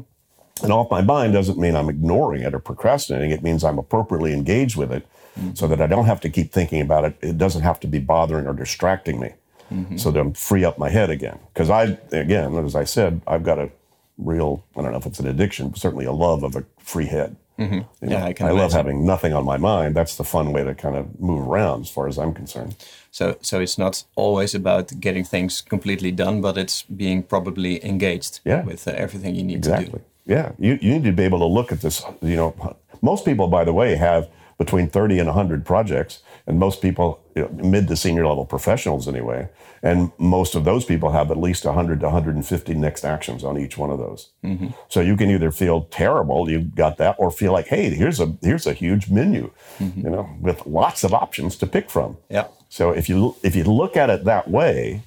And 0.64 0.72
off 0.72 0.90
my 0.90 1.02
mind 1.02 1.34
doesn't 1.34 1.58
mean 1.58 1.76
I'm 1.76 1.90
ignoring 1.90 2.42
it 2.42 2.54
or 2.54 2.60
procrastinating. 2.60 3.32
It 3.32 3.44
means 3.44 3.64
I'm 3.64 3.78
appropriately 3.78 4.34
engaged 4.34 4.78
with 4.78 4.92
it 4.92 5.06
mm-hmm. 5.38 5.54
so 5.54 5.68
that 5.68 5.82
I 5.82 5.88
don't 5.88 6.06
have 6.06 6.22
to 6.22 6.30
keep 6.30 6.52
thinking 6.52 6.82
about 6.82 7.04
it. 7.04 7.18
It 7.22 7.38
doesn't 7.38 7.62
have 7.62 7.80
to 7.82 7.88
be 7.88 8.00
bothering 8.00 8.48
or 8.48 8.54
distracting 8.54 9.20
me 9.20 9.34
mm-hmm. 9.72 9.98
so 9.98 10.12
that 10.12 10.20
I'm 10.20 10.34
free 10.34 10.64
up 10.64 10.78
my 10.78 10.90
head 10.90 11.10
again. 11.10 11.40
Because 11.54 11.70
I, 11.70 11.98
again, 12.12 12.56
as 12.56 12.76
I 12.76 12.86
said, 12.86 13.22
I've 13.28 13.44
got 13.44 13.60
a 13.60 13.70
real, 14.18 14.64
I 14.78 14.82
don't 14.82 14.92
know 14.92 14.98
if 14.98 15.06
it's 15.06 15.20
an 15.20 15.28
addiction, 15.28 15.70
but 15.70 15.80
certainly 15.80 16.06
a 16.06 16.14
love 16.14 16.44
of 16.44 16.56
a 16.56 16.64
free 16.78 17.08
head. 17.08 17.36
Mm-hmm. 17.60 17.74
You 17.74 17.86
know, 18.02 18.18
yeah, 18.18 18.26
I, 18.26 18.34
can 18.34 18.48
I 18.48 18.52
love 18.52 18.74
having 18.74 19.06
nothing 19.06 19.34
on 19.34 19.46
my 19.46 19.58
mind. 19.58 19.96
That's 19.96 20.16
the 20.18 20.26
fun 20.26 20.52
way 20.52 20.64
to 20.66 20.76
kind 20.76 20.96
of 20.98 21.20
move 21.20 21.48
around, 21.48 21.82
as 21.82 21.90
far 21.90 22.08
as 22.08 22.18
I'm 22.18 22.34
concerned. 22.34 22.76
So, 23.12 23.38
so 23.42 23.62
it's 23.62 23.78
not 23.78 24.04
always 24.16 24.54
about 24.54 25.00
getting 25.00 25.24
things 25.24 25.62
completely 25.62 26.12
done, 26.12 26.42
but 26.42 26.58
it's 26.58 26.82
being 26.84 27.24
probably 27.24 27.84
engaged 27.86 28.42
yeah. 28.44 28.64
with 28.64 28.88
uh, 28.88 28.92
everything 28.92 29.36
you 29.36 29.44
need 29.44 29.58
exactly. 29.58 29.86
to 29.86 29.92
do. 30.00 30.04
Yeah, 30.26 30.54
you, 30.58 30.78
you 30.82 30.94
need 30.94 31.04
to 31.04 31.12
be 31.12 31.24
able 31.24 31.40
to 31.40 31.46
look 31.46 31.72
at 31.72 31.82
this. 31.82 32.04
You 32.22 32.36
know, 32.36 32.78
most 33.02 33.26
people, 33.26 33.48
by 33.48 33.64
the 33.64 33.74
way, 33.74 33.96
have 33.96 34.30
between 34.58 34.88
30 34.88 35.20
and 35.20 35.28
100 35.28 35.66
projects, 35.66 36.20
and 36.48 36.58
most 36.58 36.82
people, 36.82 37.22
you 37.36 37.42
know, 37.42 37.50
mid 37.50 37.88
to 37.90 37.96
senior 37.96 38.26
level 38.26 38.46
professionals 38.46 39.08
anyway, 39.08 39.50
and 39.84 40.12
most 40.18 40.56
of 40.56 40.64
those 40.64 40.86
people 40.86 41.12
have 41.12 41.30
at 41.30 41.38
least 41.38 41.66
100 41.66 42.00
to 42.00 42.06
150 42.06 42.74
next 42.76 43.04
actions 43.04 43.44
on 43.44 43.58
each 43.58 43.78
one 43.78 43.90
of 43.90 44.00
those. 44.00 44.30
Mm-hmm. 44.44 44.70
So 44.88 45.02
you 45.02 45.18
can 45.18 45.30
either 45.30 45.52
feel 45.52 45.84
terrible, 45.86 46.50
you've 46.50 46.74
got 46.74 46.98
that, 46.98 47.16
or 47.20 47.32
feel 47.32 47.52
like, 47.52 47.68
hey, 47.68 47.90
here's 47.90 48.20
a 48.20 48.34
here's 48.42 48.66
a 48.66 48.74
huge 48.74 49.10
menu, 49.10 49.52
mm-hmm. 49.80 50.02
you 50.02 50.10
know, 50.10 50.30
with 50.40 50.66
lots 50.66 51.04
of 51.04 51.14
options 51.14 51.58
to 51.58 51.68
pick 51.68 51.90
from. 51.90 52.18
Yeah. 52.30 52.48
So 52.70 52.92
if 52.92 53.10
you 53.10 53.36
if 53.44 53.56
you 53.56 53.66
look 53.66 53.98
at 53.98 54.10
it 54.10 54.24
that 54.24 54.50
way, 54.50 55.02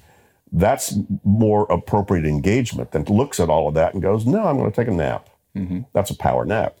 that's 0.51 0.95
more 1.23 1.63
appropriate 1.69 2.25
engagement 2.25 2.91
than 2.91 3.03
looks 3.03 3.39
at 3.39 3.49
all 3.49 3.67
of 3.67 3.75
that 3.75 3.93
and 3.93 4.01
goes, 4.01 4.25
no, 4.25 4.45
I'm 4.45 4.57
going 4.57 4.71
to 4.71 4.75
take 4.75 4.87
a 4.87 4.95
nap. 4.95 5.29
Mm-hmm. 5.55 5.81
That's 5.93 6.09
a 6.09 6.15
power 6.15 6.45
nap. 6.45 6.77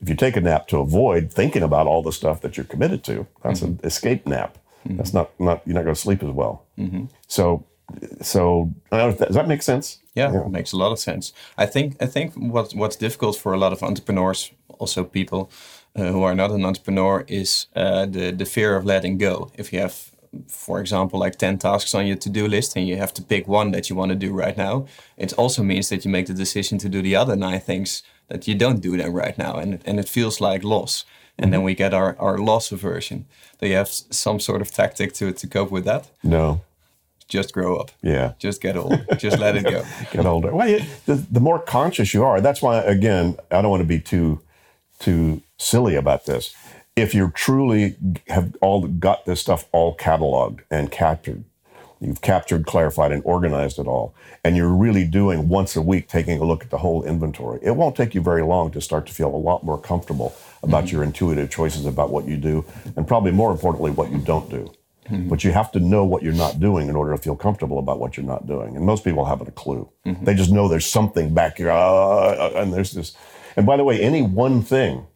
If 0.00 0.08
you 0.08 0.14
take 0.14 0.36
a 0.36 0.40
nap 0.40 0.68
to 0.68 0.78
avoid 0.78 1.32
thinking 1.32 1.62
about 1.62 1.86
all 1.86 2.02
the 2.02 2.12
stuff 2.12 2.40
that 2.42 2.56
you're 2.56 2.66
committed 2.66 3.02
to, 3.04 3.26
that's 3.42 3.60
mm-hmm. 3.60 3.72
an 3.72 3.80
escape 3.82 4.26
nap. 4.26 4.58
Mm-hmm. 4.86 4.96
That's 4.96 5.12
not, 5.12 5.38
not, 5.40 5.62
you're 5.66 5.74
not 5.74 5.82
going 5.82 5.94
to 5.94 6.00
sleep 6.00 6.22
as 6.22 6.30
well. 6.30 6.66
Mm-hmm. 6.78 7.06
So, 7.26 7.66
so 8.22 8.72
does 8.90 9.34
that 9.34 9.48
make 9.48 9.62
sense? 9.62 9.98
Yeah, 10.14 10.32
yeah, 10.32 10.42
it 10.42 10.50
makes 10.50 10.72
a 10.72 10.76
lot 10.76 10.92
of 10.92 10.98
sense. 10.98 11.32
I 11.56 11.66
think, 11.66 11.96
I 12.00 12.06
think 12.06 12.34
what, 12.34 12.72
what's 12.74 12.96
difficult 12.96 13.36
for 13.36 13.52
a 13.52 13.58
lot 13.58 13.72
of 13.72 13.82
entrepreneurs, 13.82 14.52
also 14.78 15.02
people 15.02 15.50
uh, 15.96 16.12
who 16.12 16.22
are 16.22 16.34
not 16.34 16.50
an 16.52 16.64
entrepreneur, 16.64 17.24
is 17.26 17.66
uh, 17.74 18.06
the, 18.06 18.30
the 18.30 18.44
fear 18.44 18.76
of 18.76 18.84
letting 18.84 19.18
go. 19.18 19.50
If 19.54 19.72
you 19.72 19.80
have 19.80 20.12
for 20.46 20.80
example, 20.80 21.18
like 21.18 21.36
10 21.36 21.58
tasks 21.58 21.94
on 21.94 22.06
your 22.06 22.16
to 22.16 22.30
do 22.30 22.46
list 22.46 22.76
and 22.76 22.86
you 22.86 22.96
have 22.96 23.14
to 23.14 23.22
pick 23.22 23.48
one 23.48 23.70
that 23.72 23.88
you 23.88 23.96
want 23.96 24.10
to 24.10 24.16
do 24.16 24.32
right 24.32 24.56
now, 24.56 24.86
it 25.16 25.32
also 25.34 25.62
means 25.62 25.88
that 25.88 26.04
you 26.04 26.10
make 26.10 26.26
the 26.26 26.34
decision 26.34 26.78
to 26.78 26.88
do 26.88 27.02
the 27.02 27.16
other 27.16 27.36
nine 27.36 27.60
things 27.60 28.02
that 28.28 28.46
you 28.46 28.54
don't 28.54 28.80
do 28.80 28.96
them 28.96 29.12
right 29.12 29.36
now. 29.38 29.56
And, 29.56 29.80
and 29.84 29.98
it 29.98 30.08
feels 30.08 30.40
like 30.40 30.64
loss. 30.64 31.04
And 31.38 31.52
then 31.52 31.60
mm-hmm. 31.60 31.66
we 31.66 31.74
get 31.74 31.94
our, 31.94 32.16
our 32.18 32.38
loss 32.38 32.72
aversion. 32.72 33.26
Do 33.60 33.68
you 33.68 33.76
have 33.76 33.88
some 33.88 34.40
sort 34.40 34.60
of 34.60 34.70
tactic 34.70 35.12
to, 35.14 35.32
to 35.32 35.46
cope 35.46 35.70
with 35.70 35.84
that? 35.84 36.10
No. 36.22 36.62
Just 37.28 37.52
grow 37.52 37.76
up. 37.76 37.90
Yeah. 38.02 38.32
Just 38.38 38.60
get 38.60 38.76
old. 38.76 39.04
Just 39.18 39.38
let 39.38 39.56
it 39.56 39.64
go. 39.70 39.84
get 40.10 40.26
older. 40.26 40.54
Well, 40.54 40.68
you, 40.68 40.80
the, 41.06 41.14
the 41.14 41.40
more 41.40 41.58
conscious 41.58 42.14
you 42.14 42.24
are, 42.24 42.40
that's 42.40 42.62
why, 42.62 42.78
again, 42.80 43.36
I 43.50 43.60
don't 43.62 43.70
want 43.70 43.82
to 43.82 43.88
be 43.88 44.00
too 44.00 44.40
too 44.98 45.40
silly 45.58 45.94
about 45.94 46.26
this 46.26 46.54
if 46.98 47.14
you 47.14 47.30
truly 47.34 47.96
have 48.28 48.56
all 48.60 48.86
got 48.86 49.24
this 49.24 49.40
stuff 49.40 49.66
all 49.72 49.96
cataloged 49.96 50.60
and 50.70 50.90
captured, 50.90 51.44
you've 52.00 52.20
captured, 52.20 52.66
clarified, 52.66 53.12
and 53.12 53.22
organized 53.24 53.78
it 53.78 53.86
all, 53.86 54.14
and 54.44 54.56
you're 54.56 54.68
really 54.68 55.04
doing 55.04 55.48
once 55.48 55.76
a 55.76 55.82
week 55.82 56.08
taking 56.08 56.40
a 56.40 56.44
look 56.44 56.62
at 56.64 56.70
the 56.70 56.78
whole 56.78 57.04
inventory, 57.04 57.58
it 57.62 57.72
won't 57.72 57.96
take 57.96 58.14
you 58.14 58.20
very 58.20 58.42
long 58.42 58.70
to 58.70 58.80
start 58.80 59.06
to 59.06 59.12
feel 59.12 59.34
a 59.34 59.36
lot 59.36 59.64
more 59.64 59.80
comfortable 59.80 60.34
about 60.62 60.84
mm-hmm. 60.84 60.96
your 60.96 61.04
intuitive 61.04 61.50
choices 61.50 61.86
about 61.86 62.10
what 62.10 62.26
you 62.26 62.36
do, 62.36 62.64
and 62.96 63.06
probably 63.06 63.32
more 63.32 63.50
importantly, 63.50 63.90
what 63.90 64.10
you 64.10 64.18
don't 64.18 64.50
do. 64.50 64.72
Mm-hmm. 65.08 65.28
But 65.28 65.42
you 65.42 65.52
have 65.52 65.72
to 65.72 65.80
know 65.80 66.04
what 66.04 66.22
you're 66.22 66.34
not 66.34 66.60
doing 66.60 66.88
in 66.88 66.96
order 66.96 67.12
to 67.12 67.18
feel 67.18 67.34
comfortable 67.34 67.78
about 67.78 67.98
what 67.98 68.16
you're 68.16 68.26
not 68.26 68.46
doing. 68.46 68.76
And 68.76 68.84
most 68.84 69.04
people 69.04 69.24
haven't 69.24 69.48
a 69.48 69.52
clue. 69.52 69.88
Mm-hmm. 70.04 70.24
They 70.24 70.34
just 70.34 70.50
know 70.50 70.68
there's 70.68 70.84
something 70.84 71.32
back 71.32 71.56
here, 71.56 71.70
uh, 71.70 72.52
and 72.56 72.74
there's 72.74 72.92
this. 72.92 73.16
And 73.56 73.64
by 73.64 73.78
the 73.78 73.84
way, 73.84 74.00
any 74.00 74.20
one 74.20 74.62
thing, 74.62 75.06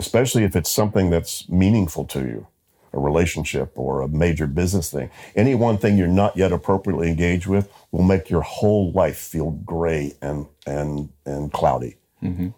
especially 0.00 0.44
if 0.44 0.56
it's 0.56 0.70
something 0.70 1.10
that's 1.10 1.48
meaningful 1.48 2.04
to 2.06 2.20
you, 2.20 2.46
a 2.92 2.98
relationship 2.98 3.70
or 3.76 4.00
a 4.00 4.08
major 4.08 4.46
business 4.46 4.90
thing, 4.90 5.10
any 5.36 5.54
one 5.54 5.76
thing 5.78 5.98
you're 5.98 6.08
not 6.08 6.36
yet 6.36 6.52
appropriately 6.52 7.08
engaged 7.08 7.46
with 7.46 7.70
will 7.92 8.02
make 8.02 8.30
your 8.30 8.40
whole 8.40 8.90
life 8.92 9.18
feel 9.18 9.50
gray 9.50 10.14
and 10.20 10.46
and 10.66 11.10
and 11.26 11.52
cloudy. 11.52 11.96
Mm-hmm. 12.22 12.48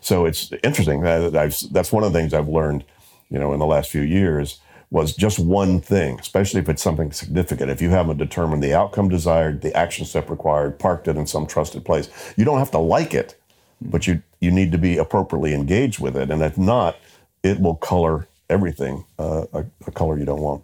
So 0.00 0.26
it's 0.26 0.52
interesting. 0.62 1.00
That 1.00 1.34
I've, 1.34 1.56
that's 1.72 1.90
one 1.90 2.04
of 2.04 2.12
the 2.12 2.18
things 2.18 2.34
I've 2.34 2.48
learned, 2.48 2.84
you 3.30 3.38
know, 3.38 3.52
in 3.52 3.58
the 3.58 3.66
last 3.66 3.90
few 3.90 4.02
years 4.02 4.60
was 4.90 5.14
just 5.14 5.38
one 5.38 5.80
thing, 5.80 6.18
especially 6.20 6.60
if 6.60 6.68
it's 6.68 6.82
something 6.82 7.12
significant. 7.12 7.70
If 7.70 7.80
you 7.80 7.90
haven't 7.90 8.18
determined 8.18 8.62
the 8.62 8.74
outcome 8.74 9.08
desired, 9.08 9.62
the 9.62 9.74
action 9.74 10.04
step 10.04 10.28
required, 10.28 10.78
parked 10.78 11.08
it 11.08 11.16
in 11.16 11.26
some 11.26 11.46
trusted 11.46 11.84
place, 11.84 12.10
you 12.36 12.44
don't 12.44 12.58
have 12.58 12.72
to 12.72 12.78
like 12.78 13.14
it, 13.14 13.39
but 13.80 14.06
you 14.06 14.22
you 14.40 14.50
need 14.50 14.72
to 14.72 14.78
be 14.78 14.98
appropriately 14.98 15.54
engaged 15.54 16.00
with 16.00 16.16
it. 16.16 16.30
And 16.30 16.42
if 16.42 16.56
not, 16.56 16.96
it 17.42 17.60
will 17.60 17.76
color 17.76 18.26
everything 18.48 19.04
uh, 19.18 19.46
a, 19.52 19.64
a, 19.86 19.90
color 19.92 20.18
you 20.18 20.24
don't 20.24 20.40
want. 20.40 20.62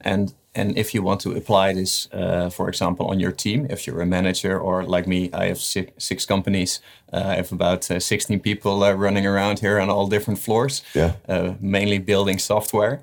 And 0.00 0.32
and 0.54 0.76
if 0.76 0.94
you 0.94 1.02
want 1.02 1.20
to 1.20 1.32
apply 1.36 1.74
this, 1.74 2.08
uh, 2.12 2.50
for 2.50 2.68
example, 2.68 3.06
on 3.06 3.20
your 3.20 3.32
team, 3.32 3.66
if 3.70 3.86
you're 3.86 4.00
a 4.00 4.06
manager 4.06 4.58
or 4.58 4.82
like 4.82 5.06
me, 5.06 5.30
I 5.32 5.46
have 5.46 5.60
six, 5.60 5.92
six 6.04 6.26
companies. 6.26 6.80
Uh, 7.12 7.22
I 7.24 7.34
have 7.36 7.52
about 7.52 7.88
uh, 7.90 8.00
16 8.00 8.40
people 8.40 8.82
uh, 8.82 8.92
running 8.92 9.26
around 9.26 9.60
here 9.60 9.78
on 9.78 9.88
all 9.88 10.08
different 10.08 10.40
floors, 10.40 10.82
yeah. 10.94 11.12
Uh, 11.28 11.54
mainly 11.60 11.98
building 11.98 12.38
software. 12.38 13.00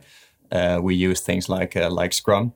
Uh, 0.52 0.80
we 0.82 0.96
use 0.96 1.22
things 1.22 1.48
like 1.48 1.76
uh, 1.76 1.90
like 1.90 2.14
Scrum. 2.14 2.52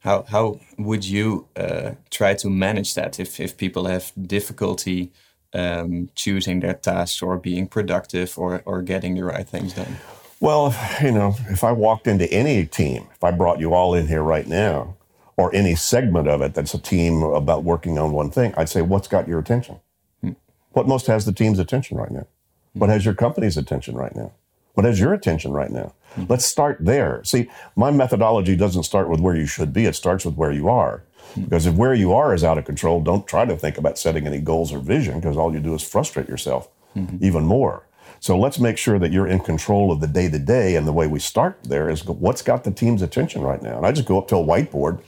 How 0.00 0.24
how 0.28 0.60
would 0.76 1.04
you 1.04 1.46
uh, 1.56 1.92
try 2.10 2.34
to 2.34 2.50
manage 2.50 2.94
that 2.94 3.18
if 3.18 3.40
if 3.40 3.56
people 3.56 3.86
have 3.86 4.12
difficulty 4.26 5.10
um, 5.54 6.10
choosing 6.14 6.60
their 6.60 6.74
tasks 6.74 7.22
or 7.22 7.38
being 7.38 7.66
productive 7.66 8.38
or 8.38 8.62
or 8.66 8.82
getting 8.82 9.14
the 9.14 9.24
right 9.24 9.48
things 9.48 9.74
done? 9.74 9.96
Well, 10.40 10.74
you 11.02 11.12
know, 11.12 11.36
if 11.48 11.64
I 11.64 11.72
walked 11.72 12.06
into 12.06 12.30
any 12.32 12.66
team, 12.66 13.06
if 13.14 13.24
I 13.24 13.30
brought 13.30 13.60
you 13.60 13.72
all 13.72 13.94
in 13.94 14.08
here 14.08 14.22
right 14.22 14.46
now, 14.46 14.96
or 15.36 15.54
any 15.54 15.74
segment 15.74 16.28
of 16.28 16.42
it 16.42 16.54
that's 16.54 16.74
a 16.74 16.78
team 16.78 17.22
about 17.22 17.64
working 17.64 17.98
on 17.98 18.12
one 18.12 18.30
thing, 18.30 18.54
I'd 18.56 18.68
say, 18.68 18.82
what's 18.82 19.08
got 19.08 19.26
your 19.26 19.38
attention? 19.38 19.80
Hmm. 20.20 20.32
What 20.72 20.86
most 20.86 21.06
has 21.06 21.24
the 21.24 21.32
team's 21.32 21.58
attention 21.58 21.96
right 21.96 22.10
now? 22.10 22.26
What 22.74 22.90
has 22.90 23.04
your 23.04 23.14
company's 23.14 23.56
attention 23.56 23.96
right 23.96 24.14
now? 24.14 24.32
What 24.74 24.84
has 24.84 24.98
your 24.98 25.14
attention 25.14 25.52
right 25.52 25.70
now? 25.70 25.94
Mm-hmm. 26.16 26.24
Let's 26.28 26.44
start 26.44 26.78
there. 26.80 27.22
See, 27.24 27.48
my 27.76 27.90
methodology 27.90 28.56
doesn't 28.56 28.82
start 28.82 29.08
with 29.08 29.20
where 29.20 29.36
you 29.36 29.46
should 29.46 29.72
be, 29.72 29.86
it 29.86 29.94
starts 29.94 30.24
with 30.24 30.34
where 30.34 30.52
you 30.52 30.68
are. 30.68 31.04
Because 31.36 31.66
if 31.66 31.74
where 31.74 31.94
you 31.94 32.12
are 32.12 32.34
is 32.34 32.44
out 32.44 32.58
of 32.58 32.64
control, 32.64 33.00
don't 33.00 33.26
try 33.26 33.44
to 33.44 33.56
think 33.56 33.78
about 33.78 33.98
setting 33.98 34.26
any 34.26 34.40
goals 34.40 34.72
or 34.72 34.78
vision 34.78 35.20
because 35.20 35.36
all 35.36 35.52
you 35.52 35.60
do 35.60 35.74
is 35.74 35.82
frustrate 35.82 36.28
yourself 36.28 36.68
mm-hmm. 36.96 37.24
even 37.24 37.44
more. 37.44 37.86
So 38.20 38.38
let's 38.38 38.58
make 38.58 38.78
sure 38.78 38.98
that 38.98 39.12
you're 39.12 39.26
in 39.26 39.40
control 39.40 39.92
of 39.92 40.00
the 40.00 40.06
day 40.06 40.30
to 40.30 40.38
day. 40.38 40.76
And 40.76 40.86
the 40.86 40.92
way 40.92 41.06
we 41.06 41.18
start 41.18 41.58
there 41.64 41.90
is 41.90 42.04
what's 42.06 42.42
got 42.42 42.64
the 42.64 42.70
team's 42.70 43.02
attention 43.02 43.42
right 43.42 43.60
now. 43.60 43.76
And 43.76 43.86
I 43.86 43.92
just 43.92 44.08
go 44.08 44.18
up 44.18 44.28
to 44.28 44.36
a 44.36 44.44
whiteboard 44.44 45.00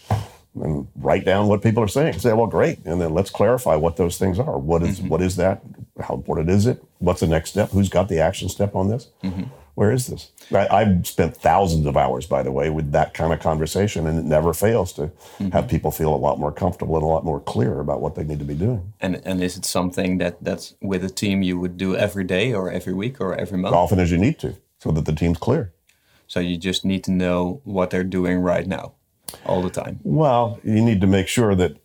and 0.55 0.89
write 0.97 1.25
down 1.25 1.49
what 1.49 1.63
people 1.63 1.83
are 1.83 1.89
saying. 1.89 2.19
Say, 2.19 2.33
well, 2.33 2.47
great, 2.47 2.79
and 2.85 3.01
then 3.01 3.15
let's 3.15 3.31
clarify 3.31 3.77
what 3.77 3.97
those 3.97 4.19
things 4.19 4.39
are. 4.39 4.59
What 4.59 4.83
is, 4.83 4.99
mm-hmm. 4.99 5.09
what 5.09 5.23
is 5.23 5.37
that? 5.37 5.63
How 6.01 6.15
important 6.15 6.51
is 6.51 6.67
it? 6.67 6.83
What's 6.99 7.21
the 7.21 7.27
next 7.27 7.51
step? 7.51 7.71
Who's 7.71 7.89
got 7.89 8.09
the 8.09 8.21
action 8.21 8.49
step 8.49 8.75
on 8.75 8.89
this? 8.89 9.09
Mm-hmm 9.23 9.45
where 9.77 9.93
is 9.93 10.07
this? 10.07 10.33
I, 10.53 10.85
have 10.85 11.07
spent 11.07 11.37
thousands 11.37 11.85
of 11.85 11.99
hours, 11.99 12.27
by 12.27 12.43
the 12.43 12.51
way, 12.51 12.71
with 12.71 12.93
that 12.93 13.13
kind 13.13 13.31
of 13.31 13.41
conversation, 13.41 14.07
and 14.07 14.19
it 14.19 14.25
never 14.25 14.55
fails 14.55 14.91
to 14.95 15.03
mm-hmm. 15.03 15.51
have 15.51 15.69
people 15.69 15.91
feel 15.91 16.15
a 16.15 16.17
lot 16.17 16.39
more 16.39 16.51
comfortable 16.51 16.97
and 16.97 17.05
a 17.05 17.07
lot 17.07 17.27
more 17.27 17.41
clear 17.41 17.79
about 17.79 18.01
what 18.01 18.15
they 18.15 18.25
need 18.25 18.39
to 18.39 18.45
be 18.47 18.55
doing. 18.55 18.95
And 19.01 19.21
and 19.27 19.43
is 19.43 19.59
it 19.59 19.67
something 19.67 20.17
that 20.17 20.43
that's 20.43 20.75
with 20.81 21.05
a 21.05 21.11
team 21.11 21.43
you 21.43 21.61
would 21.61 21.77
do 21.77 21.95
every 21.95 22.25
day 22.25 22.55
or 22.55 22.71
every 22.71 22.95
week 22.95 23.21
or 23.21 23.35
every 23.35 23.59
month? 23.59 23.75
As 23.75 23.79
often 23.79 24.01
as 24.01 24.11
you 24.11 24.17
need 24.17 24.39
to, 24.39 24.57
so 24.79 24.93
that 24.93 25.05
the 25.05 25.15
team's 25.15 25.37
clear. 25.37 25.75
So 26.27 26.41
you 26.41 26.57
just 26.57 26.83
need 26.85 27.05
to 27.05 27.13
know 27.13 27.61
what 27.65 27.91
they're 27.91 28.03
doing 28.03 28.39
right 28.39 28.67
now, 28.67 28.95
all 29.45 29.61
the 29.61 29.69
time. 29.69 30.01
Well, 30.05 30.59
you 30.65 30.81
need 30.81 31.03
to 31.03 31.07
make 31.07 31.29
sure 31.29 31.55
that 31.55 31.77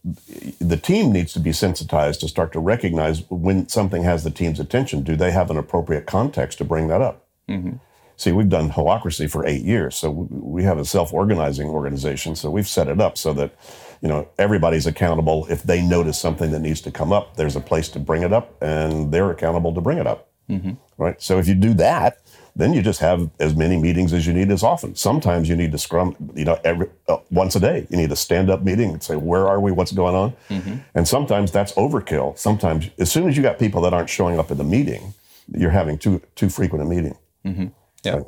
the 0.62 0.78
team 0.78 1.12
needs 1.12 1.34
to 1.34 1.42
be 1.42 1.52
sensitized 1.52 2.22
to 2.22 2.30
start 2.30 2.54
to 2.54 2.62
recognize 2.62 3.30
when 3.30 3.68
something 3.68 4.04
has 4.04 4.24
the 4.24 4.32
team's 4.32 4.62
attention. 4.62 5.04
Do 5.04 5.18
they 5.18 5.32
have 5.32 5.52
an 5.52 5.58
appropriate 5.58 6.06
context 6.06 6.58
to 6.60 6.64
bring 6.64 6.88
that 6.88 7.02
up? 7.02 7.28
Mm-hmm. 7.52 7.72
See, 8.18 8.32
we've 8.32 8.50
done 8.50 8.70
holacracy 8.70 9.30
for 9.32 9.48
eight 9.48 9.64
years, 9.64 9.96
so 9.96 10.12
we 10.12 10.64
have 10.64 10.78
a 10.78 10.86
self-organizing 10.86 11.68
organization. 11.68 12.36
So 12.36 12.52
we've 12.52 12.68
set 12.68 12.88
it 12.88 13.02
up 13.02 13.18
so 13.18 13.34
that 13.34 13.56
you 14.02 14.08
know 14.08 14.28
everybody's 14.38 14.86
accountable. 14.86 15.48
If 15.50 15.64
they 15.64 15.82
notice 15.82 16.20
something 16.20 16.52
that 16.52 16.60
needs 16.60 16.82
to 16.82 16.92
come 16.92 17.12
up, 17.12 17.36
there's 17.36 17.56
a 17.56 17.60
place 17.60 17.90
to 17.90 18.00
bring 18.00 18.22
it 18.22 18.32
up, 18.32 18.62
and 18.62 19.12
they're 19.12 19.32
accountable 19.32 19.74
to 19.74 19.82
bring 19.82 19.98
it 19.98 20.06
up. 20.06 20.30
Mm-hmm. 20.50 20.74
Right. 20.98 21.20
So 21.22 21.40
if 21.40 21.48
you 21.48 21.56
do 21.56 21.74
that, 21.76 22.20
then 22.56 22.74
you 22.74 22.82
just 22.82 23.00
have 23.00 23.30
as 23.40 23.56
many 23.56 23.78
meetings 23.78 24.14
as 24.14 24.28
you 24.28 24.34
need 24.34 24.52
as 24.52 24.64
often. 24.64 24.96
Sometimes 24.96 25.48
you 25.48 25.56
need 25.56 25.72
to 25.72 25.78
scrum, 25.78 26.16
you 26.36 26.46
know, 26.46 26.60
every 26.64 26.90
uh, 27.08 27.18
once 27.32 27.56
a 27.56 27.60
day. 27.60 27.88
You 27.90 27.98
need 27.98 28.12
a 28.12 28.16
stand-up 28.16 28.62
meeting 28.62 28.92
and 28.92 29.02
say, 29.02 29.16
"Where 29.16 29.48
are 29.48 29.60
we? 29.60 29.72
What's 29.72 29.94
going 29.94 30.16
on?" 30.16 30.34
Mm-hmm. 30.50 30.76
And 30.94 31.08
sometimes 31.08 31.52
that's 31.52 31.72
overkill. 31.74 32.38
Sometimes, 32.38 32.90
as 33.00 33.12
soon 33.12 33.30
as 33.30 33.38
you 33.38 33.44
got 33.44 33.58
people 33.58 33.82
that 33.82 33.94
aren't 33.94 34.10
showing 34.10 34.38
up 34.38 34.52
at 34.52 34.58
the 34.58 34.64
meeting, 34.64 35.14
you're 35.52 35.72
having 35.72 35.98
too 35.98 36.22
too 36.36 36.50
frequent 36.50 36.84
a 36.84 36.86
meeting. 36.86 37.18
Mm-hmm. 37.46 37.68
Yeah. 38.04 38.22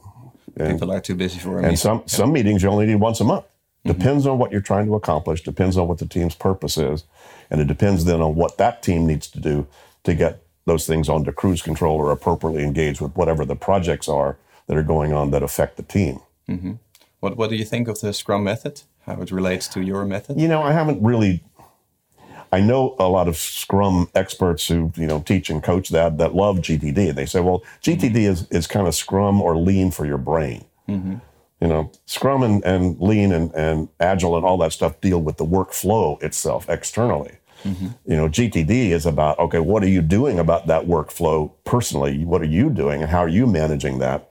And, 0.55 0.73
People 0.73 0.91
are 0.91 1.01
too 1.01 1.15
busy 1.15 1.39
for 1.39 1.59
a 1.59 1.63
And 1.63 1.79
some, 1.79 1.99
yeah. 1.99 2.03
some 2.07 2.31
meetings 2.31 2.63
you 2.63 2.69
only 2.69 2.85
need 2.85 2.95
once 2.95 3.19
a 3.19 3.23
month. 3.23 3.45
Mm-hmm. 3.45 3.97
Depends 3.97 4.27
on 4.27 4.37
what 4.37 4.51
you're 4.51 4.61
trying 4.61 4.85
to 4.85 4.95
accomplish, 4.95 5.43
depends 5.43 5.77
on 5.77 5.87
what 5.87 5.97
the 5.97 6.05
team's 6.05 6.35
purpose 6.35 6.77
is, 6.77 7.03
and 7.49 7.59
it 7.59 7.67
depends 7.67 8.05
then 8.05 8.21
on 8.21 8.35
what 8.35 8.57
that 8.57 8.81
team 8.81 9.05
needs 9.05 9.27
to 9.27 9.39
do 9.39 9.67
to 10.03 10.13
get 10.13 10.43
those 10.65 10.87
things 10.87 11.09
onto 11.09 11.31
cruise 11.31 11.61
control 11.61 11.97
or 11.97 12.11
appropriately 12.11 12.63
engaged 12.63 13.01
with 13.01 13.13
whatever 13.15 13.43
the 13.43 13.55
projects 13.55 14.07
are 14.07 14.37
that 14.67 14.77
are 14.77 14.83
going 14.83 15.11
on 15.11 15.31
that 15.31 15.43
affect 15.43 15.75
the 15.75 15.83
team. 15.83 16.19
Mm-hmm. 16.47 16.73
What, 17.19 17.37
what 17.37 17.49
do 17.49 17.55
you 17.55 17.65
think 17.65 17.87
of 17.87 17.99
the 17.99 18.13
Scrum 18.13 18.43
method? 18.43 18.81
How 19.05 19.21
it 19.21 19.31
relates 19.31 19.67
to 19.69 19.81
your 19.81 20.05
method? 20.05 20.39
You 20.39 20.47
know, 20.47 20.61
I 20.61 20.71
haven't 20.71 21.03
really 21.03 21.43
I 22.53 22.61
know 22.61 22.95
a 22.99 23.09
lot 23.09 23.27
of 23.27 23.35
Scrum 23.35 24.11
experts 24.13 24.67
who 24.67 24.91
you 24.95 25.07
know 25.07 25.21
teach 25.21 25.49
and 25.49 25.61
coach 25.63 25.89
that 25.89 26.19
that 26.19 26.35
love 26.35 26.57
GTD. 26.57 27.15
They 27.15 27.25
say, 27.25 27.39
well, 27.39 27.63
GTD 27.81 28.15
is 28.15 28.47
is 28.51 28.67
kind 28.67 28.87
of 28.87 28.93
Scrum 28.93 29.41
or 29.41 29.57
Lean 29.57 29.89
for 29.89 30.05
your 30.05 30.19
brain. 30.19 30.63
Mm-hmm. 30.87 31.15
You 31.61 31.67
know, 31.67 31.91
Scrum 32.05 32.43
and, 32.43 32.63
and 32.63 32.99
Lean 32.99 33.31
and, 33.31 33.51
and 33.55 33.89
Agile 33.99 34.37
and 34.37 34.45
all 34.45 34.57
that 34.57 34.71
stuff 34.71 35.01
deal 35.01 35.19
with 35.19 35.37
the 35.37 35.45
workflow 35.45 36.21
itself 36.21 36.69
externally. 36.69 37.37
Mm-hmm. 37.63 37.87
You 38.05 38.17
know, 38.17 38.29
GTD 38.29 38.89
is 38.89 39.07
about 39.07 39.39
okay, 39.39 39.59
what 39.59 39.81
are 39.81 39.89
you 39.89 40.03
doing 40.03 40.37
about 40.37 40.67
that 40.67 40.85
workflow 40.85 41.51
personally? 41.63 42.23
What 42.23 42.43
are 42.43 42.53
you 42.59 42.69
doing, 42.69 43.01
and 43.01 43.09
how 43.09 43.19
are 43.19 43.29
you 43.39 43.47
managing 43.47 43.97
that? 43.97 44.29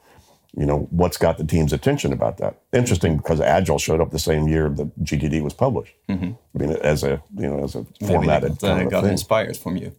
You 0.56 0.66
know, 0.66 0.86
what's 0.90 1.16
got 1.16 1.38
the 1.38 1.44
team's 1.44 1.72
attention 1.72 2.12
about 2.12 2.36
that? 2.38 2.60
Interesting 2.72 3.16
because 3.16 3.40
Agile 3.40 3.78
showed 3.78 4.00
up 4.00 4.10
the 4.10 4.18
same 4.18 4.48
year 4.48 4.68
that 4.68 5.02
GTD 5.02 5.42
was 5.42 5.54
published. 5.54 5.94
Mm-hmm. 6.08 6.32
I 6.32 6.58
mean, 6.58 6.76
as 6.82 7.02
a 7.02 7.22
you 7.36 7.48
know, 7.48 7.64
as 7.64 7.74
a 7.74 7.86
Maybe 8.00 8.12
formatted. 8.12 8.58
Got, 8.58 8.80
uh, 8.82 8.84
got 8.84 9.04
inspired 9.04 9.56
from 9.56 9.76
you. 9.76 9.94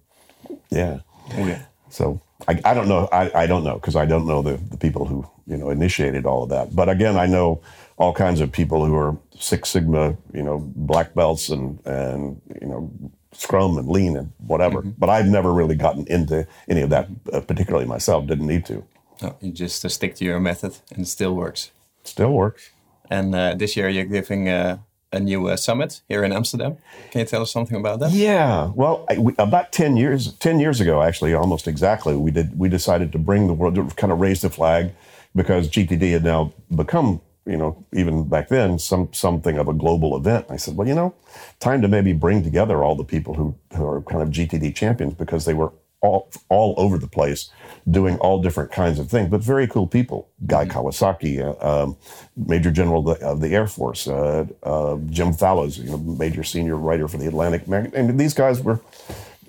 Yeah. 0.69 0.99
Oh, 1.35 1.47
yeah. 1.47 1.63
So 1.89 2.21
I, 2.47 2.59
I 2.65 2.73
don't 2.73 2.87
know. 2.87 3.09
I, 3.11 3.31
I 3.43 3.47
don't 3.47 3.63
know 3.63 3.75
because 3.75 3.95
I 3.95 4.05
don't 4.05 4.27
know 4.27 4.41
the, 4.41 4.57
the 4.69 4.77
people 4.77 5.05
who 5.05 5.27
you 5.47 5.57
know 5.57 5.69
initiated 5.69 6.25
all 6.25 6.43
of 6.43 6.49
that. 6.49 6.75
But 6.75 6.87
again, 6.87 7.17
I 7.17 7.25
know 7.25 7.61
all 7.97 8.13
kinds 8.13 8.39
of 8.39 8.51
people 8.51 8.85
who 8.85 8.95
are 8.95 9.17
Six 9.39 9.69
Sigma, 9.69 10.17
you 10.33 10.43
know, 10.43 10.59
black 10.75 11.15
belts 11.15 11.49
and 11.49 11.83
and 11.85 12.41
you 12.61 12.67
know 12.67 12.91
Scrum 13.31 13.77
and 13.77 13.87
Lean 13.87 14.17
and 14.17 14.31
whatever. 14.37 14.81
Mm-hmm. 14.81 14.91
But 14.97 15.09
I've 15.09 15.27
never 15.27 15.51
really 15.51 15.75
gotten 15.75 16.05
into 16.07 16.47
any 16.67 16.81
of 16.81 16.89
that, 16.91 17.07
uh, 17.31 17.41
particularly 17.41 17.85
myself. 17.85 18.27
Didn't 18.27 18.47
need 18.47 18.65
to. 18.67 18.83
No, 19.21 19.35
you 19.41 19.51
just 19.51 19.85
uh, 19.85 19.89
stick 19.89 20.15
to 20.15 20.25
your 20.25 20.39
method 20.39 20.77
and 20.91 21.01
it 21.01 21.07
still 21.07 21.35
works. 21.35 21.71
Still 22.03 22.33
works. 22.33 22.71
And 23.09 23.35
uh, 23.35 23.55
this 23.55 23.75
year 23.77 23.89
you're 23.89 24.05
giving 24.05 24.49
uh, 24.49 24.77
a 25.13 25.19
new 25.19 25.47
uh, 25.47 25.55
summit 25.55 26.01
here 26.09 26.23
in 26.23 26.33
Amsterdam. 26.33 26.77
Can 27.11 27.19
you 27.19 27.25
tell 27.25 27.43
us 27.43 27.51
something 27.51 27.77
about 27.77 27.99
that? 27.99 28.11
Yeah. 28.11 28.71
Well, 28.75 29.05
I, 29.09 29.17
we, 29.17 29.33
about 29.37 29.71
ten 29.71 29.95
years, 29.95 30.33
ten 30.33 30.59
years 30.59 30.81
ago, 30.81 31.01
actually, 31.01 31.33
almost 31.33 31.67
exactly, 31.67 32.15
we 32.15 32.31
did. 32.31 32.57
We 32.57 32.67
decided 32.67 33.11
to 33.11 33.19
bring 33.19 33.47
the 33.47 33.53
world, 33.53 33.75
to 33.75 33.85
kind 33.95 34.11
of 34.11 34.19
raise 34.19 34.41
the 34.41 34.49
flag, 34.49 34.91
because 35.35 35.69
GTD 35.69 36.11
had 36.11 36.23
now 36.23 36.53
become, 36.75 37.21
you 37.45 37.57
know, 37.57 37.85
even 37.93 38.27
back 38.27 38.49
then, 38.49 38.79
some 38.79 39.13
something 39.13 39.57
of 39.57 39.67
a 39.67 39.73
global 39.73 40.17
event. 40.17 40.47
I 40.49 40.57
said, 40.57 40.75
well, 40.75 40.87
you 40.87 40.95
know, 40.95 41.13
time 41.59 41.81
to 41.83 41.87
maybe 41.87 42.13
bring 42.13 42.43
together 42.43 42.83
all 42.83 42.95
the 42.95 43.03
people 43.03 43.35
who 43.35 43.55
who 43.75 43.85
are 43.85 44.01
kind 44.01 44.23
of 44.23 44.29
GTD 44.29 44.75
champions 44.75 45.13
because 45.13 45.45
they 45.45 45.53
were 45.53 45.71
all, 46.03 46.29
all 46.49 46.75
over 46.77 46.97
the 46.99 47.07
place 47.07 47.49
doing 47.89 48.17
all 48.17 48.41
different 48.41 48.71
kinds 48.71 48.99
of 48.99 49.09
things, 49.09 49.29
but 49.29 49.41
very 49.41 49.67
cool 49.67 49.87
people. 49.87 50.29
Guy 50.45 50.65
mm-hmm. 50.65 50.77
Kawasaki, 50.77 51.41
uh, 51.41 51.83
um, 51.83 51.97
Major 52.35 52.71
General 52.71 53.09
of 53.09 53.19
the, 53.19 53.25
of 53.25 53.41
the 53.41 53.49
Air 53.49 53.67
Force, 53.67 54.07
uh, 54.07 54.45
uh, 54.63 54.97
Jim 55.09 55.33
Fallows, 55.33 55.79
you 55.79 55.89
know, 55.89 55.97
major 55.97 56.43
senior 56.43 56.75
writer 56.75 57.07
for 57.07 57.17
the 57.17 57.27
Atlantic. 57.27 57.63
And 57.67 58.19
these 58.19 58.33
guys 58.33 58.61
were, 58.61 58.81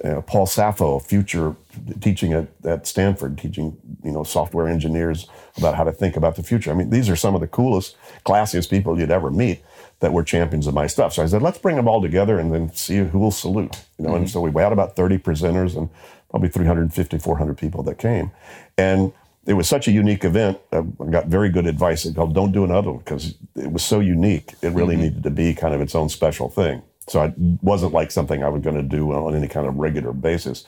uh, 0.03 0.21
Paul 0.23 0.47
Saffo, 0.47 1.01
future 1.03 1.57
teaching 2.01 2.33
at, 2.33 2.49
at 2.65 2.87
Stanford, 2.87 3.39
teaching 3.39 3.77
you 4.03 4.11
know 4.11 4.23
software 4.23 4.69
engineers 4.69 5.29
about 5.57 5.77
how 5.77 5.85
to 5.85 5.93
think 5.93 6.17
about 6.17 6.37
the 6.37 6.43
future. 6.43 6.71
I 6.71 6.75
mean, 6.75 6.91
these 6.91 7.09
are 7.09 7.17
some 7.17 7.35
of 7.35 7.41
the 7.41 7.47
coolest, 7.47 7.97
classiest 8.27 8.71
people 8.71 8.99
you'd 8.99 9.11
ever 9.11 9.31
meet 9.31 9.63
that 10.01 10.13
were 10.13 10.25
champions 10.25 10.67
of 10.67 10.75
my 10.75 10.87
stuff. 10.87 11.15
So 11.15 11.23
I 11.23 11.27
said, 11.27 11.41
let's 11.41 11.59
bring 11.59 11.77
them 11.77 11.89
all 11.89 12.03
together 12.03 12.39
and 12.39 12.53
then 12.53 12.73
see 12.75 12.99
who 12.99 13.19
will 13.19 13.31
salute. 13.31 13.77
You 13.99 14.05
know, 14.05 14.11
mm-hmm. 14.11 14.17
and 14.19 14.31
so 14.31 14.41
we 14.41 14.61
had 14.61 14.73
about 14.73 14.97
30 14.97 15.19
presenters 15.19 15.77
and 15.77 15.89
probably 16.35 16.49
350, 16.49 17.19
400 17.19 17.57
people 17.57 17.85
that 17.85 17.97
came. 17.97 18.33
And 18.77 19.13
it 19.47 19.53
was 19.53 19.69
such 19.69 19.87
a 19.87 19.93
unique 19.93 20.25
event. 20.25 20.59
I 20.73 20.83
got 21.09 21.27
very 21.27 21.49
good 21.49 21.69
advice. 21.69 22.05
It 22.05 22.17
called, 22.17 22.35
don't 22.35 22.51
do 22.51 22.65
another 22.65 22.91
one 22.91 22.99
because 22.99 23.37
it 23.55 23.71
was 23.71 23.85
so 23.85 24.01
unique. 24.01 24.53
It 24.61 24.71
really 24.71 24.97
mm-hmm. 24.97 25.05
needed 25.05 25.23
to 25.23 25.31
be 25.31 25.55
kind 25.55 25.75
of 25.75 25.81
its 25.81 25.95
own 25.95 26.09
special 26.09 26.51
thing. 26.51 26.83
So 27.07 27.23
it 27.23 27.35
wasn't 27.63 27.93
like 27.93 28.11
something 28.11 28.43
I 28.43 28.49
was 28.49 28.63
going 28.63 28.75
to 28.75 28.83
do 28.83 29.13
on 29.13 29.37
any 29.37 29.47
kind 29.47 29.69
of 29.69 29.77
regular 29.77 30.13
basis. 30.13 30.65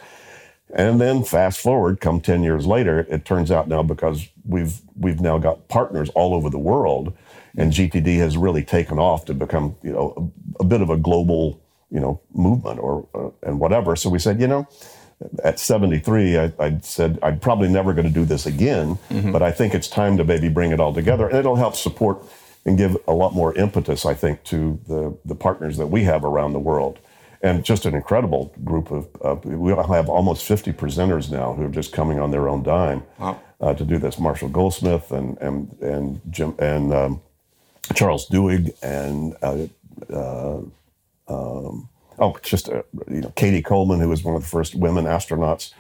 And 0.73 1.01
then 1.01 1.25
fast 1.25 1.59
forward, 1.59 2.01
come 2.01 2.21
10 2.21 2.45
years 2.45 2.65
later, 2.65 3.05
it 3.11 3.25
turns 3.25 3.51
out 3.51 3.67
now 3.67 3.83
because 3.83 4.29
we've 4.45 4.81
we've 4.97 5.21
now 5.21 5.39
got 5.39 5.67
partners 5.67 6.11
all 6.11 6.33
over 6.33 6.49
the 6.49 6.59
world, 6.59 7.13
and 7.57 7.73
GTD 7.73 8.19
has 8.19 8.37
really 8.37 8.63
taken 8.65 8.99
off 8.99 9.25
to 9.25 9.35
become 9.35 9.77
you 9.83 9.93
know 9.93 10.33
a, 10.61 10.63
a 10.63 10.67
bit 10.67 10.81
of 10.81 10.91
a 10.91 10.97
global 10.97 11.61
you 11.91 12.01
know 12.01 12.21
movement 12.35 12.81
or 12.81 13.07
uh, 13.15 13.49
and 13.49 13.61
whatever. 13.61 13.95
So 13.95 14.11
we 14.11 14.19
said, 14.19 14.41
you 14.41 14.49
know, 14.49 14.67
at 15.43 15.59
73, 15.59 16.39
I, 16.39 16.53
I 16.59 16.79
said 16.83 17.19
I'm 17.23 17.41
probably 17.41 17.69
never 17.69 17.93
going 17.93 18.07
to 18.07 18.13
do 18.13 18.25
this 18.25 18.47
again, 18.47 18.99
mm-hmm. 19.11 19.33
but 19.33 19.43
I 19.43 19.51
think 19.51 19.75
it's 19.75 19.89
time 19.89 20.17
to 20.19 20.25
maybe 20.25 20.49
bring 20.49 20.73
it 20.73 20.81
all 20.81 20.93
together, 20.93 21.27
and 21.29 21.39
it'll 21.39 21.57
help 21.57 21.75
support 21.75 22.23
and 22.65 22.77
give 22.77 22.97
a 23.07 23.13
lot 23.13 23.33
more 23.33 23.55
impetus, 23.55 24.05
I 24.05 24.15
think, 24.15 24.43
to 24.45 24.79
the 24.89 25.17
the 25.25 25.35
partners 25.35 25.77
that 25.79 25.87
we 25.87 26.03
have 26.05 26.25
around 26.25 26.53
the 26.53 26.59
world 26.59 26.99
and 27.43 27.65
just 27.65 27.87
an 27.87 27.95
incredible 27.95 28.53
group 28.65 28.91
of. 28.91 29.09
Uh, 29.25 29.35
we 29.45 29.71
have 29.71 30.09
almost 30.09 30.45
50 30.45 30.73
presenters 30.73 31.31
now 31.31 31.53
who 31.55 31.65
are 31.65 31.71
just 31.71 31.93
coming 31.93 32.19
on 32.19 32.31
their 32.31 32.49
own 32.49 32.63
dime 32.63 33.03
wow. 33.19 33.41
uh, 33.61 33.75
to 33.75 33.85
do 33.85 33.99
this. 33.99 34.19
Marshall 34.19 34.49
Goldsmith 34.49 35.13
and 35.13 35.39
and 35.39 35.77
and 35.81 36.21
Jim 36.31 36.55
and 36.59 36.93
um, 36.93 37.21
Charles 37.95 38.29
Duhigg 38.29 38.75
and 38.83 39.37
uh, 39.43 39.67
uh 40.13 40.61
um, 41.29 41.89
oh, 42.19 42.37
just 42.43 42.69
uh, 42.69 42.83
you 43.09 43.21
know 43.21 43.33
Cady 43.37 43.63
Coleman, 43.63 44.01
who 44.01 44.09
was 44.09 44.23
one 44.23 44.37
of 44.37 44.43
the 44.43 44.49
first 44.49 44.75
women 44.75 45.05
astronauts. 45.05 45.73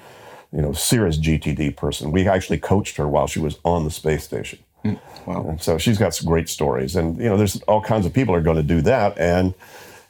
You 0.52 0.62
know, 0.62 0.72
serious 0.72 1.18
GTD 1.18 1.76
person. 1.76 2.12
We 2.12 2.28
actually 2.28 2.58
coached 2.58 2.96
her 2.96 3.08
while 3.08 3.26
she 3.26 3.40
was 3.40 3.58
on 3.64 3.84
the 3.84 3.90
space 3.90 4.24
station. 4.24 4.60
Mm, 4.84 4.98
wow! 5.26 5.48
And 5.48 5.60
so 5.60 5.76
she's 5.76 5.98
got 5.98 6.14
some 6.14 6.28
great 6.28 6.48
stories, 6.48 6.94
and 6.94 7.18
you 7.18 7.28
know, 7.28 7.36
there's 7.36 7.60
all 7.62 7.82
kinds 7.82 8.06
of 8.06 8.14
people 8.14 8.34
are 8.34 8.40
going 8.40 8.56
to 8.56 8.62
do 8.62 8.80
that, 8.82 9.18
and 9.18 9.54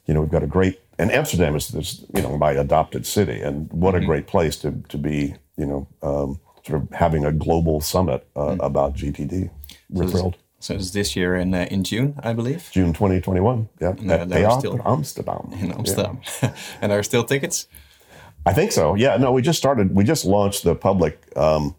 you 0.07 0.15
know, 0.15 0.21
we've 0.21 0.31
got 0.31 0.43
a 0.43 0.47
great 0.47 0.79
and 0.99 1.11
Amsterdam 1.13 1.55
is 1.57 1.69
this, 1.69 2.05
you 2.15 2.23
know, 2.23 2.37
my 2.39 2.53
adopted 2.53 3.07
city, 3.07 3.41
and 3.41 3.71
what 3.71 3.95
mm-hmm. 3.95 4.05
a 4.05 4.07
great 4.07 4.27
place 4.27 4.57
to 4.59 4.73
to 4.89 4.99
be, 4.99 5.35
you 5.57 5.67
know, 5.67 5.87
um, 6.03 6.41
sort 6.65 6.83
of 6.83 6.91
having 6.91 7.25
a 7.25 7.33
global 7.33 7.81
summit 7.81 8.27
uh, 8.35 8.41
mm-hmm. 8.41 8.61
about 8.61 8.95
GTD. 8.95 9.51
So 9.95 10.09
thrilled. 10.09 10.37
So 10.59 10.75
it's 10.75 10.91
this 10.91 11.15
year 11.15 11.37
in 11.37 11.55
uh, 11.55 11.67
in 11.71 11.85
June, 11.85 12.15
I 12.23 12.33
believe. 12.33 12.71
June 12.73 12.93
2021. 12.93 13.69
Yeah, 13.81 13.95
no, 14.01 14.15
at 14.15 14.29
Theater 14.29 14.51
still 14.59 14.81
Amsterdam. 14.85 15.51
In 15.61 15.73
Amsterdam, 15.73 16.21
yeah. 16.43 16.55
and 16.81 16.93
are 16.93 17.03
still 17.03 17.25
tickets? 17.25 17.69
I 18.45 18.53
think 18.53 18.73
so. 18.73 18.95
Yeah. 18.95 19.17
No, 19.17 19.33
we 19.33 19.43
just 19.43 19.59
started. 19.59 19.95
We 19.95 20.05
just 20.05 20.25
launched 20.25 20.65
the 20.65 20.75
public. 20.75 21.21
Um, 21.37 21.75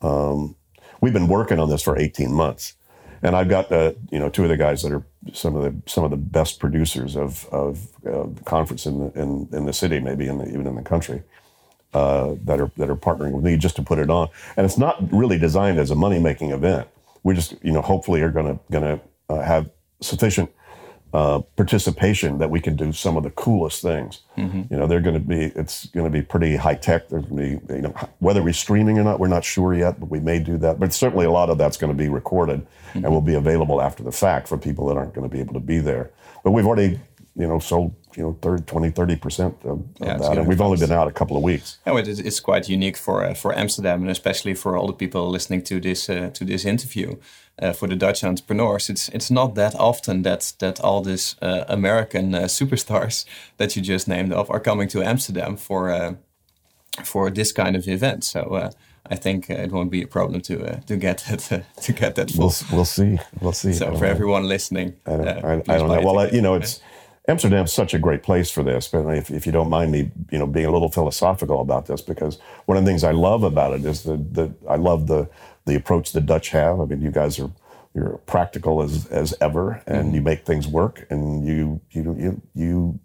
um, 0.00 0.56
we've 1.00 1.12
been 1.12 1.28
working 1.28 1.58
on 1.58 1.68
this 1.68 1.82
for 1.82 1.98
18 1.98 2.32
months 2.32 2.74
and 3.22 3.36
I've 3.36 3.48
got 3.48 3.70
uh, 3.70 3.92
you 4.10 4.18
know 4.18 4.28
two 4.28 4.44
of 4.44 4.48
the 4.48 4.56
guys 4.56 4.82
that 4.82 4.92
are 4.92 5.04
some 5.32 5.54
of 5.54 5.62
the 5.62 5.90
some 5.90 6.04
of 6.04 6.10
the 6.10 6.16
best 6.16 6.58
producers 6.58 7.16
of 7.16 7.46
of 7.46 7.88
uh, 8.06 8.26
conference 8.44 8.86
in 8.86 8.98
the 8.98 9.20
in, 9.20 9.48
in 9.52 9.66
the 9.66 9.72
city, 9.72 10.00
maybe 10.00 10.26
in 10.26 10.38
the, 10.38 10.48
even 10.48 10.66
in 10.66 10.74
the 10.74 10.82
country, 10.82 11.22
uh, 11.94 12.34
that 12.44 12.60
are 12.60 12.70
that 12.76 12.88
are 12.88 12.96
partnering 12.96 13.32
with 13.32 13.44
me 13.44 13.56
just 13.56 13.76
to 13.76 13.82
put 13.82 13.98
it 13.98 14.10
on. 14.10 14.28
And 14.56 14.64
it's 14.64 14.78
not 14.78 15.12
really 15.12 15.38
designed 15.38 15.78
as 15.78 15.90
a 15.90 15.94
money 15.94 16.18
making 16.18 16.50
event. 16.50 16.88
We 17.22 17.34
just 17.34 17.54
you 17.62 17.72
know 17.72 17.82
hopefully 17.82 18.22
are 18.22 18.30
going 18.30 18.46
to 18.46 18.60
going 18.70 18.84
to 18.84 19.00
uh, 19.28 19.42
have 19.42 19.70
sufficient 20.00 20.50
uh, 21.12 21.40
participation 21.56 22.38
that 22.38 22.50
we 22.50 22.60
can 22.60 22.76
do 22.76 22.92
some 22.92 23.16
of 23.16 23.24
the 23.24 23.30
coolest 23.30 23.82
things. 23.82 24.20
Mm-hmm. 24.36 24.72
You 24.72 24.78
know, 24.78 24.86
they're 24.86 25.00
going 25.00 25.14
to 25.14 25.20
be, 25.20 25.46
it's 25.56 25.86
going 25.86 26.04
to 26.04 26.10
be 26.10 26.22
pretty 26.22 26.54
high 26.54 26.76
tech. 26.76 27.08
There's 27.08 27.24
going 27.24 27.58
to 27.58 27.66
be, 27.66 27.74
you 27.74 27.82
know, 27.82 27.94
whether 28.20 28.42
we're 28.42 28.52
streaming 28.52 28.98
or 28.98 29.02
not, 29.02 29.18
we're 29.18 29.26
not 29.26 29.44
sure 29.44 29.74
yet, 29.74 29.98
but 29.98 30.08
we 30.08 30.20
may 30.20 30.38
do 30.38 30.56
that. 30.58 30.78
But 30.78 30.92
certainly 30.92 31.26
a 31.26 31.30
lot 31.30 31.50
of 31.50 31.58
that's 31.58 31.76
going 31.76 31.92
to 31.92 31.98
be 31.98 32.08
recorded 32.08 32.60
mm-hmm. 32.60 33.04
and 33.04 33.12
will 33.12 33.20
be 33.20 33.34
available 33.34 33.82
after 33.82 34.04
the 34.04 34.12
fact 34.12 34.46
for 34.46 34.56
people 34.56 34.86
that 34.86 34.96
aren't 34.96 35.12
going 35.12 35.28
to 35.28 35.34
be 35.34 35.40
able 35.40 35.54
to 35.54 35.60
be 35.60 35.78
there. 35.78 36.10
But 36.44 36.52
we've 36.52 36.66
already, 36.66 37.00
you 37.34 37.48
know, 37.48 37.58
sold 37.58 37.92
you 38.16 38.22
know 38.22 38.36
30 38.42 38.64
20 38.64 38.90
30 38.90 39.16
percent 39.16 39.56
of, 39.64 39.82
yeah, 40.00 40.16
that 40.16 40.38
and 40.38 40.48
we've 40.48 40.60
only 40.60 40.78
been 40.78 40.92
out 40.92 41.08
a 41.08 41.12
couple 41.12 41.36
of 41.36 41.42
weeks 41.42 41.78
no, 41.86 41.96
it 41.96 42.08
is, 42.08 42.18
it's 42.18 42.40
quite 42.40 42.68
unique 42.68 42.96
for 42.96 43.24
uh, 43.24 43.34
for 43.34 43.56
amsterdam 43.56 44.02
and 44.02 44.10
especially 44.10 44.54
for 44.54 44.76
all 44.76 44.86
the 44.86 44.92
people 44.92 45.30
listening 45.30 45.62
to 45.62 45.80
this 45.80 46.08
uh, 46.08 46.30
to 46.32 46.44
this 46.44 46.64
interview 46.64 47.16
uh, 47.60 47.72
for 47.72 47.88
the 47.88 47.96
Dutch 47.96 48.24
entrepreneurs, 48.24 48.90
it's 48.90 49.08
it's 49.10 49.30
not 49.30 49.54
that 49.54 49.74
often 49.74 50.22
that 50.22 50.52
that 50.58 50.80
all 50.80 51.02
these 51.02 51.36
uh, 51.42 51.64
American 51.68 52.34
uh, 52.34 52.42
superstars 52.42 53.24
that 53.56 53.76
you 53.76 53.82
just 53.82 54.08
named 54.08 54.32
off 54.32 54.50
are 54.50 54.60
coming 54.60 54.88
to 54.88 55.02
Amsterdam 55.02 55.56
for 55.56 55.90
uh, 55.90 56.14
for 57.04 57.30
this 57.30 57.52
kind 57.52 57.76
of 57.76 57.86
event. 57.86 58.24
So 58.24 58.40
uh, 58.40 58.70
I 59.06 59.16
think 59.16 59.50
uh, 59.50 59.54
it 59.54 59.72
won't 59.72 59.90
be 59.90 60.02
a 60.02 60.06
problem 60.06 60.40
to 60.42 60.80
to 60.86 60.96
get 60.96 61.24
that 61.28 61.64
to 61.82 61.92
get 61.92 62.14
that. 62.14 62.30
Full. 62.30 62.46
We'll 62.46 62.54
we'll 62.72 62.84
see 62.84 63.18
we'll 63.40 63.52
see. 63.52 63.72
So 63.72 63.86
for 63.96 64.04
know. 64.04 64.10
everyone 64.10 64.48
listening, 64.48 64.94
I 65.06 65.16
don't, 65.16 65.28
I, 65.28 65.52
I 65.74 65.78
don't 65.78 65.88
know. 65.88 66.12
Well, 66.12 66.34
you 66.34 66.42
know, 66.42 66.54
it's. 66.54 66.80
Amsterdam's 67.30 67.72
such 67.72 67.94
a 67.94 67.98
great 67.98 68.22
place 68.22 68.50
for 68.50 68.62
this, 68.62 68.88
but 68.88 69.06
if, 69.10 69.30
if 69.30 69.46
you 69.46 69.52
don't 69.52 69.70
mind 69.70 69.92
me, 69.92 70.10
you 70.30 70.38
know, 70.38 70.46
being 70.46 70.66
a 70.66 70.70
little 70.70 70.90
philosophical 70.90 71.60
about 71.60 71.86
this, 71.86 72.02
because 72.02 72.38
one 72.66 72.76
of 72.76 72.84
the 72.84 72.90
things 72.90 73.04
I 73.04 73.12
love 73.12 73.44
about 73.44 73.72
it 73.72 73.84
is 73.84 74.02
that, 74.02 74.34
that 74.34 74.50
I 74.68 74.76
love 74.76 75.06
the 75.06 75.28
the 75.66 75.76
approach 75.76 76.12
the 76.12 76.20
Dutch 76.20 76.48
have. 76.50 76.80
I 76.80 76.84
mean, 76.86 77.00
you 77.00 77.10
guys 77.10 77.38
are 77.38 77.50
you're 77.94 78.18
practical 78.26 78.82
as 78.82 79.06
as 79.06 79.34
ever, 79.40 79.82
and 79.86 80.06
mm-hmm. 80.06 80.14
you 80.16 80.22
make 80.22 80.44
things 80.44 80.66
work, 80.66 81.06
and 81.10 81.46
you 81.46 81.80
you 81.90 82.02
you 82.18 82.42
you, 82.54 83.00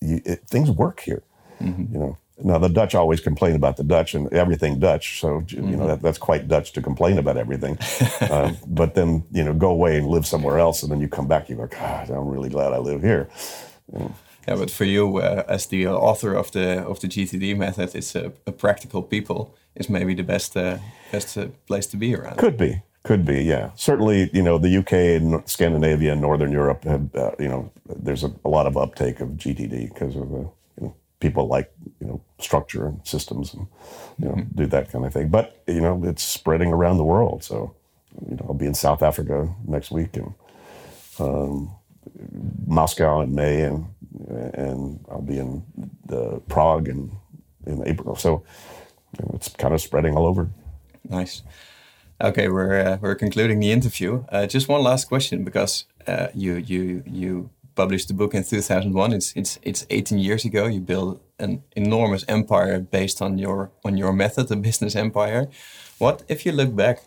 you 0.00 0.22
it, 0.24 0.40
things 0.48 0.70
work 0.70 1.00
here. 1.00 1.22
Mm-hmm. 1.60 1.92
You 1.92 2.00
know. 2.00 2.18
Now 2.38 2.58
the 2.58 2.68
Dutch 2.68 2.94
always 2.94 3.20
complain 3.20 3.56
about 3.56 3.76
the 3.76 3.84
Dutch 3.84 4.14
and 4.14 4.32
everything 4.32 4.78
Dutch, 4.78 5.20
so 5.20 5.38
you 5.48 5.58
mm-hmm. 5.58 5.70
know 5.78 5.86
that, 5.86 6.02
that's 6.02 6.18
quite 6.18 6.48
Dutch 6.48 6.72
to 6.72 6.82
complain 6.82 7.18
about 7.18 7.36
everything. 7.36 7.78
uh, 8.20 8.52
but 8.66 8.94
then 8.94 9.24
you 9.32 9.42
know 9.42 9.54
go 9.54 9.70
away 9.70 9.96
and 9.96 10.06
live 10.06 10.26
somewhere 10.26 10.58
else, 10.58 10.82
and 10.82 10.92
then 10.92 11.00
you 11.00 11.08
come 11.08 11.26
back, 11.26 11.48
you 11.48 11.56
go, 11.56 11.66
God, 11.66 12.10
I'm 12.10 12.28
really 12.28 12.50
glad 12.50 12.72
I 12.72 12.78
live 12.78 13.02
here. 13.02 13.28
You 13.92 13.98
know. 14.00 14.14
Yeah, 14.48 14.56
but 14.56 14.70
for 14.70 14.84
you, 14.84 15.16
uh, 15.18 15.42
as 15.48 15.66
the 15.66 15.88
author 15.88 16.34
of 16.34 16.52
the 16.52 16.84
of 16.86 17.00
the 17.00 17.08
GTD 17.08 17.56
method, 17.56 17.94
it's 17.94 18.14
a, 18.14 18.32
a 18.46 18.52
practical 18.52 19.02
people 19.02 19.54
is 19.74 19.88
maybe 19.88 20.14
the 20.14 20.22
best 20.22 20.56
uh, 20.56 20.78
best 21.12 21.36
uh, 21.38 21.48
place 21.66 21.86
to 21.86 21.96
be 21.96 22.14
around. 22.14 22.36
Could 22.36 22.56
be, 22.56 22.82
could 23.06 23.24
be, 23.24 23.44
yeah. 23.44 23.70
Certainly, 23.76 24.30
you 24.32 24.42
know, 24.42 24.58
the 24.58 24.76
UK 24.78 24.92
and 24.92 25.48
Scandinavia 25.48 26.12
and 26.12 26.20
Northern 26.20 26.50
Europe 26.50 26.82
have, 26.84 27.14
uh, 27.14 27.30
you 27.38 27.48
know, 27.48 27.70
there's 27.88 28.24
a, 28.24 28.32
a, 28.44 28.48
lot 28.48 28.66
of 28.66 28.76
uptake 28.76 29.20
of 29.20 29.28
GTD 29.30 29.94
because 29.94 30.16
of 30.16 30.28
the, 30.30 30.38
you 30.38 30.80
know, 30.80 30.94
people 31.20 31.46
like, 31.46 31.72
you 32.00 32.06
know, 32.08 32.15
structure 32.38 32.86
and 32.86 33.00
systems 33.06 33.54
and, 33.54 33.66
you 34.18 34.28
know, 34.28 34.34
mm-hmm. 34.34 34.56
do 34.56 34.66
that 34.66 34.90
kind 34.90 35.04
of 35.04 35.12
thing. 35.12 35.28
But, 35.28 35.62
you 35.66 35.80
know, 35.80 36.02
it's 36.04 36.22
spreading 36.22 36.72
around 36.72 36.98
the 36.98 37.04
world. 37.04 37.42
So, 37.42 37.74
you 38.28 38.36
know, 38.36 38.46
I'll 38.48 38.54
be 38.54 38.66
in 38.66 38.74
South 38.74 39.02
Africa 39.02 39.54
next 39.66 39.90
week 39.90 40.16
and 40.16 40.34
um, 41.18 41.70
Moscow 42.66 43.20
in 43.20 43.34
May 43.34 43.62
and, 43.62 43.86
and 44.54 45.04
I'll 45.10 45.22
be 45.22 45.38
in 45.38 45.64
the 46.04 46.40
Prague 46.48 46.88
in, 46.88 47.10
in 47.66 47.86
April. 47.86 48.16
So 48.16 48.44
you 49.18 49.24
know, 49.24 49.32
it's 49.34 49.48
kind 49.48 49.74
of 49.74 49.80
spreading 49.80 50.16
all 50.16 50.26
over. 50.26 50.50
Nice. 51.08 51.42
Okay, 52.20 52.48
we're 52.48 52.80
uh, 52.80 52.98
we're 53.00 53.14
concluding 53.14 53.60
the 53.60 53.72
interview. 53.72 54.24
Uh, 54.30 54.46
just 54.46 54.68
one 54.68 54.82
last 54.82 55.06
question, 55.06 55.44
because 55.44 55.84
uh, 56.06 56.28
you 56.34 56.54
you 56.54 57.02
you 57.06 57.50
published 57.74 58.08
the 58.08 58.14
book 58.14 58.34
in 58.34 58.42
2001. 58.42 59.12
It's 59.12 59.32
it's 59.36 59.58
it's 59.62 59.86
18 59.90 60.18
years 60.18 60.44
ago. 60.44 60.66
You 60.66 60.80
built 60.80 61.20
an 61.38 61.62
enormous 61.74 62.24
empire 62.28 62.80
based 62.80 63.20
on 63.20 63.38
your 63.38 63.70
on 63.84 63.96
your 63.96 64.12
method, 64.12 64.50
a 64.50 64.56
business 64.56 64.96
empire. 64.96 65.48
What 65.98 66.22
if 66.28 66.46
you 66.46 66.52
look 66.52 66.74
back? 66.74 67.02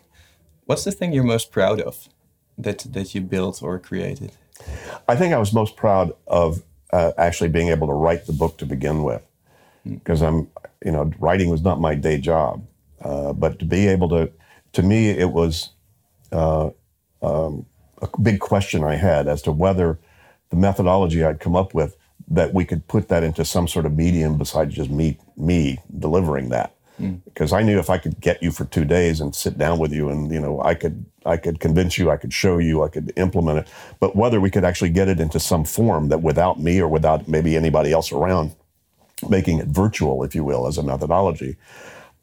What's 0.66 0.84
the 0.84 0.92
thing 0.92 1.12
you're 1.12 1.24
most 1.24 1.50
proud 1.50 1.80
of 1.80 2.08
that 2.58 2.78
that 2.92 3.14
you 3.14 3.20
built 3.20 3.62
or 3.62 3.78
created? 3.78 4.32
I 5.08 5.16
think 5.16 5.34
I 5.34 5.38
was 5.38 5.52
most 5.52 5.76
proud 5.76 6.12
of 6.26 6.62
uh, 6.92 7.12
actually 7.16 7.48
being 7.48 7.68
able 7.68 7.86
to 7.86 7.92
write 7.92 8.26
the 8.26 8.32
book 8.32 8.56
to 8.58 8.66
begin 8.66 9.02
with, 9.02 9.22
because 9.84 10.20
hmm. 10.20 10.26
I'm 10.26 10.48
you 10.84 10.92
know 10.92 11.12
writing 11.18 11.50
was 11.50 11.62
not 11.62 11.80
my 11.80 11.94
day 11.94 12.18
job, 12.18 12.64
uh, 13.02 13.32
but 13.32 13.58
to 13.58 13.64
be 13.64 13.88
able 13.88 14.08
to 14.10 14.30
to 14.72 14.82
me, 14.82 15.10
it 15.10 15.32
was 15.32 15.70
uh, 16.32 16.70
um, 17.22 17.66
a 18.00 18.08
big 18.22 18.38
question 18.38 18.84
I 18.84 18.94
had 18.94 19.26
as 19.26 19.42
to 19.42 19.52
whether 19.52 19.98
the 20.50 20.56
methodology 20.56 21.24
I'd 21.24 21.40
come 21.40 21.56
up 21.56 21.74
with 21.74 21.96
that 22.30 22.54
we 22.54 22.64
could 22.64 22.86
put 22.86 23.08
that 23.08 23.22
into 23.24 23.44
some 23.44 23.66
sort 23.66 23.86
of 23.86 23.96
medium 23.96 24.38
besides 24.38 24.74
just 24.74 24.90
me 24.90 25.18
me 25.36 25.78
delivering 25.98 26.48
that. 26.50 26.74
Mm. 27.00 27.20
Because 27.24 27.52
I 27.52 27.62
knew 27.62 27.78
if 27.78 27.90
I 27.90 27.98
could 27.98 28.20
get 28.20 28.42
you 28.42 28.50
for 28.50 28.64
two 28.66 28.84
days 28.84 29.20
and 29.20 29.34
sit 29.34 29.58
down 29.58 29.78
with 29.78 29.92
you, 29.92 30.10
and 30.10 30.30
you 30.30 30.40
know, 30.40 30.62
I 30.62 30.74
could 30.74 31.04
I 31.26 31.36
could 31.36 31.60
convince 31.60 31.98
you, 31.98 32.10
I 32.10 32.16
could 32.16 32.32
show 32.32 32.58
you, 32.58 32.82
I 32.82 32.88
could 32.88 33.12
implement 33.16 33.58
it, 33.58 33.68
but 33.98 34.16
whether 34.16 34.40
we 34.40 34.50
could 34.50 34.64
actually 34.64 34.90
get 34.90 35.08
it 35.08 35.20
into 35.20 35.40
some 35.40 35.64
form 35.64 36.08
that 36.08 36.22
without 36.22 36.60
me 36.60 36.80
or 36.80 36.88
without 36.88 37.28
maybe 37.28 37.56
anybody 37.56 37.92
else 37.92 38.12
around, 38.12 38.54
making 39.28 39.58
it 39.58 39.66
virtual, 39.66 40.22
if 40.22 40.34
you 40.34 40.44
will, 40.44 40.66
as 40.66 40.78
a 40.78 40.82
methodology, 40.82 41.56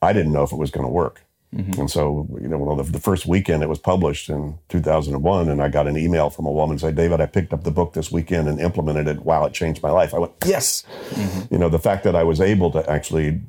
I 0.02 0.14
didn't 0.14 0.32
know 0.32 0.44
if 0.44 0.52
it 0.52 0.58
was 0.58 0.72
going 0.72 0.86
to 0.86 0.92
work. 0.92 1.22
Mm-hmm. 1.58 1.82
And 1.82 1.92
so, 1.92 2.28
you 2.40 2.48
know, 2.48 2.60
well, 2.60 2.76
the, 2.76 2.84
the, 2.84 3.00
first 3.00 3.26
weekend 3.26 3.64
it 3.64 3.70
was 3.70 3.80
published 3.80 4.30
in 4.30 4.60
2001, 4.70 5.50
and 5.50 5.62
I 5.62 5.70
got 5.70 5.88
an 5.88 5.98
email 5.98 6.30
from 6.30 6.46
a 6.46 6.52
woman 6.52 6.78
saying, 6.78 6.94
David, 6.94 7.20
I 7.20 7.26
picked 7.26 7.52
up 7.52 7.64
the 7.64 7.72
book 7.72 7.94
this 7.94 8.12
weekend 8.12 8.48
and 8.48 8.60
implemented 8.60 9.08
it. 9.08 9.26
Wow, 9.26 9.44
it 9.46 9.54
changed 9.54 9.82
my 9.82 9.90
life. 9.90 10.14
I 10.14 10.20
went, 10.20 10.34
yes. 10.46 10.84
Mm-hmm. 11.10 11.54
You 11.54 11.60
know, 11.60 11.70
the 11.70 11.80
fact 11.80 12.04
that 12.04 12.16
I 12.16 12.24
was 12.24 12.40
able 12.40 12.70
to 12.72 12.88
actually 12.88 13.42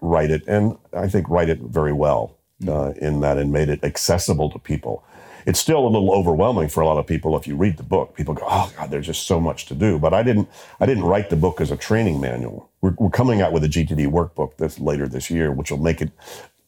write 0.00 0.32
it, 0.32 0.42
and 0.48 0.76
I 0.92 1.06
think 1.08 1.28
write 1.28 1.48
it 1.48 1.60
very 1.60 1.92
well 1.92 2.36
mm-hmm. 2.60 2.70
uh, 2.70 3.06
in 3.06 3.20
that 3.20 3.38
and 3.38 3.52
made 3.52 3.68
it 3.68 3.84
accessible 3.84 4.50
to 4.50 4.58
people. 4.58 5.04
It's 5.46 5.60
still 5.60 5.86
a 5.86 5.88
little 5.88 6.12
overwhelming 6.12 6.70
for 6.70 6.80
a 6.80 6.86
lot 6.86 6.96
of 6.96 7.06
people 7.06 7.36
if 7.36 7.46
you 7.46 7.54
read 7.54 7.76
the 7.76 7.82
book. 7.82 8.16
People 8.16 8.32
go, 8.32 8.46
"Oh 8.48 8.72
God, 8.78 8.90
there's 8.90 9.04
just 9.06 9.26
so 9.26 9.38
much 9.38 9.66
to 9.66 9.74
do." 9.74 9.98
But 9.98 10.14
I 10.14 10.22
didn't. 10.22 10.48
I 10.80 10.86
didn't 10.86 11.04
write 11.04 11.28
the 11.28 11.36
book 11.36 11.60
as 11.60 11.70
a 11.70 11.76
training 11.76 12.18
manual. 12.18 12.70
We're, 12.80 12.94
we're 12.98 13.10
coming 13.10 13.42
out 13.42 13.52
with 13.52 13.62
a 13.62 13.68
GTD 13.68 14.10
workbook 14.10 14.56
this 14.56 14.80
later 14.80 15.06
this 15.06 15.28
year, 15.28 15.52
which 15.52 15.70
will 15.70 15.78
make 15.78 16.00
it 16.00 16.12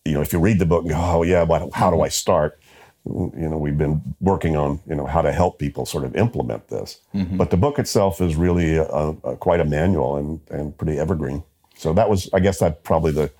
you 0.06 0.14
know, 0.14 0.20
if 0.20 0.32
you 0.32 0.38
read 0.38 0.58
the 0.58 0.66
book 0.66 0.82
and 0.82 0.90
go, 0.90 0.96
oh 0.98 1.22
yeah, 1.22 1.44
but 1.44 1.70
how 1.72 1.90
do 1.90 2.00
I 2.00 2.08
start? 2.08 2.60
You 3.04 3.48
know, 3.48 3.58
we've 3.58 3.78
been 3.78 4.02
working 4.20 4.56
on 4.56 4.80
you 4.86 4.96
know 4.96 5.06
how 5.06 5.22
to 5.22 5.32
help 5.32 5.58
people 5.58 5.86
sort 5.86 6.04
of 6.04 6.16
implement 6.16 6.68
this. 6.68 7.00
Mm-hmm. 7.14 7.36
But 7.36 7.50
the 7.50 7.56
book 7.56 7.78
itself 7.78 8.20
is 8.20 8.34
really 8.34 8.76
a, 8.76 8.84
a, 8.84 9.36
quite 9.36 9.60
a 9.60 9.64
manual 9.64 10.16
and 10.16 10.40
and 10.50 10.76
pretty 10.76 10.98
evergreen. 10.98 11.44
So 11.76 11.92
that 11.92 12.08
was, 12.08 12.28
I 12.32 12.40
guess, 12.40 12.58
that 12.58 12.82
probably 12.82 13.12
the 13.12 13.30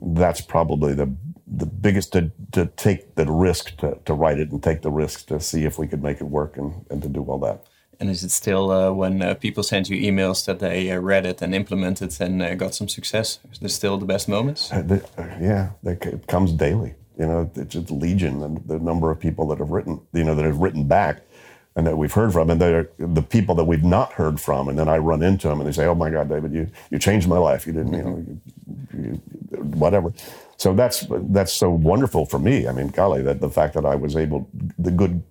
that's 0.00 0.40
probably 0.40 0.94
the 0.94 1.10
the 1.46 1.66
biggest 1.66 2.12
to, 2.12 2.30
to 2.52 2.66
take 2.66 3.14
the 3.14 3.24
risk 3.30 3.76
to, 3.78 3.98
to 4.04 4.14
write 4.14 4.38
it 4.38 4.50
and 4.50 4.62
take 4.62 4.82
the 4.82 4.90
risk 4.90 5.26
to 5.28 5.40
see 5.40 5.64
if 5.64 5.78
we 5.78 5.86
could 5.86 6.02
make 6.02 6.20
it 6.20 6.24
work 6.24 6.56
and, 6.56 6.84
and 6.90 7.02
to 7.02 7.08
do 7.08 7.22
all 7.22 7.38
that. 7.38 7.64
And 7.98 8.10
is 8.10 8.22
it 8.22 8.30
still 8.30 8.70
uh, 8.70 8.92
when 8.92 9.22
uh, 9.22 9.34
people 9.34 9.62
send 9.62 9.88
you 9.88 9.96
emails 10.12 10.44
that 10.44 10.58
they 10.58 10.90
uh, 10.90 10.98
read 10.98 11.24
it 11.24 11.40
and 11.40 11.54
implemented 11.54 12.14
and 12.20 12.42
uh, 12.42 12.54
got 12.54 12.74
some 12.74 12.88
success? 12.88 13.38
Is 13.50 13.58
this 13.58 13.74
still 13.74 13.96
the 13.96 14.04
best 14.04 14.28
moments? 14.28 14.70
Uh, 14.70 14.82
the, 14.82 14.96
uh, 15.16 15.36
yeah, 15.40 15.70
it 15.82 16.26
comes 16.26 16.52
daily. 16.52 16.94
You 17.18 17.26
know, 17.26 17.50
it's 17.56 17.74
a 17.74 17.80
legion, 17.94 18.42
and 18.42 18.58
the 18.68 18.78
number 18.78 19.10
of 19.10 19.18
people 19.18 19.46
that 19.48 19.58
have 19.58 19.70
written, 19.70 20.00
you 20.12 20.24
know, 20.24 20.34
that 20.34 20.44
have 20.44 20.58
written 20.58 20.84
back, 20.84 21.22
and 21.74 21.86
that 21.86 21.96
we've 21.96 22.12
heard 22.12 22.32
from, 22.32 22.50
and 22.50 22.60
they're 22.60 22.90
the 22.98 23.22
people 23.22 23.54
that 23.54 23.64
we've 23.64 23.84
not 23.84 24.12
heard 24.12 24.38
from, 24.38 24.68
and 24.68 24.78
then 24.78 24.88
I 24.88 24.98
run 24.98 25.22
into 25.22 25.48
them, 25.48 25.60
and 25.60 25.66
they 25.66 25.72
say, 25.72 25.86
"Oh 25.86 25.94
my 25.94 26.10
God, 26.10 26.28
David, 26.28 26.52
you 26.52 26.68
you 26.90 26.98
changed 26.98 27.26
my 27.26 27.38
life. 27.38 27.66
You 27.66 27.72
didn't, 27.72 27.94
you 27.94 28.02
know, 28.02 28.26
you, 28.26 28.40
you, 29.02 29.56
whatever." 29.62 30.12
So 30.58 30.74
that's 30.74 31.06
that's 31.10 31.54
so 31.54 31.70
wonderful 31.70 32.26
for 32.26 32.38
me. 32.38 32.68
I 32.68 32.72
mean, 32.72 32.88
golly, 32.88 33.22
that 33.22 33.40
the 33.40 33.50
fact 33.50 33.72
that 33.74 33.86
I 33.86 33.94
was 33.94 34.14
able, 34.14 34.46
the 34.78 34.90
good 34.90 35.22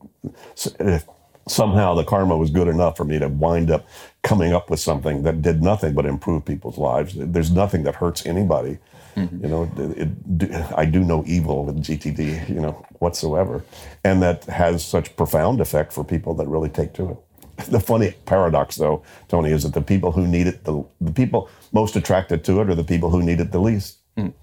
somehow 1.47 1.93
the 1.93 2.03
karma 2.03 2.37
was 2.37 2.49
good 2.49 2.67
enough 2.67 2.97
for 2.97 3.03
me 3.03 3.19
to 3.19 3.27
wind 3.27 3.71
up 3.71 3.87
coming 4.23 4.53
up 4.53 4.69
with 4.69 4.79
something 4.79 5.23
that 5.23 5.41
did 5.41 5.61
nothing 5.61 5.93
but 5.93 6.05
improve 6.05 6.45
people's 6.45 6.77
lives. 6.77 7.13
There's 7.15 7.51
nothing 7.51 7.83
that 7.83 7.95
hurts 7.95 8.25
anybody. 8.25 8.79
Mm-hmm. 9.15 9.43
You 9.43 9.49
know, 9.49 9.71
it, 9.77 10.07
it, 10.41 10.73
I 10.75 10.85
do 10.85 10.99
no 11.01 11.23
evil 11.25 11.65
with 11.65 11.81
GTD, 11.81 12.49
you 12.49 12.59
know, 12.59 12.85
whatsoever, 12.99 13.63
and 14.03 14.21
that 14.21 14.43
has 14.45 14.85
such 14.85 15.15
profound 15.15 15.61
effect 15.61 15.93
for 15.93 16.03
people 16.03 16.33
that 16.35 16.47
really 16.47 16.69
take 16.69 16.93
to 16.95 17.11
it. 17.11 17.17
The 17.69 17.79
funny 17.79 18.13
paradox, 18.25 18.75
though, 18.75 19.03
Tony, 19.29 19.51
is 19.51 19.63
that 19.63 19.73
the 19.73 19.81
people 19.81 20.11
who 20.11 20.27
need 20.27 20.47
it, 20.47 20.65
the, 20.65 20.83
the 20.99 21.13
people 21.13 21.49
most 21.71 21.95
attracted 21.95 22.43
to 22.43 22.59
it, 22.59 22.69
are 22.69 22.75
the 22.75 22.83
people 22.83 23.09
who 23.09 23.23
need 23.23 23.39
it 23.39 23.53
the 23.53 23.61
least. 23.61 23.99
Mm 24.17 24.33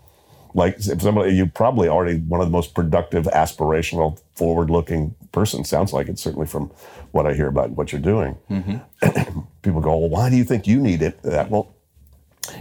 like 0.55 0.77
if 0.79 1.03
somebody 1.03 1.35
you 1.35 1.47
probably 1.47 1.89
already 1.89 2.19
one 2.19 2.41
of 2.41 2.47
the 2.47 2.53
most 2.53 2.75
productive 2.75 3.25
aspirational 3.27 4.21
forward 4.35 4.71
looking 4.71 5.15
person. 5.33 5.65
Sounds 5.65 5.93
like 5.93 6.09
it 6.09 6.19
certainly 6.19 6.47
from 6.47 6.71
what 7.13 7.27
i 7.27 7.35
hear 7.35 7.49
about 7.49 7.71
what 7.71 7.93
you're 7.93 8.01
doing. 8.01 8.37
Mm-hmm. 8.51 9.41
people 9.63 9.81
go 9.81 9.97
well 9.97 10.09
why 10.09 10.31
do 10.31 10.37
you 10.37 10.45
think 10.45 10.67
you 10.67 10.79
need 10.81 11.03
it? 11.03 11.23
That 11.23 11.51
well 11.51 11.75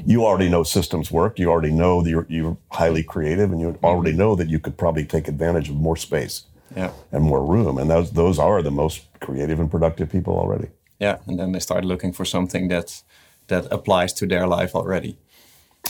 you 0.05 0.25
already 0.25 0.49
know 0.49 0.63
systems 0.63 1.11
work. 1.11 1.39
You 1.39 1.49
already 1.49 1.71
know 1.71 2.01
that 2.01 2.09
you're, 2.09 2.27
you're 2.29 2.57
highly 2.71 3.03
creative 3.03 3.51
and 3.51 3.59
you 3.59 3.69
mm-hmm. 3.69 3.85
already 3.85 4.13
know 4.13 4.35
that 4.35 4.47
you 4.47 4.59
could 4.59 4.77
probably 4.77 5.05
take 5.05 5.27
advantage 5.27 5.69
of 5.69 5.75
more 5.75 5.97
space 5.97 6.43
yeah. 6.75 6.91
and 7.11 7.23
more 7.23 7.43
room. 7.45 7.77
And 7.77 7.89
those 7.89 8.11
those 8.11 8.39
are 8.39 8.61
the 8.61 8.71
most 8.71 9.01
creative 9.19 9.59
and 9.59 9.69
productive 9.69 10.09
people 10.09 10.37
already. 10.37 10.69
Yeah 10.99 11.17
and 11.27 11.39
then 11.39 11.51
they 11.51 11.59
start 11.59 11.83
looking 11.85 12.13
for 12.13 12.25
something 12.25 12.69
that 12.69 13.03
that 13.47 13.65
applies 13.71 14.13
to 14.13 14.27
their 14.27 14.47
life 14.47 14.75
already. 14.75 15.17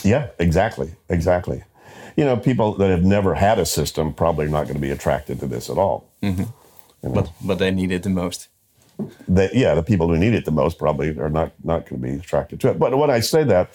Yeah 0.02 0.28
exactly 0.38 0.94
exactly 1.08 1.62
you 2.16 2.24
know, 2.24 2.36
people 2.36 2.74
that 2.74 2.90
have 2.90 3.04
never 3.04 3.34
had 3.34 3.58
a 3.58 3.66
system 3.66 4.12
probably 4.12 4.46
are 4.46 4.50
not 4.50 4.64
going 4.64 4.74
to 4.74 4.80
be 4.80 4.90
attracted 4.90 5.40
to 5.40 5.46
this 5.46 5.70
at 5.70 5.78
all. 5.78 6.10
Mm-hmm. 6.22 6.42
You 6.42 6.48
know? 7.02 7.14
But 7.14 7.30
but 7.42 7.58
they 7.58 7.70
need 7.70 7.90
it 7.90 8.02
the 8.02 8.10
most. 8.10 8.48
They, 9.26 9.50
yeah, 9.52 9.74
the 9.74 9.82
people 9.82 10.08
who 10.08 10.18
need 10.18 10.34
it 10.34 10.44
the 10.44 10.52
most 10.52 10.78
probably 10.78 11.18
are 11.18 11.30
not 11.30 11.52
not 11.64 11.88
going 11.88 12.00
to 12.00 12.08
be 12.08 12.14
attracted 12.14 12.60
to 12.60 12.70
it. 12.70 12.78
But 12.78 12.96
when 12.96 13.10
I 13.10 13.20
say 13.20 13.44
that, 13.44 13.70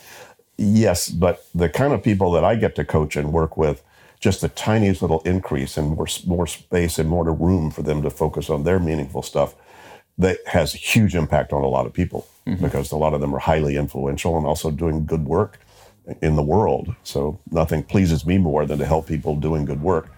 yes, 0.58 1.10
but 1.10 1.46
the 1.54 1.70
kind 1.70 1.94
of 1.94 2.04
people 2.04 2.32
that 2.32 2.44
I 2.44 2.56
get 2.56 2.76
to 2.76 2.86
coach 2.86 3.16
and 3.16 3.34
work 3.34 3.58
with, 3.58 3.84
just 4.20 4.42
the 4.42 4.50
tiniest 4.50 5.02
little 5.02 5.22
increase 5.22 5.78
and 5.78 5.96
more 5.96 6.08
more 6.26 6.48
space 6.48 7.00
and 7.00 7.10
more 7.10 7.32
room 7.32 7.72
for 7.72 7.82
them 7.82 8.02
to 8.04 8.10
focus 8.10 8.50
on 8.50 8.64
their 8.64 8.80
meaningful 8.80 9.24
stuff, 9.24 9.56
that 10.18 10.38
has 10.48 10.74
a 10.74 10.78
huge 10.78 11.16
impact 11.16 11.54
on 11.54 11.64
a 11.64 11.68
lot 11.68 11.86
of 11.86 11.94
people 11.94 12.28
mm-hmm. 12.46 12.64
because 12.64 12.92
a 12.92 12.98
lot 12.98 13.14
of 13.14 13.22
them 13.22 13.34
are 13.34 13.40
highly 13.40 13.76
influential 13.76 14.38
and 14.38 14.46
also 14.46 14.72
doing 14.72 15.06
good 15.06 15.26
work 15.26 15.60
in 16.22 16.36
the 16.36 16.43
world. 16.43 16.95
So 17.03 17.39
nothing 17.51 17.84
pleases 17.84 18.26
me 18.26 18.38
more 18.38 18.66
than 18.66 18.78
to 18.78 18.86
help 18.86 19.05
people 19.05 19.36
doing 19.39 19.66
good 19.66 19.82
work 19.82 20.10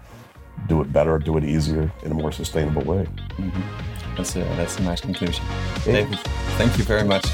do 0.67 0.81
it 0.81 0.91
better, 0.91 1.17
do 1.19 1.37
it 1.37 1.43
easier 1.43 1.91
in 2.03 2.11
a 2.11 2.13
more 2.13 2.31
sustainable 2.31 2.83
way. 2.83 3.05
Mm-hmm. 3.37 4.15
That's 4.15 4.35
a 4.35 4.43
that's 4.55 4.77
a 4.79 4.81
nice 4.81 5.01
conclusion. 5.01 5.45
David, 5.85 6.19
thank 6.57 6.75
you 6.77 6.83
very 6.83 7.05
much. 7.05 7.25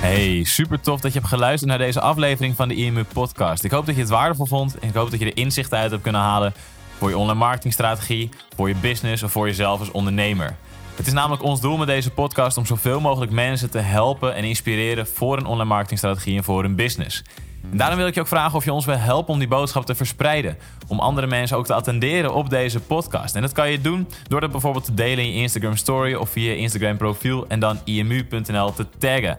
Hey, 0.00 0.44
super 0.44 0.80
tof 0.80 1.00
dat 1.00 1.12
je 1.12 1.18
hebt 1.18 1.30
geluisterd 1.30 1.70
naar 1.70 1.78
deze 1.78 2.00
aflevering 2.00 2.56
van 2.56 2.68
de 2.68 2.74
IMU 2.74 3.04
Podcast. 3.04 3.64
Ik 3.64 3.70
hoop 3.70 3.86
dat 3.86 3.94
je 3.94 4.00
het 4.00 4.10
waardevol 4.10 4.46
vond 4.46 4.78
en 4.78 4.88
ik 4.88 4.94
hoop 4.94 5.10
dat 5.10 5.20
je 5.20 5.26
er 5.26 5.36
inzichten 5.36 5.78
uit 5.78 5.90
hebt 5.90 6.02
kunnen 6.02 6.20
halen 6.20 6.52
voor 7.00 7.08
je 7.08 7.18
online 7.18 7.38
marketingstrategie, 7.38 8.28
voor 8.54 8.68
je 8.68 8.74
business 8.74 9.22
of 9.22 9.32
voor 9.32 9.46
jezelf 9.46 9.78
als 9.78 9.90
ondernemer. 9.90 10.56
Het 10.96 11.06
is 11.06 11.12
namelijk 11.12 11.42
ons 11.42 11.60
doel 11.60 11.76
met 11.76 11.86
deze 11.86 12.10
podcast 12.10 12.56
om 12.56 12.66
zoveel 12.66 13.00
mogelijk 13.00 13.32
mensen 13.32 13.70
te 13.70 13.78
helpen 13.78 14.34
en 14.34 14.44
inspireren 14.44 15.06
voor 15.06 15.36
een 15.36 15.46
online 15.46 15.68
marketingstrategie 15.68 16.36
en 16.36 16.44
voor 16.44 16.62
hun 16.62 16.74
business. 16.74 17.22
En 17.70 17.76
daarom 17.76 17.96
wil 17.96 18.06
ik 18.06 18.14
je 18.14 18.20
ook 18.20 18.26
vragen 18.26 18.56
of 18.56 18.64
je 18.64 18.72
ons 18.72 18.84
wil 18.84 18.96
helpen 18.96 19.32
om 19.32 19.38
die 19.38 19.48
boodschap 19.48 19.86
te 19.86 19.94
verspreiden. 19.94 20.56
Om 20.86 21.00
andere 21.00 21.26
mensen 21.26 21.56
ook 21.56 21.66
te 21.66 21.74
attenderen 21.74 22.34
op 22.34 22.50
deze 22.50 22.80
podcast. 22.80 23.34
En 23.34 23.42
dat 23.42 23.52
kan 23.52 23.70
je 23.70 23.80
doen 23.80 24.08
door 24.28 24.40
dat 24.40 24.50
bijvoorbeeld 24.50 24.84
te 24.84 24.94
delen 24.94 25.24
in 25.24 25.32
je 25.32 25.40
Instagram 25.40 25.76
story 25.76 26.14
of 26.14 26.30
via 26.30 26.50
je 26.50 26.56
Instagram 26.56 26.96
profiel 26.96 27.44
en 27.48 27.60
dan 27.60 27.78
imu.nl 27.84 28.72
te 28.72 28.86
taggen. 28.98 29.38